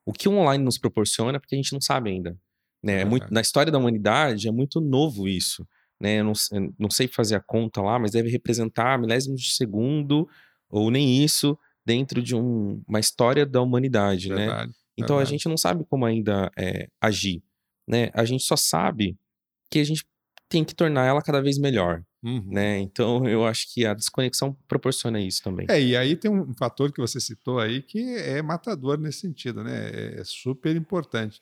o 0.06 0.14
que 0.14 0.30
o 0.30 0.34
online 0.34 0.64
nos 0.64 0.78
proporciona, 0.78 1.40
porque 1.40 1.56
a 1.56 1.58
gente 1.58 1.74
não 1.74 1.82
sabe 1.82 2.12
ainda. 2.12 2.38
Né? 2.84 3.02
É 3.02 3.06
muito, 3.06 3.34
na 3.34 3.42
história 3.42 3.72
da 3.72 3.78
humanidade 3.78 4.48
é 4.48 4.52
muito 4.52 4.80
novo 4.80 5.28
isso. 5.28 5.68
Né? 6.00 6.20
Eu 6.20 6.26
não, 6.26 6.34
eu 6.52 6.74
não 6.78 6.90
sei 6.90 7.08
fazer 7.08 7.36
a 7.36 7.42
conta 7.42 7.82
lá, 7.82 7.98
mas 7.98 8.12
deve 8.12 8.30
representar 8.30 9.00
milésimos 9.00 9.42
de 9.42 9.52
segundo, 9.54 10.28
ou 10.70 10.92
nem 10.92 11.24
isso, 11.24 11.58
dentro 11.86 12.22
de 12.22 12.36
um, 12.36 12.84
uma 12.88 13.00
história 13.00 13.46
da 13.46 13.62
humanidade. 13.62 14.30
Verdade, 14.30 14.68
né? 14.68 14.74
Então 14.98 15.18
verdade. 15.18 15.30
a 15.30 15.32
gente 15.32 15.50
não 15.50 15.58
sabe 15.58 15.86
como 15.86 16.06
ainda 16.06 16.52
é, 16.58 16.88
agir. 17.00 17.42
Né? 17.88 18.10
A 18.14 18.26
gente 18.26 18.44
só 18.44 18.56
sabe 18.56 19.18
que 19.72 19.80
a 19.80 19.84
gente 19.84 20.06
tem 20.50 20.64
que 20.64 20.76
tornar 20.76 21.06
ela 21.06 21.22
cada 21.22 21.42
vez 21.42 21.58
melhor. 21.58 22.04
Uhum. 22.24 22.44
Né? 22.52 22.80
Então 22.80 23.28
eu 23.28 23.46
acho 23.46 23.74
que 23.74 23.86
a 23.86 23.94
desconexão 23.94 24.58
proporciona 24.68 25.20
isso 25.20 25.42
também. 25.44 25.68
É, 25.70 25.82
e 25.82 25.96
aí 25.96 26.16
tem 26.16 26.30
um 26.32 26.54
fator 26.54 26.92
que 26.92 27.00
você 27.00 27.20
citou 27.20 27.60
aí 27.60 27.82
que 27.82 28.00
é 28.18 28.42
matador 28.42 28.98
nesse 28.98 29.22
sentido, 29.22 29.64
né? 29.64 29.90
É, 29.90 30.22
é 30.22 30.24
super 30.24 30.76
importante. 30.76 31.42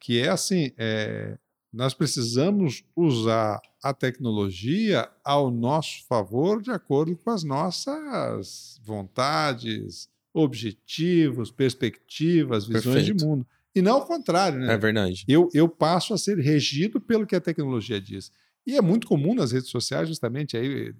Que 0.00 0.20
é 0.20 0.28
assim: 0.28 0.72
é, 0.76 1.38
nós 1.72 1.94
precisamos 1.94 2.84
usar 2.94 3.60
a 3.82 3.94
tecnologia 3.94 5.08
ao 5.24 5.50
nosso 5.50 6.04
favor 6.06 6.60
de 6.60 6.70
acordo 6.70 7.16
com 7.16 7.30
as 7.30 7.42
nossas 7.42 8.78
vontades, 8.84 10.08
objetivos, 10.34 11.50
perspectivas, 11.50 12.66
visões 12.66 12.96
Perfeito. 12.96 13.16
de 13.16 13.24
mundo. 13.24 13.46
E 13.74 13.80
não 13.80 13.94
ao 13.94 14.06
contrário, 14.06 14.58
né? 14.58 14.74
É 14.74 14.76
verdade. 14.76 15.24
Eu, 15.26 15.48
eu 15.54 15.66
passo 15.66 16.12
a 16.12 16.18
ser 16.18 16.38
regido 16.38 17.00
pelo 17.00 17.26
que 17.26 17.34
a 17.34 17.40
tecnologia 17.40 18.00
diz. 18.00 18.30
E 18.66 18.76
é 18.76 18.82
muito 18.82 19.06
comum 19.06 19.34
nas 19.34 19.50
redes 19.50 19.70
sociais, 19.70 20.08
justamente, 20.08 20.56
aí 20.56 20.94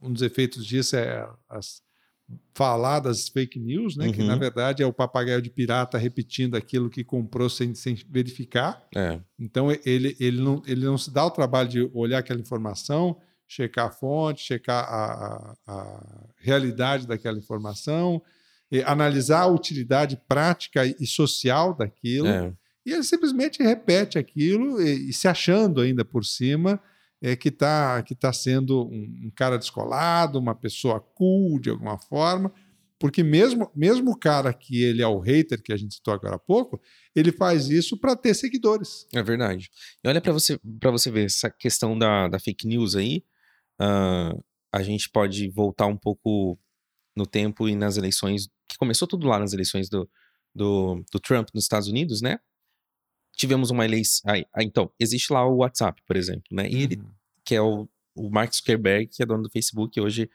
um 0.00 0.10
dos 0.12 0.22
efeitos 0.22 0.64
disso 0.64 0.96
é 0.96 1.28
as 1.48 1.82
faladas 2.54 3.28
fake 3.28 3.58
news, 3.58 3.96
né? 3.96 4.06
Uhum. 4.06 4.12
Que 4.12 4.22
na 4.22 4.36
verdade 4.36 4.82
é 4.82 4.86
o 4.86 4.92
papagaio 4.92 5.40
de 5.40 5.48
pirata 5.48 5.96
repetindo 5.96 6.56
aquilo 6.56 6.90
que 6.90 7.02
comprou 7.02 7.48
sem, 7.48 7.74
sem 7.74 7.96
verificar. 8.08 8.86
É. 8.94 9.18
Então 9.38 9.68
ele, 9.84 10.16
ele, 10.20 10.40
não, 10.40 10.62
ele 10.66 10.84
não 10.84 10.98
se 10.98 11.10
dá 11.10 11.24
o 11.24 11.30
trabalho 11.30 11.68
de 11.68 11.90
olhar 11.94 12.18
aquela 12.18 12.40
informação, 12.40 13.16
checar 13.48 13.86
a 13.86 13.90
fonte, 13.90 14.42
checar 14.42 14.84
a, 14.84 15.56
a, 15.66 15.72
a 15.72 16.26
realidade 16.38 17.06
daquela 17.06 17.38
informação, 17.38 18.22
analisar 18.84 19.40
a 19.40 19.46
utilidade 19.48 20.20
prática 20.28 20.84
e 20.86 21.06
social 21.06 21.74
daquilo. 21.74 22.28
É. 22.28 22.52
E 22.84 22.92
ele 22.92 23.02
simplesmente 23.02 23.62
repete 23.62 24.18
aquilo 24.18 24.80
e, 24.80 25.10
e 25.10 25.12
se 25.12 25.28
achando 25.28 25.80
ainda 25.80 26.04
por 26.04 26.24
cima 26.24 26.80
é, 27.22 27.36
que 27.36 27.48
está 27.48 28.02
que 28.02 28.14
tá 28.14 28.32
sendo 28.32 28.86
um, 28.88 29.26
um, 29.26 29.32
cara 29.34 29.58
descolado, 29.58 30.38
uma 30.38 30.54
pessoa 30.54 31.00
cool 31.00 31.60
de 31.60 31.70
alguma 31.70 31.98
forma, 31.98 32.52
porque 32.98 33.22
mesmo, 33.22 33.70
mesmo 33.74 34.10
o 34.10 34.18
cara 34.18 34.52
que 34.52 34.82
ele 34.82 35.02
é 35.02 35.06
o 35.06 35.18
hater, 35.18 35.62
que 35.62 35.72
a 35.72 35.76
gente 35.76 35.94
citou 35.94 36.12
agora 36.12 36.36
há 36.36 36.38
pouco, 36.38 36.80
ele 37.14 37.32
faz 37.32 37.68
isso 37.68 37.98
para 37.98 38.14
ter 38.14 38.34
seguidores. 38.34 39.06
É 39.14 39.22
verdade. 39.22 39.70
E 40.04 40.08
olha 40.08 40.20
para 40.20 40.32
você, 40.32 40.60
você 40.62 41.10
ver 41.10 41.24
essa 41.24 41.50
questão 41.50 41.98
da, 41.98 42.28
da 42.28 42.38
fake 42.38 42.66
news 42.66 42.94
aí, 42.94 43.24
uh, 43.80 44.42
a 44.72 44.82
gente 44.82 45.08
pode 45.08 45.48
voltar 45.48 45.86
um 45.86 45.96
pouco 45.96 46.58
no 47.16 47.26
tempo 47.26 47.68
e 47.68 47.74
nas 47.74 47.96
eleições, 47.96 48.48
que 48.68 48.76
começou 48.78 49.08
tudo 49.08 49.26
lá 49.26 49.38
nas 49.38 49.52
eleições 49.52 49.88
do, 49.88 50.08
do, 50.54 51.02
do 51.10 51.18
Trump 51.18 51.48
nos 51.54 51.64
Estados 51.64 51.88
Unidos, 51.88 52.20
né? 52.20 52.38
Tivemos 53.40 53.70
uma 53.70 53.84
eleição. 53.84 54.30
Ah, 54.54 54.62
então, 54.62 54.90
existe 55.00 55.32
lá 55.32 55.46
o 55.46 55.58
WhatsApp, 55.58 56.02
por 56.06 56.14
exemplo, 56.14 56.44
né? 56.52 56.68
E 56.68 56.82
ele, 56.82 56.96
uhum. 56.96 57.10
que 57.42 57.54
é 57.54 57.62
o, 57.62 57.88
o 58.14 58.28
Mark 58.28 58.54
Zuckerberg, 58.54 59.06
que 59.06 59.22
é 59.22 59.26
dono 59.26 59.44
do 59.44 59.50
Facebook, 59.50 59.98
e 59.98 60.02
hoje 60.02 60.30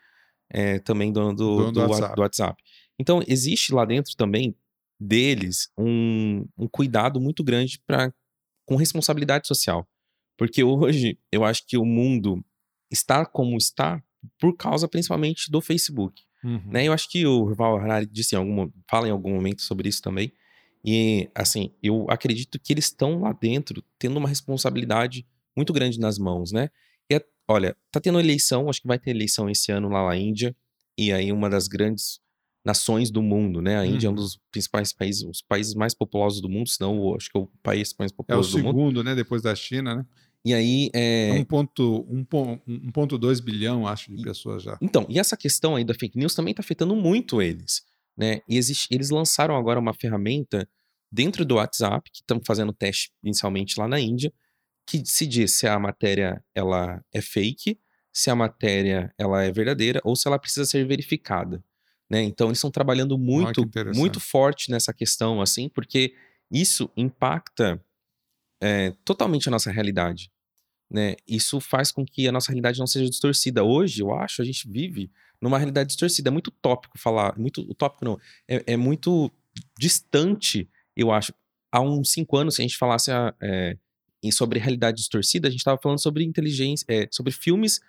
é 0.49 0.79
também 0.79 1.11
dono 1.11 1.35
do, 1.35 1.57
dono 1.57 1.71
do, 1.71 1.81
do, 1.81 1.91
WhatsApp. 1.91 2.15
do 2.15 2.21
WhatsApp. 2.21 2.63
Então, 2.99 3.21
existe 3.27 3.73
lá 3.73 3.85
dentro 3.85 4.15
também 4.15 4.55
deles 4.99 5.69
um, 5.77 6.47
um 6.57 6.67
cuidado 6.67 7.21
muito 7.21 7.43
grande 7.43 7.79
para 7.85 8.11
com 8.65 8.75
responsabilidade 8.75 9.47
social. 9.47 9.87
Porque 10.35 10.63
hoje 10.63 11.19
eu 11.31 11.43
acho 11.43 11.65
que 11.67 11.77
o 11.77 11.85
mundo 11.85 12.43
está 12.91 13.23
como 13.23 13.55
está 13.55 14.01
por 14.39 14.57
causa 14.57 14.87
principalmente 14.87 15.51
do 15.51 15.61
Facebook. 15.61 16.23
Uhum. 16.43 16.61
Né? 16.65 16.85
Eu 16.85 16.93
acho 16.93 17.07
que 17.07 17.25
o 17.25 17.45
Rival 17.45 17.77
Harari 17.77 18.07
disse 18.07 18.35
em 18.35 18.39
algum, 18.39 18.69
fala 18.89 19.07
em 19.07 19.11
algum 19.11 19.33
momento 19.33 19.61
sobre 19.61 19.89
isso 19.89 20.01
também. 20.01 20.31
E, 20.85 21.29
assim, 21.33 21.71
eu 21.81 22.05
acredito 22.09 22.59
que 22.59 22.71
eles 22.71 22.85
estão 22.85 23.21
lá 23.21 23.33
dentro 23.33 23.83
tendo 23.97 24.17
uma 24.17 24.29
responsabilidade 24.29 25.25
muito 25.55 25.73
grande 25.73 25.99
nas 25.99 26.19
mãos, 26.19 26.51
né? 26.51 26.69
E, 27.11 27.19
olha, 27.47 27.75
tá 27.91 27.99
tendo 27.99 28.19
eleição, 28.19 28.69
acho 28.69 28.81
que 28.81 28.87
vai 28.87 28.99
ter 28.99 29.09
eleição 29.09 29.49
esse 29.49 29.71
ano 29.71 29.89
lá 29.89 30.07
na 30.07 30.15
Índia, 30.15 30.55
e 30.97 31.11
aí 31.11 31.31
uma 31.31 31.49
das 31.49 31.67
grandes 31.67 32.19
nações 32.63 33.09
do 33.09 33.21
mundo, 33.21 33.61
né? 33.61 33.77
A 33.77 33.81
uhum. 33.81 33.95
Índia 33.95 34.07
é 34.07 34.11
um 34.11 34.15
dos 34.15 34.39
principais 34.51 34.93
países, 34.93 35.23
os 35.23 35.41
países 35.41 35.73
mais 35.73 35.93
populosos 35.93 36.39
do 36.39 36.49
mundo, 36.49 36.69
se 36.69 36.79
não, 36.79 37.15
acho 37.15 37.31
que 37.31 37.37
é 37.37 37.41
o 37.41 37.49
país 37.63 37.93
mais 37.97 38.11
populoso 38.11 38.51
do 38.51 38.57
mundo. 38.57 38.67
É 38.67 38.69
o 38.69 38.73
segundo, 38.73 39.03
né? 39.03 39.15
Depois 39.15 39.41
da 39.41 39.55
China, 39.55 39.95
né? 39.95 40.05
E 40.43 40.53
aí. 40.53 40.91
É... 40.93 41.31
1,2 41.39 43.41
bilhão, 43.41 43.87
acho, 43.87 44.15
de 44.15 44.23
pessoas 44.23 44.61
já. 44.61 44.77
Então, 44.79 45.07
e 45.09 45.19
essa 45.19 45.35
questão 45.35 45.75
aí 45.75 45.83
da 45.83 45.95
fake 45.95 46.17
news 46.17 46.35
também 46.35 46.51
está 46.51 46.61
afetando 46.61 46.95
muito 46.95 47.41
eles. 47.41 47.83
Né? 48.17 48.41
E 48.47 48.57
existe, 48.57 48.87
eles 48.91 49.09
lançaram 49.09 49.55
agora 49.55 49.79
uma 49.79 49.93
ferramenta 49.93 50.67
dentro 51.11 51.45
do 51.45 51.55
WhatsApp, 51.55 52.09
que 52.11 52.19
estão 52.19 52.41
fazendo 52.45 52.73
teste 52.73 53.11
inicialmente 53.23 53.79
lá 53.79 53.87
na 53.87 53.99
Índia, 53.99 54.33
que 54.87 55.03
se 55.05 55.25
diz 55.25 55.53
se 55.53 55.67
a 55.67 55.79
matéria 55.79 56.43
ela 56.53 57.03
é 57.13 57.21
fake, 57.21 57.79
se 58.13 58.29
a 58.29 58.35
matéria 58.35 59.13
ela 59.17 59.43
é 59.43 59.51
verdadeira 59.51 59.99
ou 60.03 60.15
se 60.15 60.27
ela 60.27 60.39
precisa 60.39 60.65
ser 60.65 60.85
verificada. 60.85 61.63
Né? 62.09 62.21
Então 62.21 62.47
eles 62.47 62.59
estão 62.59 62.71
trabalhando 62.71 63.17
muito, 63.17 63.61
oh, 63.61 63.97
muito 63.97 64.19
forte 64.19 64.69
nessa 64.69 64.93
questão, 64.93 65.41
assim, 65.41 65.67
porque 65.67 66.13
isso 66.51 66.89
impacta 66.95 67.83
é, 68.61 68.91
totalmente 69.03 69.47
a 69.47 69.51
nossa 69.51 69.71
realidade. 69.71 70.31
Né? 70.89 71.15
Isso 71.27 71.59
faz 71.59 71.91
com 71.91 72.05
que 72.05 72.27
a 72.27 72.31
nossa 72.31 72.51
realidade 72.51 72.79
não 72.79 72.87
seja 72.87 73.09
distorcida. 73.09 73.63
Hoje, 73.63 74.01
eu 74.01 74.13
acho, 74.13 74.41
a 74.41 74.45
gente 74.45 74.69
vive 74.69 75.11
numa 75.41 75.57
realidade 75.57 75.87
distorcida. 75.87 76.29
É 76.29 76.31
muito 76.31 76.51
tópico 76.51 76.97
falar, 76.97 77.37
muito 77.37 77.61
utópico 77.61 78.05
não, 78.05 78.19
é, 78.47 78.73
é 78.73 78.77
muito 78.77 79.31
distante, 79.77 80.69
eu 80.95 81.11
acho. 81.11 81.33
Há 81.71 81.81
uns 81.81 82.11
cinco 82.11 82.37
anos, 82.37 82.55
se 82.55 82.61
a 82.61 82.63
gente 82.63 82.77
falasse 82.77 83.11
é, 83.41 83.77
sobre 84.31 84.59
realidade 84.59 84.97
distorcida, 84.97 85.47
a 85.47 85.51
gente 85.51 85.59
estava 85.59 85.79
falando 85.81 86.01
sobre 86.01 86.23
inteligência, 86.23 86.85
é, 86.87 87.07
sobre 87.11 87.33
filmes 87.33 87.81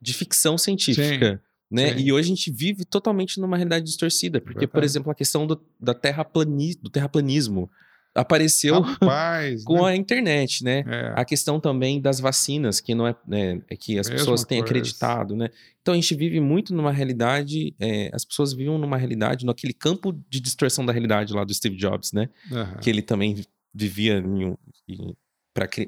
de 0.00 0.12
ficção 0.12 0.58
científica. 0.58 1.36
Sim. 1.36 1.48
Né? 1.70 1.94
Sim. 1.94 2.04
E 2.04 2.12
hoje 2.12 2.26
a 2.26 2.34
gente 2.34 2.50
vive 2.50 2.84
totalmente 2.84 3.38
numa 3.40 3.56
realidade 3.56 3.84
distorcida, 3.84 4.40
porque, 4.40 4.60
Verdade. 4.60 4.72
por 4.72 4.82
exemplo, 4.82 5.12
a 5.12 5.14
questão 5.14 5.46
do, 5.46 5.62
da 5.78 5.94
terraplani, 5.94 6.74
do 6.76 6.90
terraplanismo 6.90 7.70
apareceu 8.18 8.80
Rapaz, 8.80 9.62
com 9.64 9.82
né? 9.82 9.92
a 9.92 9.96
internet, 9.96 10.64
né? 10.64 10.84
É. 10.86 11.12
A 11.16 11.24
questão 11.24 11.60
também 11.60 12.00
das 12.00 12.20
vacinas, 12.20 12.80
que 12.80 12.94
não 12.94 13.06
é, 13.06 13.14
né, 13.26 13.62
é 13.68 13.76
que 13.76 13.98
as 13.98 14.08
Mesma 14.08 14.18
pessoas 14.18 14.44
têm 14.44 14.58
coisa. 14.58 14.70
acreditado, 14.70 15.36
né? 15.36 15.50
Então 15.80 15.94
a 15.94 15.96
gente 15.96 16.14
vive 16.14 16.40
muito 16.40 16.74
numa 16.74 16.92
realidade, 16.92 17.74
é, 17.78 18.10
as 18.12 18.24
pessoas 18.24 18.52
vivem 18.52 18.78
numa 18.78 18.96
realidade, 18.96 19.46
naquele 19.46 19.72
campo 19.72 20.12
de 20.28 20.40
distorção 20.40 20.84
da 20.84 20.92
realidade 20.92 21.32
lá 21.32 21.44
do 21.44 21.54
Steve 21.54 21.76
Jobs, 21.76 22.12
né? 22.12 22.28
Uhum. 22.50 22.80
Que 22.80 22.90
ele 22.90 23.02
também 23.02 23.42
vivia 23.72 24.18
em, 24.18 24.56
em 24.88 25.16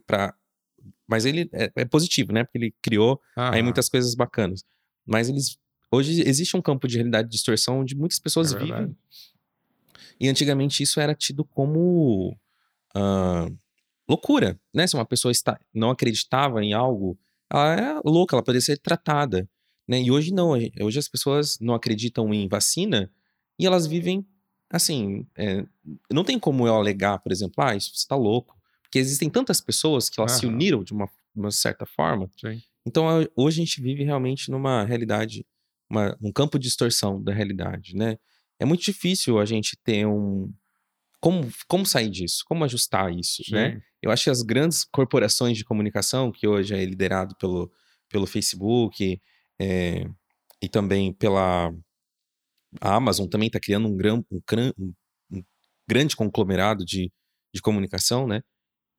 para 0.07 0.35
mas 1.07 1.25
ele 1.25 1.49
é, 1.53 1.71
é, 1.75 1.85
positivo, 1.85 2.33
né? 2.33 2.45
Porque 2.45 2.59
ele 2.59 2.75
criou 2.81 3.21
aí 3.35 3.63
muitas 3.63 3.89
coisas 3.89 4.15
bacanas. 4.15 4.65
Mas 5.05 5.29
eles 5.29 5.59
hoje 5.91 6.23
existe 6.27 6.57
um 6.57 6.63
campo 6.63 6.87
de 6.87 6.97
realidade 6.97 7.29
de 7.29 7.33
distorção 7.33 7.81
onde 7.81 7.97
muitas 7.97 8.21
pessoas 8.21 8.55
é 8.55 8.59
vivem 8.59 8.97
e 10.21 10.29
antigamente 10.29 10.83
isso 10.83 11.01
era 11.01 11.15
tido 11.15 11.45
como 11.45 12.37
uh, 12.95 13.59
loucura, 14.09 14.61
né? 14.75 14.87
Se 14.87 14.95
uma 14.95 15.07
pessoa 15.07 15.33
está, 15.33 15.59
não 15.73 15.91
acreditava 15.91 16.63
em 16.63 16.75
algo, 16.75 17.19
ela 17.51 17.75
é 17.75 18.01
louca, 18.05 18.37
ela 18.37 18.43
poderia 18.43 18.61
ser 18.61 18.79
tratada, 18.79 19.49
né? 19.89 20.03
E 20.03 20.11
hoje 20.11 20.33
não, 20.33 20.51
hoje 20.81 20.99
as 20.99 21.09
pessoas 21.09 21.59
não 21.61 21.75
acreditam 21.75 22.33
em 22.35 22.47
vacina 22.47 23.11
e 23.59 23.67
elas 23.67 23.87
vivem 23.87 24.27
assim, 24.71 25.27
é, 25.37 25.65
não 26.13 26.23
tem 26.23 26.39
como 26.39 26.67
eu 26.67 26.75
alegar, 26.75 27.19
por 27.19 27.33
exemplo, 27.33 27.65
ah, 27.65 27.75
isso 27.75 27.91
você 27.91 27.97
está 27.97 28.15
louco, 28.15 28.57
porque 28.83 28.99
existem 28.99 29.29
tantas 29.29 29.61
pessoas 29.61 30.09
que 30.09 30.21
elas 30.21 30.33
se 30.33 30.47
uniram 30.47 30.85
de 30.85 30.93
uma, 30.93 31.09
uma 31.35 31.51
certa 31.51 31.85
forma. 31.85 32.31
Sim. 32.41 32.63
Então 32.87 33.07
hoje 33.35 33.61
a 33.61 33.65
gente 33.65 33.81
vive 33.81 34.05
realmente 34.05 34.51
numa 34.51 34.85
realidade, 34.85 35.45
uma, 35.89 36.17
um 36.23 36.31
campo 36.31 36.59
de 36.59 36.69
distorção 36.69 37.21
da 37.23 37.33
realidade, 37.33 37.97
né? 37.97 38.17
É 38.61 38.65
muito 38.67 38.83
difícil 38.83 39.39
a 39.39 39.45
gente 39.45 39.77
ter 39.83 40.07
um. 40.07 40.53
Como, 41.19 41.51
como 41.67 41.85
sair 41.85 42.11
disso? 42.11 42.45
Como 42.47 42.65
ajustar 42.65 43.13
isso, 43.13 43.43
né? 43.51 43.71
Sim. 43.71 43.75
né? 43.77 43.83
Eu 44.03 44.11
acho 44.11 44.25
que 44.25 44.31
as 44.31 44.43
grandes 44.43 44.85
corporações 44.85 45.57
de 45.57 45.65
comunicação, 45.65 46.31
que 46.31 46.47
hoje 46.47 46.75
é 46.75 46.85
liderado 46.85 47.35
pelo, 47.37 47.71
pelo 48.09 48.27
Facebook 48.27 49.21
é, 49.61 50.07
e 50.63 50.69
também 50.69 51.13
pela 51.13 51.73
a 52.81 52.95
Amazon, 52.95 53.27
também 53.27 53.49
está 53.49 53.59
criando 53.59 53.89
um, 53.89 53.97
gran, 53.97 54.23
um, 54.31 54.41
um, 54.81 54.95
um, 55.33 55.43
grande 55.89 56.15
conglomerado 56.15 56.85
de, 56.85 57.13
de 57.53 57.61
comunicação, 57.61 58.27
né? 58.27 58.43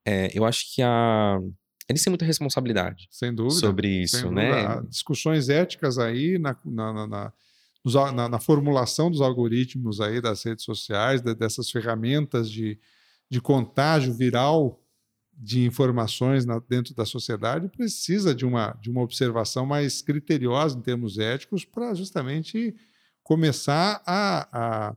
É, 0.06 0.30
eu 0.38 0.44
acho 0.44 0.66
que 0.74 0.82
a, 0.82 1.40
eles 1.88 2.04
têm 2.04 2.12
muita 2.12 2.26
responsabilidade 2.26 3.08
sem 3.10 3.34
dúvida, 3.34 3.60
sobre 3.60 3.88
isso, 4.02 4.30
né? 4.32 4.82
Discussões 4.90 5.50
éticas 5.50 5.98
aí 5.98 6.38
na, 6.38 6.56
na, 6.66 7.08
na 7.08 7.34
na, 8.14 8.30
na, 8.30 8.40
formulação 8.40 9.10
dos 9.10 9.22
algoritmos 9.22 10.00
aí 10.00 10.22
das 10.22 10.44
redes 10.44 10.64
sociais, 10.64 11.22
de, 11.22 11.34
dessas 11.34 11.70
ferramentas 11.70 12.50
de, 12.50 12.80
de 13.30 13.42
contágio 13.42 14.14
viral 14.14 14.80
de 15.34 15.66
informações 15.66 16.46
na, 16.46 16.60
dentro 16.60 16.94
da 16.94 17.06
sociedade, 17.06 17.68
precisa 17.70 18.36
de 18.36 18.46
uma, 18.46 18.78
de 18.80 18.92
uma 18.92 19.02
observação 19.02 19.66
mais 19.66 20.02
criteriosa 20.02 20.78
em 20.78 20.82
termos 20.82 21.18
éticos 21.18 21.66
para 21.66 21.96
justamente 21.96 22.76
começar 23.24 24.04
a, 24.06 24.48
a, 24.52 24.96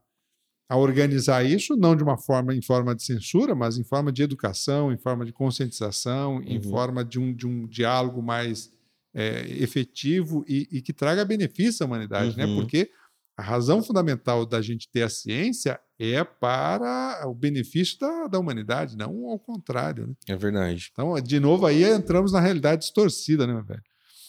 a, 0.68 0.76
organizar 0.76 1.44
isso, 1.44 1.76
não 1.76 1.96
de 1.96 2.02
uma 2.02 2.18
forma 2.18 2.54
em 2.54 2.60
forma 2.60 2.94
de 2.94 3.02
censura, 3.02 3.54
mas 3.54 3.78
em 3.78 3.84
forma 3.84 4.12
de 4.12 4.22
educação, 4.22 4.92
em 4.92 4.98
forma 4.98 5.24
de 5.24 5.32
conscientização, 5.32 6.36
uhum. 6.36 6.42
em 6.42 6.60
forma 6.60 7.02
de 7.02 7.18
um, 7.18 7.32
de 7.32 7.46
um 7.46 7.66
diálogo 7.66 8.22
mais 8.22 8.70
é, 9.14 9.46
efetivo 9.62 10.44
e, 10.48 10.68
e, 10.70 10.82
que 10.82 10.92
traga 10.92 11.24
benefício 11.24 11.84
à 11.84 11.86
humanidade, 11.86 12.36
né? 12.36 12.44
uhum. 12.44 12.56
né? 12.56 12.60
Porque 12.60 12.90
a 13.36 13.42
razão 13.42 13.82
fundamental 13.82 14.44
da 14.44 14.60
gente 14.60 14.88
ter 14.88 15.02
a 15.02 15.08
ciência 15.08 15.80
é 15.98 16.22
para 16.22 17.22
o 17.26 17.34
benefício 17.34 17.98
da, 17.98 18.26
da 18.26 18.38
humanidade, 18.38 18.96
não 18.96 19.28
ao 19.28 19.38
contrário. 19.38 20.08
Né? 20.08 20.14
É 20.28 20.36
verdade. 20.36 20.90
Então, 20.92 21.14
de 21.20 21.40
novo, 21.40 21.66
aí 21.66 21.84
entramos 21.84 22.32
na 22.32 22.40
realidade 22.40 22.82
distorcida, 22.82 23.46
né, 23.46 23.54
meu 23.54 23.64
velho? 23.64 23.82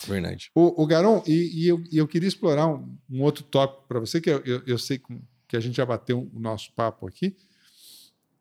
Verdade. 0.07 0.51
O, 0.53 0.83
o 0.83 0.85
Garon, 0.85 1.23
e, 1.25 1.63
e, 1.63 1.67
eu, 1.67 1.83
e, 1.91 1.97
eu, 1.97 2.07
queria 2.07 2.27
explorar 2.27 2.67
um, 2.67 2.97
um 3.09 3.21
outro 3.21 3.43
tópico 3.43 3.87
para 3.87 3.99
você, 3.99 4.19
que 4.19 4.29
eu, 4.29 4.41
eu, 4.45 4.61
eu, 4.65 4.77
sei 4.77 5.01
que 5.47 5.55
a 5.55 5.59
gente 5.59 5.75
já 5.75 5.85
bateu 5.85 6.29
o 6.33 6.39
nosso 6.39 6.71
papo 6.73 7.07
aqui. 7.07 7.35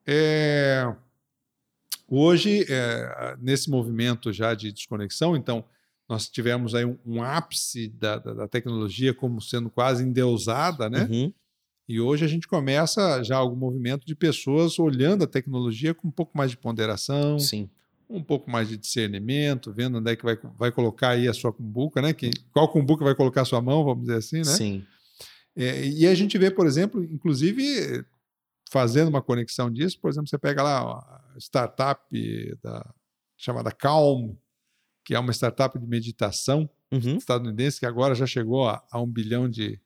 É, 0.07 0.95
hoje, 2.09 2.66
é, 2.68 3.36
nesse 3.38 3.70
movimento 3.70 4.32
já 4.32 4.55
de 4.55 4.72
desconexão, 4.72 5.36
então, 5.36 5.64
nós 6.09 6.28
tivemos 6.28 6.74
aí 6.74 6.84
um, 6.84 6.98
um 7.05 7.22
ápice 7.22 7.88
da, 7.88 8.18
da, 8.18 8.34
da, 8.34 8.48
tecnologia 8.48 9.14
como 9.14 9.40
sendo 9.40 9.70
quase 9.70 10.05
endeusada, 10.05 10.90
né? 10.90 11.09
Uhum. 11.11 11.32
E 11.88 12.00
hoje 12.00 12.24
a 12.24 12.28
gente 12.28 12.48
começa 12.48 13.22
já 13.22 13.36
algum 13.36 13.57
movimento 13.57 14.07
de 14.07 14.14
pessoas 14.14 14.78
olhando 14.78 15.24
a 15.24 15.26
tecnologia 15.26 15.94
com 15.94 16.09
um 16.09 16.11
pouco 16.11 16.36
mais 16.36 16.50
de 16.50 16.57
ponderação, 16.57 17.38
Sim. 17.38 17.68
um 18.09 18.22
pouco 18.22 18.50
mais 18.50 18.68
de 18.68 18.76
discernimento, 18.76 19.72
vendo 19.72 19.98
onde 19.98 20.12
é 20.12 20.16
que 20.16 20.24
vai, 20.24 20.38
vai 20.59 20.72
colocar 20.72 21.11
aí 21.11 21.28
a 21.28 21.34
sua 21.34 21.52
cumbuca, 21.52 22.00
né? 22.00 22.12
Que, 22.12 22.30
qual 22.52 22.70
cumbuca 22.70 23.05
vai 23.05 23.14
colocar 23.14 23.42
a 23.42 23.46
sua 23.46 23.61
mão, 23.61 23.84
vamos 23.84 24.05
dizer 24.05 24.16
assim, 24.16 24.38
né? 24.38 24.44
Sim. 24.44 24.84
É, 25.57 25.86
e 25.86 26.07
a 26.07 26.14
gente 26.14 26.36
vê, 26.36 26.50
por 26.50 26.66
exemplo, 26.66 27.02
inclusive 27.05 28.05
fazendo 28.70 29.09
uma 29.09 29.22
conexão 29.22 29.70
disso, 29.70 30.00
por 30.00 30.11
exemplo, 30.11 30.28
você 30.28 30.38
pega 30.38 30.62
lá 30.62 30.80
a 31.34 31.38
startup 31.38 32.02
da, 32.62 32.94
chamada 33.36 33.70
Calm, 33.70 34.34
que 35.05 35.14
é 35.14 35.18
uma 35.18 35.32
startup 35.32 35.78
de 35.78 35.86
meditação 35.86 36.68
uhum. 36.90 37.16
estadunidense, 37.16 37.78
que 37.78 37.86
agora 37.86 38.14
já 38.14 38.26
chegou 38.26 38.68
a, 38.68 38.82
a 38.90 39.00
um 39.00 39.07
bilhão 39.07 39.48
de, 39.48 39.78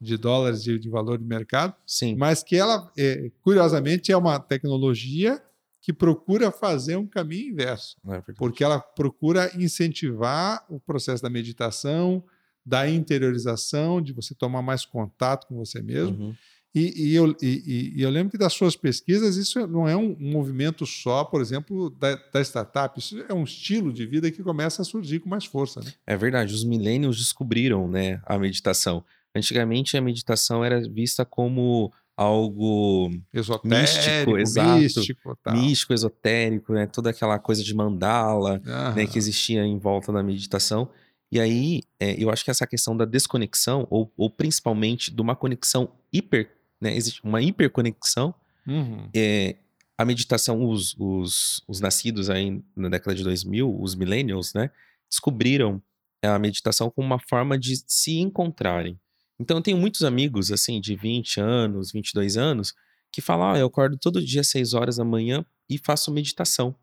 de 0.00 0.16
dólares 0.16 0.62
de, 0.62 0.78
de, 0.78 0.88
valor 0.88 1.18
de 1.18 1.24
mercado, 1.24 1.74
Sim. 1.86 2.14
mas 2.16 2.42
que 2.42 2.56
ela, 2.56 2.92
é, 2.96 3.30
curiosamente, 3.40 4.12
é 4.12 4.16
uma 4.16 4.38
tecnologia 4.38 5.42
que 5.80 5.92
procura 5.92 6.50
fazer 6.50 6.96
um 6.96 7.06
caminho 7.06 7.52
inverso, 7.52 7.96
é 8.08 8.20
porque 8.36 8.64
ela 8.64 8.80
procura 8.80 9.50
incentivar 9.54 10.64
o 10.68 10.80
processo 10.80 11.22
da 11.22 11.28
meditação, 11.28 12.24
da 12.64 12.88
interiorização, 12.88 14.00
de 14.00 14.12
você 14.12 14.34
tomar 14.34 14.62
mais 14.62 14.86
contato 14.86 15.46
com 15.46 15.56
você 15.56 15.82
mesmo. 15.82 16.16
Uhum. 16.16 16.34
E, 16.74 17.10
e, 17.10 17.14
eu, 17.14 17.36
e, 17.40 17.92
e, 17.94 18.02
eu 18.02 18.10
lembro 18.10 18.32
que 18.32 18.38
das 18.38 18.52
suas 18.52 18.74
pesquisas, 18.74 19.36
isso 19.36 19.64
não 19.68 19.88
é 19.88 19.96
um, 19.96 20.16
um 20.18 20.32
movimento 20.32 20.84
só, 20.84 21.22
por 21.22 21.40
exemplo, 21.40 21.88
da, 21.88 22.16
da, 22.32 22.40
startup, 22.40 22.98
isso 22.98 23.24
é 23.28 23.32
um 23.32 23.44
estilo 23.44 23.92
de 23.92 24.04
vida 24.04 24.28
que 24.28 24.42
começa 24.42 24.82
a 24.82 24.84
surgir 24.84 25.20
com 25.20 25.28
mais 25.28 25.44
força. 25.44 25.80
Né? 25.80 25.92
É 26.04 26.16
verdade, 26.16 26.52
os 26.52 26.64
millennials 26.64 27.18
descobriram 27.18 27.86
né, 27.86 28.20
a 28.26 28.36
meditação. 28.36 29.04
Antigamente 29.32 29.96
a 29.96 30.00
meditação 30.00 30.64
era 30.64 30.80
vista 30.80 31.24
como 31.24 31.92
algo 32.16 33.10
esotérico, 33.32 33.68
místico, 33.68 34.38
exato, 34.38 34.80
místico, 34.80 35.38
místico, 35.52 35.94
esotérico, 35.94 36.72
né? 36.72 36.86
toda 36.86 37.10
aquela 37.10 37.38
coisa 37.38 37.62
de 37.62 37.74
mandala 37.74 38.60
né, 38.96 39.06
que 39.06 39.18
existia 39.18 39.64
em 39.64 39.78
volta 39.78 40.12
da 40.12 40.24
meditação. 40.24 40.88
E 41.30 41.38
aí, 41.40 41.82
é, 41.98 42.20
eu 42.20 42.30
acho 42.30 42.44
que 42.44 42.50
essa 42.50 42.66
questão 42.66 42.96
da 42.96 43.04
desconexão, 43.04 43.86
ou, 43.90 44.12
ou 44.16 44.30
principalmente 44.30 45.12
de 45.12 45.20
uma 45.20 45.34
conexão 45.34 45.88
hiper 46.12 46.48
né? 46.84 46.94
Existe 46.94 47.24
uma 47.24 47.40
hiperconexão. 47.42 48.34
Uhum. 48.66 49.08
É, 49.14 49.56
a 49.96 50.04
meditação, 50.04 50.68
os, 50.68 50.94
os, 50.98 51.62
os 51.66 51.80
nascidos 51.80 52.28
aí 52.28 52.62
na 52.76 52.88
década 52.88 53.14
de 53.14 53.24
2000, 53.24 53.80
os 53.80 53.94
millennials, 53.94 54.52
né? 54.54 54.70
Descobriram 55.08 55.82
a 56.22 56.38
meditação 56.38 56.90
como 56.90 57.06
uma 57.06 57.18
forma 57.18 57.58
de 57.58 57.82
se 57.86 58.18
encontrarem. 58.18 58.98
Então, 59.38 59.56
eu 59.56 59.62
tenho 59.62 59.76
muitos 59.76 60.02
amigos, 60.02 60.52
assim, 60.52 60.80
de 60.80 60.94
20 60.94 61.40
anos, 61.40 61.92
22 61.92 62.36
anos, 62.36 62.74
que 63.10 63.20
falam, 63.20 63.52
ah, 63.52 63.58
eu 63.58 63.66
acordo 63.66 63.96
todo 63.98 64.24
dia 64.24 64.40
às 64.40 64.48
6 64.48 64.74
horas 64.74 64.96
da 64.96 65.04
manhã 65.04 65.44
e 65.68 65.78
faço 65.78 66.12
meditação. 66.12 66.74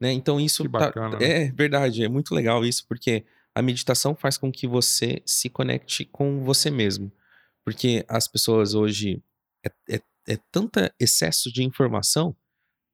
Né? 0.00 0.12
Então, 0.12 0.40
isso 0.40 0.62
que 0.62 0.68
bacana, 0.68 1.12
tá, 1.12 1.18
né? 1.18 1.46
é 1.46 1.52
verdade, 1.52 2.04
é 2.04 2.08
muito 2.08 2.34
legal 2.34 2.64
isso, 2.64 2.86
porque 2.86 3.24
a 3.54 3.60
meditação 3.60 4.14
faz 4.14 4.38
com 4.38 4.50
que 4.50 4.66
você 4.66 5.20
se 5.26 5.48
conecte 5.48 6.04
com 6.04 6.44
você 6.44 6.70
mesmo. 6.70 7.10
Porque 7.64 8.04
as 8.08 8.28
pessoas 8.28 8.74
hoje 8.74 9.22
é, 9.64 9.96
é, 9.96 10.00
é 10.28 10.38
tanta 10.50 10.94
excesso 10.98 11.52
de 11.52 11.62
informação 11.62 12.36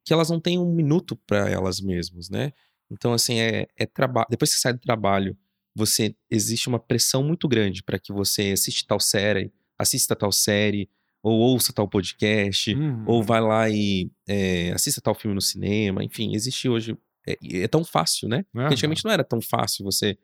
que 0.05 0.13
elas 0.13 0.31
não 0.31 0.39
têm 0.39 0.59
um 0.59 0.73
minuto 0.73 1.17
para 1.27 1.49
elas 1.49 1.81
mesmas, 1.81 2.29
né? 2.29 2.53
Então, 2.91 3.13
assim, 3.13 3.41
é, 3.41 3.67
é 3.77 3.87
trabalho. 3.87 4.27
Depois 4.31 4.51
que 4.51 4.57
você 4.57 4.63
sai 4.63 4.73
do 4.75 4.81
trabalho, 4.81 5.37
você 5.75 6.15
existe 6.31 6.69
uma 6.69 6.79
pressão 6.79 7.23
muito 7.23 7.49
grande 7.49 7.83
para 7.83 7.99
que 7.99 8.13
você 8.13 8.53
assista 8.53 8.85
tal 8.87 9.01
série, 9.01 9.53
assista 9.79 10.15
tal 10.15 10.31
série, 10.31 10.89
ou 11.23 11.41
ouça 11.41 11.73
tal 11.73 11.89
podcast, 11.89 12.75
uhum. 12.75 13.05
ou 13.07 13.23
vai 13.23 13.41
lá 13.41 13.71
e 13.71 14.11
é, 14.29 14.73
assista 14.73 15.01
tal 15.01 15.15
filme 15.15 15.35
no 15.35 15.41
cinema. 15.41 16.05
Enfim, 16.05 16.35
existe 16.35 16.69
hoje. 16.69 16.97
É, 17.27 17.39
é 17.63 17.69
tão 17.69 17.83
fácil, 17.83 18.29
né? 18.29 18.45
Uhum. 18.55 18.67
Antigamente 18.67 19.03
não 19.05 19.11
era 19.11 19.25
tão 19.25 19.41
fácil 19.41 19.85
você 19.85 20.19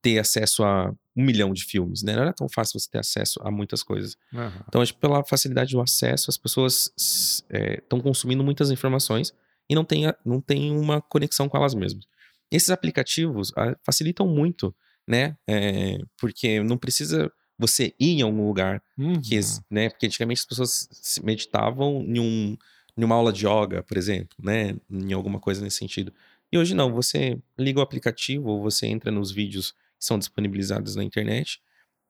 ter 0.00 0.18
acesso 0.18 0.64
a 0.64 0.94
um 1.16 1.24
milhão 1.24 1.52
de 1.52 1.64
filmes, 1.64 2.02
né? 2.02 2.14
Não 2.14 2.22
era 2.22 2.32
tão 2.32 2.48
fácil 2.48 2.78
você 2.78 2.88
ter 2.88 2.98
acesso 2.98 3.40
a 3.42 3.50
muitas 3.50 3.82
coisas. 3.82 4.16
Uhum. 4.32 4.50
Então, 4.68 4.80
acho 4.80 4.94
que 4.94 5.00
pela 5.00 5.24
facilidade 5.24 5.72
do 5.72 5.80
acesso, 5.80 6.30
as 6.30 6.38
pessoas 6.38 6.92
estão 6.96 7.98
é, 7.98 8.02
consumindo 8.02 8.44
muitas 8.44 8.70
informações 8.70 9.34
e 9.68 9.74
não 9.74 9.84
tem, 9.84 10.04
não 10.24 10.40
tem 10.40 10.70
uma 10.70 11.02
conexão 11.02 11.48
com 11.48 11.56
elas 11.56 11.74
mesmas. 11.74 12.06
Esses 12.50 12.70
aplicativos 12.70 13.52
a, 13.56 13.70
ah, 13.70 13.76
facilitam 13.84 14.26
muito, 14.26 14.74
né? 15.06 15.36
É, 15.46 15.98
porque 16.18 16.62
não 16.62 16.78
precisa 16.78 17.30
você 17.58 17.92
ir 17.98 18.20
em 18.20 18.22
algum 18.22 18.46
lugar, 18.46 18.80
uhum. 18.96 19.20
que, 19.20 19.38
né? 19.68 19.90
Porque 19.90 20.06
antigamente 20.06 20.40
as 20.40 20.46
pessoas 20.46 20.88
meditavam 21.24 22.04
em, 22.06 22.20
um, 22.20 22.56
em 22.96 23.04
uma 23.04 23.16
aula 23.16 23.32
de 23.32 23.44
yoga, 23.44 23.82
por 23.82 23.96
exemplo, 23.96 24.36
né? 24.40 24.76
Em 24.88 25.12
alguma 25.12 25.40
coisa 25.40 25.60
nesse 25.60 25.78
sentido. 25.78 26.12
E 26.52 26.56
hoje 26.56 26.74
não, 26.74 26.92
você 26.92 27.36
liga 27.58 27.80
o 27.80 27.82
aplicativo 27.82 28.48
ou 28.48 28.62
você 28.62 28.86
entra 28.86 29.10
nos 29.10 29.32
vídeos 29.32 29.74
são 29.98 30.18
disponibilizados 30.18 30.96
na 30.96 31.04
internet 31.04 31.60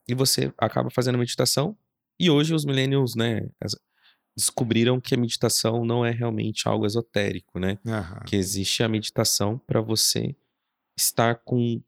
e 0.07 0.15
você 0.15 0.53
acaba 0.57 0.89
fazendo 0.89 1.17
meditação. 1.17 1.77
E 2.19 2.29
hoje 2.29 2.53
os 2.53 2.65
millennials, 2.65 3.15
né, 3.15 3.47
descobriram 4.35 4.99
que 4.99 5.13
a 5.13 5.17
meditação 5.17 5.85
não 5.85 6.05
é 6.05 6.11
realmente 6.11 6.67
algo 6.67 6.85
esotérico, 6.85 7.59
né? 7.59 7.77
Uhum. 7.85 8.25
Que 8.25 8.35
existe 8.35 8.83
a 8.83 8.89
meditação 8.89 9.57
para 9.67 9.81
você 9.81 10.35
estar 10.97 11.35
com, 11.35 11.81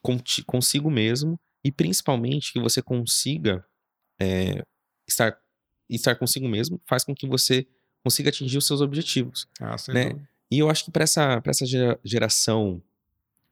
com, 0.00 0.18
consigo 0.46 0.90
mesmo 0.90 1.38
e 1.64 1.70
principalmente 1.70 2.52
que 2.52 2.60
você 2.60 2.80
consiga 2.80 3.64
é, 4.20 4.64
estar 5.06 5.38
estar 5.88 6.14
consigo 6.14 6.48
mesmo 6.48 6.80
faz 6.86 7.04
com 7.04 7.14
que 7.14 7.26
você 7.26 7.66
consiga 8.02 8.30
atingir 8.30 8.58
os 8.58 8.66
seus 8.66 8.80
objetivos, 8.80 9.46
ah, 9.60 9.76
né? 9.88 10.12
E 10.50 10.58
eu 10.58 10.70
acho 10.70 10.84
que 10.84 10.90
para 10.90 11.04
essa 11.04 11.40
para 11.40 11.50
essa 11.50 11.64
geração 12.04 12.82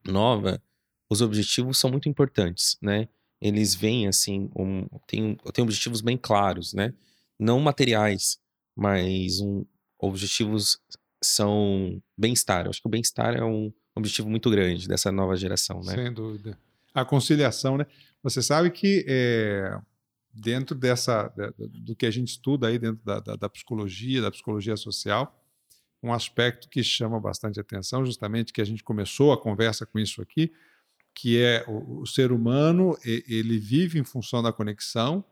nova, 0.04 0.62
os 1.11 1.20
objetivos 1.20 1.78
são 1.78 1.90
muito 1.90 2.08
importantes, 2.08 2.78
né? 2.80 3.08
Eles 3.40 3.74
vêm 3.74 4.06
assim, 4.06 4.50
um, 4.56 4.86
tem, 5.06 5.36
tem 5.52 5.64
objetivos 5.64 6.00
bem 6.00 6.16
claros, 6.16 6.72
né? 6.72 6.94
não 7.40 7.58
materiais, 7.58 8.38
mas 8.76 9.40
um, 9.40 9.64
objetivos 9.98 10.78
são 11.22 12.00
bem-estar. 12.16 12.66
Eu 12.66 12.70
acho 12.70 12.82
que 12.82 12.86
o 12.86 12.90
bem-estar 12.90 13.34
é 13.34 13.42
um 13.42 13.72
objetivo 13.94 14.28
muito 14.28 14.50
grande 14.50 14.86
dessa 14.86 15.11
nova 15.11 15.34
geração, 15.34 15.82
né? 15.82 15.94
Sem 15.94 16.12
dúvida. 16.12 16.58
A 16.92 17.04
conciliação, 17.04 17.78
né? 17.78 17.86
Você 18.22 18.42
sabe 18.42 18.70
que 18.70 19.06
é, 19.08 19.78
dentro 20.32 20.76
dessa 20.76 21.32
do 21.58 21.96
que 21.96 22.04
a 22.04 22.11
gente 22.11 22.28
estuda 22.28 22.68
aí 22.68 22.78
dentro 22.78 23.02
da, 23.02 23.20
da, 23.20 23.36
da, 23.36 23.48
psicologia, 23.48 24.20
da 24.20 24.30
psicologia 24.30 24.76
social, 24.76 25.42
um 26.02 26.12
aspecto 26.12 26.68
que 26.68 26.82
chama 26.82 27.18
bastante 27.18 27.58
atenção, 27.58 28.04
justamente 28.04 28.52
que 28.52 28.61
a 28.61 28.64
gente 28.64 28.84
começou 28.84 29.32
a 29.32 29.40
conversa 29.40 29.86
com 29.86 29.98
isso 29.98 30.20
aqui, 30.20 30.52
que 31.14 31.40
é 31.40 31.64
o, 31.66 32.02
o 32.02 32.06
ser 32.06 32.32
humano 32.32 32.96
ele 33.04 33.58
vive 33.58 33.98
em 33.98 34.04
função 34.04 34.42
da 34.42 34.52
conexão 34.52 35.24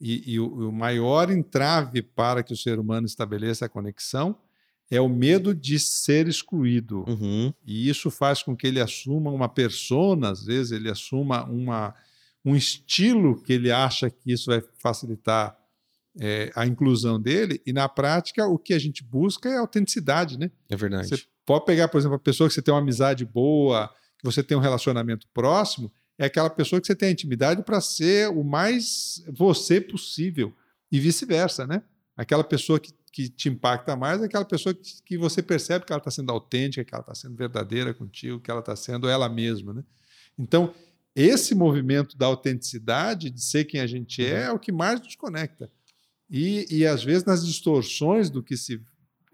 e, 0.00 0.32
e 0.32 0.40
o, 0.40 0.68
o, 0.68 0.72
maior 0.72 1.30
entrave 1.30 2.02
para 2.02 2.42
que 2.42 2.52
o 2.52 2.56
ser 2.56 2.78
humano 2.78 3.06
estabeleça 3.06 3.66
a 3.66 3.68
conexão 3.68 4.36
é 4.90 5.00
o 5.00 5.08
medo 5.08 5.54
de 5.54 5.78
ser 5.78 6.28
excluído. 6.28 7.04
Uhum. 7.08 7.54
E 7.64 7.88
isso 7.88 8.10
faz 8.10 8.42
com 8.42 8.54
que 8.54 8.66
ele 8.66 8.80
assuma 8.80 9.30
uma 9.30 9.48
persona, 9.48 10.30
às 10.30 10.44
vezes 10.44 10.72
ele 10.72 10.90
assuma 10.90 11.44
uma, 11.44 11.94
um 12.44 12.54
estilo 12.54 13.40
que 13.40 13.54
ele 13.54 13.70
acha 13.70 14.10
que 14.10 14.32
isso 14.32 14.50
vai 14.50 14.62
facilitar 14.78 15.56
é, 16.20 16.52
a 16.54 16.66
inclusão 16.66 17.18
dele, 17.18 17.62
e 17.64 17.72
na 17.72 17.88
prática 17.88 18.46
o 18.46 18.58
que 18.58 18.74
a 18.74 18.78
gente 18.78 19.02
busca 19.02 19.48
é 19.48 19.56
autenticidade, 19.56 20.38
né? 20.38 20.50
É 20.68 20.76
verdade. 20.76 21.08
Você 21.08 21.22
pode 21.46 21.64
pegar, 21.64 21.88
por 21.88 21.98
exemplo, 21.98 22.16
a 22.16 22.20
pessoa 22.20 22.48
que 22.48 22.54
você 22.54 22.60
tem 22.60 22.74
uma 22.74 22.80
amizade 22.80 23.24
boa, 23.24 23.90
você 24.22 24.42
tem 24.42 24.56
um 24.56 24.60
relacionamento 24.60 25.26
próximo, 25.34 25.92
é 26.18 26.26
aquela 26.26 26.50
pessoa 26.50 26.80
que 26.80 26.86
você 26.86 26.94
tem 26.94 27.10
intimidade 27.10 27.62
para 27.62 27.80
ser 27.80 28.28
o 28.28 28.44
mais 28.44 29.24
você 29.28 29.80
possível 29.80 30.54
e 30.90 31.00
vice-versa, 31.00 31.66
né? 31.66 31.82
Aquela 32.16 32.44
pessoa 32.44 32.78
que, 32.78 32.92
que 33.10 33.28
te 33.28 33.48
impacta 33.48 33.96
mais 33.96 34.22
é 34.22 34.26
aquela 34.26 34.44
pessoa 34.44 34.74
que, 34.74 35.02
que 35.02 35.18
você 35.18 35.42
percebe 35.42 35.84
que 35.84 35.92
ela 35.92 35.98
está 35.98 36.10
sendo 36.10 36.30
autêntica, 36.30 36.84
que 36.84 36.94
ela 36.94 37.02
está 37.02 37.14
sendo 37.14 37.34
verdadeira 37.34 37.92
contigo, 37.92 38.38
que 38.38 38.50
ela 38.50 38.60
está 38.60 38.76
sendo 38.76 39.08
ela 39.08 39.28
mesma, 39.28 39.72
né? 39.72 39.82
Então, 40.38 40.72
esse 41.14 41.54
movimento 41.54 42.16
da 42.16 42.26
autenticidade, 42.26 43.30
de 43.30 43.42
ser 43.42 43.64
quem 43.64 43.80
a 43.80 43.86
gente 43.86 44.24
é, 44.24 44.44
uhum. 44.46 44.50
é 44.50 44.52
o 44.52 44.58
que 44.58 44.72
mais 44.72 45.00
nos 45.00 45.14
conecta. 45.14 45.70
E, 46.30 46.66
e 46.70 46.86
às 46.86 47.04
vezes, 47.04 47.24
nas 47.24 47.44
distorções 47.44 48.30
do 48.30 48.42
que 48.42 48.56
se 48.56 48.80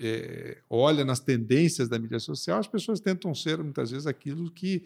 é, 0.00 0.58
olha 0.68 1.04
nas 1.04 1.20
tendências 1.20 1.88
da 1.88 1.98
mídia 1.98 2.18
social, 2.18 2.58
as 2.58 2.66
pessoas 2.66 3.00
tentam 3.00 3.34
ser, 3.34 3.58
muitas 3.58 3.90
vezes, 3.90 4.06
aquilo 4.06 4.50
que, 4.50 4.84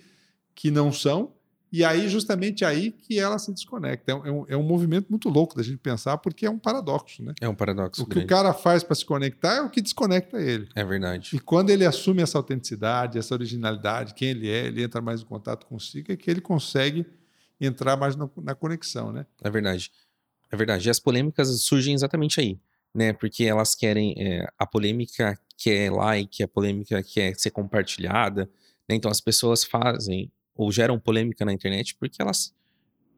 que 0.54 0.70
não 0.70 0.92
são, 0.92 1.32
e 1.72 1.82
aí, 1.82 2.06
justamente 2.06 2.66
aí 2.66 2.90
que 2.90 3.18
ela 3.18 3.38
se 3.38 3.50
desconecta. 3.50 4.12
É 4.12 4.14
um, 4.14 4.44
é 4.46 4.54
um, 4.54 4.62
movimento 4.62 5.08
muito 5.08 5.30
louco 5.30 5.56
da 5.56 5.62
gente 5.62 5.78
pensar, 5.78 6.18
porque 6.18 6.44
é 6.44 6.50
um 6.50 6.58
paradoxo, 6.58 7.22
né? 7.22 7.32
É 7.40 7.48
um 7.48 7.54
paradoxo. 7.54 8.02
O 8.02 8.06
grande. 8.06 8.26
que 8.26 8.32
o 8.32 8.36
cara 8.36 8.52
faz 8.52 8.84
para 8.84 8.94
se 8.94 9.06
conectar 9.06 9.54
é 9.54 9.62
o 9.62 9.70
que 9.70 9.80
desconecta 9.80 10.38
ele. 10.38 10.68
É 10.74 10.84
verdade. 10.84 11.30
E 11.34 11.40
quando 11.40 11.70
ele 11.70 11.86
assume 11.86 12.20
essa 12.20 12.36
autenticidade, 12.36 13.16
essa 13.16 13.32
originalidade, 13.32 14.12
quem 14.12 14.28
ele 14.28 14.50
é, 14.50 14.66
ele 14.66 14.82
entra 14.82 15.00
mais 15.00 15.22
em 15.22 15.24
contato 15.24 15.64
consigo, 15.64 16.12
é 16.12 16.16
que 16.16 16.30
ele 16.30 16.42
consegue 16.42 17.06
entrar 17.58 17.96
mais 17.96 18.16
na, 18.16 18.28
na 18.42 18.54
conexão, 18.54 19.10
né? 19.10 19.24
É 19.42 19.48
verdade. 19.48 19.90
É 20.50 20.56
verdade. 20.56 20.86
E 20.86 20.90
as 20.90 21.00
polêmicas 21.00 21.48
surgem 21.62 21.94
exatamente 21.94 22.38
aí, 22.38 22.58
né? 22.94 23.12
Porque 23.12 23.44
elas 23.44 23.74
querem. 23.74 24.14
É, 24.18 24.46
a 24.58 24.66
polêmica 24.66 25.38
quer 25.56 25.90
like, 25.90 26.42
a 26.42 26.48
polêmica 26.48 27.02
quer 27.02 27.34
ser 27.36 27.50
compartilhada. 27.50 28.50
Né? 28.88 28.96
Então 28.96 29.10
as 29.10 29.20
pessoas 29.20 29.64
fazem 29.64 30.30
ou 30.54 30.70
geram 30.70 30.98
polêmica 30.98 31.44
na 31.44 31.52
internet 31.52 31.96
porque 31.98 32.20
elas 32.20 32.54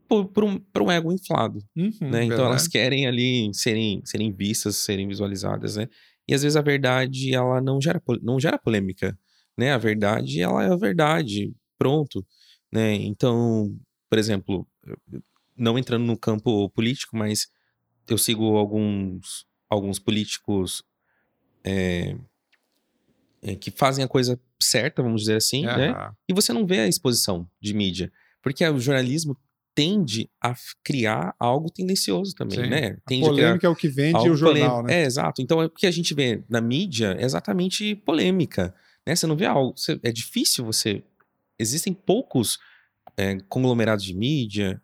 por, 0.07 0.27
por, 0.29 0.45
um, 0.45 0.59
por 0.59 0.83
um 0.83 0.91
ego 0.91 1.11
inflado, 1.11 1.65
uhum, 1.75 1.93
né? 2.03 2.25
Então 2.25 2.45
elas 2.45 2.69
querem 2.69 3.07
ali 3.07 3.53
serem, 3.55 4.03
serem 4.05 4.31
vistas, 4.33 4.77
serem 4.77 5.09
visualizadas, 5.09 5.77
né? 5.77 5.89
E 6.29 6.35
às 6.35 6.43
vezes 6.43 6.57
a 6.57 6.63
verdade 6.63 7.35
ela 7.35 7.61
não 7.61 7.81
gera, 7.81 8.03
não 8.23 8.39
gera 8.39 8.59
polêmica, 8.59 9.19
né? 9.57 9.73
A 9.73 9.79
verdade 9.79 10.41
ela 10.41 10.63
é 10.63 10.71
a 10.71 10.77
verdade, 10.77 11.55
pronto, 11.79 12.25
né? 12.71 12.95
Então, 12.95 13.75
por 14.11 14.19
exemplo, 14.19 14.67
não 15.57 15.79
entrando 15.79 16.05
no 16.05 16.19
campo 16.19 16.69
político, 16.71 17.17
mas 17.17 17.49
eu 18.09 18.19
sigo 18.19 18.57
alguns 18.57 19.47
alguns 19.69 19.99
políticos 19.99 20.85
é, 21.65 22.17
é, 23.43 23.55
que 23.55 23.71
fazem 23.71 24.05
a 24.05 24.09
coisa 24.09 24.41
certa, 24.61 25.03
vamos 25.03 25.23
dizer 25.23 25.37
assim, 25.37 25.67
uhum. 25.67 25.77
né? 25.77 26.13
E 26.29 26.33
você 26.33 26.53
não 26.53 26.67
vê 26.67 26.81
a 26.81 26.89
exposição 26.89 27.49
de 27.61 27.75
mídia. 27.75 28.13
Porque 28.43 28.67
o 28.67 28.79
jornalismo 28.79 29.37
tende 29.75 30.31
a 30.41 30.55
criar 30.85 31.35
algo 31.39 31.71
tendencioso 31.71 32.35
também, 32.35 32.65
Sim. 32.65 32.71
né? 32.71 32.97
Tende 33.07 33.25
a 33.25 33.29
polêmica 33.29 33.67
a 33.67 33.69
é 33.69 33.71
o 33.71 33.77
que 33.77 33.89
vende 33.89 34.31
o 34.31 34.37
jornal, 34.37 34.83
né? 34.83 35.03
É, 35.03 35.05
exato. 35.05 35.43
Então, 35.43 35.59
o 35.65 35.71
que 35.71 35.87
a 35.87 35.91
gente 35.91 36.15
vê 36.15 36.43
na 36.49 36.61
mídia 36.61 37.17
é 37.19 37.25
exatamente 37.25 37.97
polêmica, 37.97 38.75
né? 39.07 39.17
Você 39.17 39.27
não 39.27 39.37
vê 39.37 39.47
algo... 39.47 39.77
Você, 39.77 39.99
é 40.03 40.13
difícil 40.13 40.65
você... 40.65 41.03
Existem 41.59 41.93
poucos 41.93 42.59
é, 43.17 43.39
conglomerados 43.49 44.05
de 44.05 44.15
mídia 44.15 44.81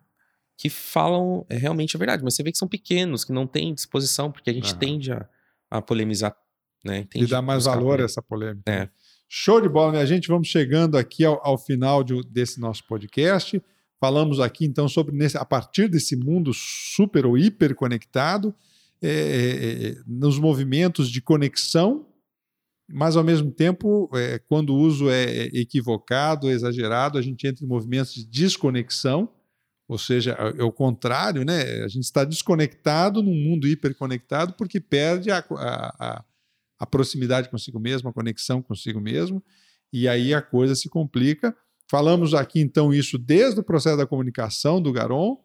que 0.61 0.69
falam 0.69 1.43
é, 1.49 1.57
realmente 1.57 1.97
a 1.97 1.97
verdade, 1.97 2.23
mas 2.23 2.35
você 2.35 2.43
vê 2.43 2.51
que 2.51 2.57
são 2.59 2.67
pequenos, 2.67 3.23
que 3.25 3.33
não 3.33 3.47
têm 3.47 3.73
disposição, 3.73 4.31
porque 4.31 4.47
a 4.47 4.53
gente 4.53 4.73
uhum. 4.73 4.77
tende 4.77 5.11
a, 5.11 5.27
a 5.71 5.81
polemizar, 5.81 6.37
né? 6.85 7.03
Tende 7.09 7.25
e 7.25 7.27
dá 7.27 7.41
mais 7.41 7.65
valor 7.65 7.99
a 7.99 8.03
essa 8.03 8.21
polêmica. 8.21 8.71
É. 8.71 8.81
Né? 8.81 8.89
Show 9.27 9.59
de 9.59 9.67
bola, 9.67 9.91
minha 9.91 10.05
gente. 10.05 10.27
Vamos 10.27 10.49
chegando 10.49 10.99
aqui 10.99 11.25
ao, 11.25 11.43
ao 11.43 11.57
final 11.57 12.03
de, 12.03 12.21
desse 12.29 12.59
nosso 12.59 12.85
podcast. 12.85 13.59
Falamos 13.99 14.39
aqui, 14.39 14.63
então, 14.63 14.87
sobre 14.87 15.15
nesse, 15.15 15.35
a 15.35 15.43
partir 15.43 15.87
desse 15.87 16.15
mundo 16.15 16.53
super 16.53 17.25
ou 17.25 17.35
hiper 17.35 17.73
conectado, 17.73 18.53
é, 19.01 19.09
é, 19.09 19.87
é, 19.87 19.95
nos 20.05 20.37
movimentos 20.37 21.09
de 21.09 21.23
conexão, 21.23 22.05
mas, 22.87 23.17
ao 23.17 23.23
mesmo 23.23 23.49
tempo, 23.49 24.07
é, 24.13 24.37
quando 24.37 24.75
o 24.75 24.77
uso 24.77 25.09
é 25.09 25.45
equivocado, 25.53 26.51
exagerado, 26.51 27.17
a 27.17 27.21
gente 27.23 27.47
entra 27.47 27.65
em 27.65 27.67
movimentos 27.67 28.13
de 28.13 28.27
desconexão, 28.27 29.27
ou 29.91 29.97
seja, 29.97 30.37
é, 30.39 30.61
é 30.61 30.63
o 30.63 30.71
contrário, 30.71 31.43
né? 31.43 31.83
A 31.83 31.87
gente 31.89 32.05
está 32.05 32.23
desconectado 32.23 33.21
num 33.21 33.35
mundo 33.35 33.67
hiperconectado 33.67 34.53
porque 34.53 34.79
perde 34.79 35.29
a, 35.29 35.43
a, 35.49 36.23
a 36.79 36.85
proximidade 36.85 37.49
consigo 37.49 37.77
mesmo, 37.77 38.07
a 38.07 38.13
conexão 38.13 38.61
consigo 38.61 39.01
mesmo, 39.01 39.43
e 39.91 40.07
aí 40.07 40.33
a 40.33 40.41
coisa 40.41 40.75
se 40.75 40.87
complica. 40.87 41.53
Falamos 41.89 42.33
aqui 42.33 42.61
então 42.61 42.93
isso 42.93 43.17
desde 43.17 43.59
o 43.59 43.63
processo 43.63 43.97
da 43.97 44.07
comunicação 44.07 44.81
do 44.81 44.93
Garon, 44.93 45.37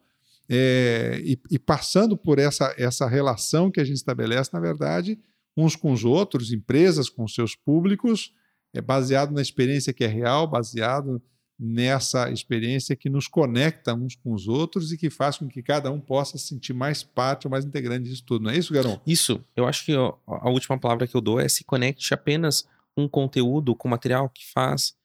é, 0.47 1.19
e, 1.25 1.37
e, 1.51 1.59
passando 1.59 2.15
por 2.15 2.39
essa, 2.39 2.73
essa 2.77 3.05
relação 3.05 3.69
que 3.69 3.81
a 3.81 3.83
gente 3.83 3.97
estabelece, 3.97 4.51
na 4.53 4.61
verdade, 4.61 5.19
uns 5.57 5.75
com 5.75 5.91
os 5.91 6.05
outros, 6.05 6.53
empresas 6.53 7.09
com 7.09 7.27
seus 7.27 7.53
públicos, 7.53 8.31
é 8.73 8.79
baseado 8.79 9.33
na 9.33 9.41
experiência 9.41 9.91
que 9.91 10.05
é 10.05 10.07
real, 10.07 10.49
baseado 10.49 11.21
nessa 11.59 12.29
experiência 12.29 12.95
que 12.95 13.09
nos 13.09 13.27
conecta 13.27 13.93
uns 13.93 14.15
com 14.15 14.33
os 14.33 14.47
outros 14.47 14.91
e 14.91 14.97
que 14.97 15.09
faz 15.09 15.37
com 15.37 15.47
que 15.47 15.63
cada 15.63 15.91
um 15.91 15.99
possa 15.99 16.37
se 16.37 16.47
sentir 16.47 16.73
mais 16.73 17.01
parte 17.01 17.47
ou 17.47 17.51
mais 17.51 17.65
integrante 17.65 18.07
disso 18.07 18.23
tudo. 18.23 18.43
Não 18.43 18.51
é 18.51 18.57
isso, 18.57 18.73
Garon? 18.73 18.99
Isso. 19.07 19.43
Eu 19.55 19.65
acho 19.65 19.83
que 19.85 19.93
a 19.93 20.49
última 20.49 20.77
palavra 20.77 21.07
que 21.07 21.15
eu 21.15 21.21
dou 21.21 21.39
é 21.39 21.49
se 21.49 21.63
conecte 21.63 22.13
apenas 22.13 22.67
com 22.95 23.07
conteúdo, 23.09 23.75
com 23.75 23.87
material 23.87 24.29
que 24.29 24.45
faz, 24.51 24.95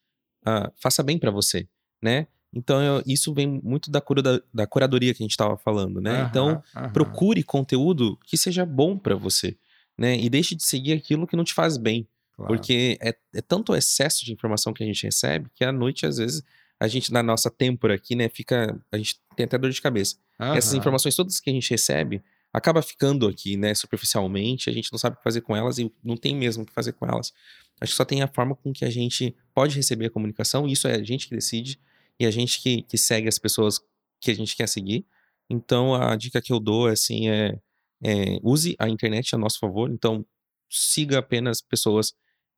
uh, 0.47 0.71
faça 0.81 1.03
bem 1.03 1.19
para 1.19 1.31
você, 1.31 1.67
né? 2.03 2.27
Então, 2.55 2.83
eu, 2.83 3.03
isso 3.07 3.33
vem 3.33 3.61
muito 3.63 3.91
da, 3.91 4.01
cura, 4.01 4.21
da, 4.21 4.41
da 4.53 4.67
curadoria 4.67 5.15
que 5.15 5.23
a 5.23 5.25
gente 5.25 5.31
estava 5.31 5.57
falando, 5.57 6.01
né? 6.01 6.21
Aham, 6.21 6.29
então, 6.29 6.63
aham. 6.77 6.91
procure 6.91 7.43
conteúdo 7.43 8.19
que 8.27 8.37
seja 8.37 8.67
bom 8.67 8.99
para 8.99 9.15
você, 9.15 9.57
né? 9.97 10.19
E 10.19 10.29
deixe 10.29 10.55
de 10.55 10.63
seguir 10.63 10.93
aquilo 10.93 11.27
que 11.27 11.37
não 11.37 11.45
te 11.45 11.55
faz 11.55 11.79
bem. 11.79 12.07
Claro. 12.37 12.55
Porque 12.55 12.99
é, 13.01 13.15
é 13.35 13.43
tanto 13.43 13.75
excesso 13.75 14.25
de 14.25 14.33
informação 14.33 14.73
que 14.73 14.83
a 14.83 14.87
gente 14.87 15.05
recebe 15.05 15.51
que 15.55 15.65
à 15.65 15.73
noite, 15.73 16.07
às 16.07 16.17
vezes, 16.17 16.43
a 16.81 16.89
gente, 16.89 17.13
na 17.13 17.23
nossa 17.23 17.51
têmpora 17.51 17.95
aqui, 17.95 18.17
né, 18.17 18.29
fica. 18.29 18.79
A 18.91 18.97
gente 18.97 19.21
tem 19.37 19.45
até 19.45 19.57
dor 19.57 19.71
de 19.71 19.81
cabeça. 19.81 20.17
Essas 20.39 20.75
informações 20.75 21.15
todas 21.15 21.39
que 21.39 21.49
a 21.49 21.53
gente 21.53 21.71
recebe 21.71 22.21
acaba 22.53 22.83
ficando 22.83 23.29
aqui, 23.29 23.57
né, 23.57 23.75
superficialmente, 23.75 24.69
a 24.69 24.73
gente 24.73 24.91
não 24.93 24.99
sabe 24.99 25.15
o 25.15 25.17
que 25.19 25.23
fazer 25.23 25.41
com 25.41 25.57
elas 25.57 25.79
e 25.79 25.91
não 26.03 26.17
tem 26.17 26.35
mesmo 26.35 26.65
o 26.65 26.67
que 26.67 26.73
fazer 26.73 26.93
com 26.93 27.07
elas. 27.07 27.33
Acho 27.81 27.93
que 27.93 27.97
só 27.97 28.05
tem 28.05 28.23
a 28.23 28.29
forma 28.29 28.55
com 28.55 28.73
que 28.73 28.85
a 28.85 28.91
gente 28.91 29.35
pode 29.55 29.77
receber 29.77 30.07
a 30.07 30.11
comunicação, 30.11 30.69
e 30.69 30.73
isso 30.73 30.87
é 30.87 30.97
a 30.97 31.03
gente 31.03 31.29
que 31.29 31.35
decide, 31.35 31.81
e 32.19 32.27
a 32.27 32.31
gente 32.31 32.61
que, 32.61 32.83
que 32.83 32.99
segue 32.99 33.29
as 33.29 33.39
pessoas 33.39 33.81
que 34.21 34.31
a 34.31 34.35
gente 34.35 34.57
quer 34.57 34.69
seguir. 34.69 35.07
Então, 35.49 35.95
a 35.95 36.15
dica 36.17 36.43
que 36.43 36.53
eu 36.53 36.61
dou, 36.61 36.89
assim, 36.89 37.29
é, 37.29 37.59
é 38.03 38.39
use 38.43 38.77
a 38.79 38.89
internet 38.89 39.35
a 39.35 39.39
nosso 39.39 39.59
favor. 39.59 39.91
Então, 39.91 40.25
siga 40.69 41.19
apenas 41.19 41.61
pessoas 41.61 42.15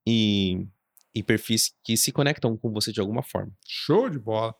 e, 0.06 0.66
e 1.14 1.22
perfis 1.22 1.72
que 1.82 1.96
se 1.96 2.12
conectam 2.12 2.56
com 2.56 2.70
você 2.70 2.92
de 2.92 3.00
alguma 3.00 3.22
forma. 3.22 3.52
Show 3.66 4.08
de 4.08 4.18
bola. 4.18 4.54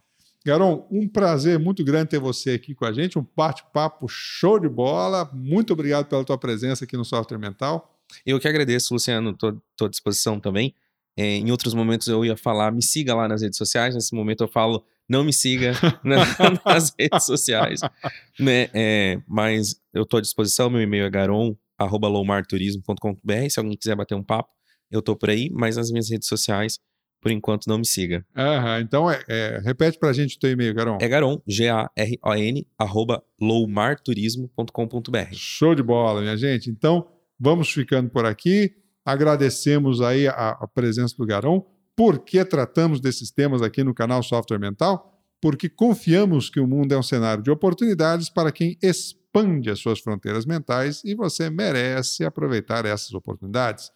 Garon, 0.44 0.86
um 0.90 1.08
prazer 1.08 1.58
muito 1.58 1.82
grande 1.82 2.10
ter 2.10 2.18
você 2.18 2.50
aqui 2.50 2.74
com 2.74 2.84
a 2.84 2.92
gente, 2.92 3.18
um 3.18 3.26
bate-papo 3.34 4.06
show 4.06 4.60
de 4.60 4.68
bola. 4.68 5.30
Muito 5.32 5.72
obrigado 5.72 6.06
pela 6.06 6.22
tua 6.22 6.36
presença 6.36 6.84
aqui 6.84 6.98
no 6.98 7.04
Software 7.04 7.38
Mental. 7.38 7.98
Eu 8.26 8.38
que 8.38 8.46
agradeço, 8.46 8.92
Luciano, 8.92 9.30
estou 9.30 9.86
à 9.86 9.88
disposição 9.88 10.38
também. 10.38 10.74
É, 11.16 11.36
em 11.36 11.50
outros 11.50 11.72
momentos 11.72 12.08
eu 12.08 12.22
ia 12.24 12.36
falar, 12.36 12.72
me 12.72 12.82
siga 12.82 13.14
lá 13.14 13.26
nas 13.26 13.40
redes 13.40 13.56
sociais. 13.56 13.94
Nesse 13.94 14.14
momento 14.14 14.44
eu 14.44 14.48
falo, 14.48 14.84
não 15.08 15.24
me 15.24 15.32
siga 15.32 15.72
nas 16.04 16.92
redes 16.98 17.24
sociais. 17.24 17.80
Né? 18.38 18.68
É, 18.74 19.18
mas 19.26 19.80
eu 19.94 20.02
estou 20.02 20.18
à 20.18 20.20
disposição, 20.20 20.68
meu 20.68 20.82
e-mail 20.82 21.06
é 21.06 21.10
garon.lowmarturismo.com.br. 21.10 23.48
Se 23.48 23.58
alguém 23.58 23.78
quiser 23.78 23.96
bater 23.96 24.14
um 24.14 24.22
papo, 24.22 24.50
eu 24.94 25.02
tô 25.02 25.16
por 25.16 25.30
aí, 25.30 25.50
mas 25.52 25.76
nas 25.76 25.90
minhas 25.90 26.10
redes 26.10 26.28
sociais, 26.28 26.78
por 27.24 27.30
enquanto, 27.30 27.66
não 27.66 27.78
me 27.78 27.86
siga. 27.86 28.22
Aham, 28.36 28.80
então 28.80 29.10
é, 29.10 29.22
é, 29.26 29.58
repete 29.64 29.98
pra 29.98 30.12
gente 30.12 30.36
o 30.36 30.38
teu 30.38 30.50
e-mail, 30.50 30.74
Garon. 30.74 30.98
É 31.00 31.08
Garon, 31.08 31.40
G-A-R-O-N, 31.46 32.66
arroba 32.78 33.24
lowmarturismo.com.br. 33.40 35.32
Show 35.32 35.74
de 35.74 35.82
bola, 35.82 36.20
minha 36.20 36.36
gente. 36.36 36.68
Então, 36.68 37.08
vamos 37.40 37.72
ficando 37.72 38.10
por 38.10 38.26
aqui. 38.26 38.74
Agradecemos 39.06 40.02
aí 40.02 40.28
a, 40.28 40.50
a 40.50 40.68
presença 40.68 41.14
do 41.16 41.24
Garon. 41.24 41.64
Por 41.96 42.18
que 42.18 42.44
tratamos 42.44 43.00
desses 43.00 43.30
temas 43.30 43.62
aqui 43.62 43.82
no 43.82 43.94
canal 43.94 44.22
Software 44.22 44.58
Mental? 44.58 45.18
Porque 45.40 45.70
confiamos 45.70 46.50
que 46.50 46.60
o 46.60 46.66
mundo 46.66 46.92
é 46.92 46.98
um 46.98 47.02
cenário 47.02 47.42
de 47.42 47.50
oportunidades 47.50 48.28
para 48.28 48.52
quem 48.52 48.76
expande 48.82 49.70
as 49.70 49.78
suas 49.78 49.98
fronteiras 49.98 50.44
mentais 50.44 51.02
e 51.04 51.14
você 51.14 51.48
merece 51.48 52.22
aproveitar 52.22 52.84
essas 52.84 53.14
oportunidades. 53.14 53.90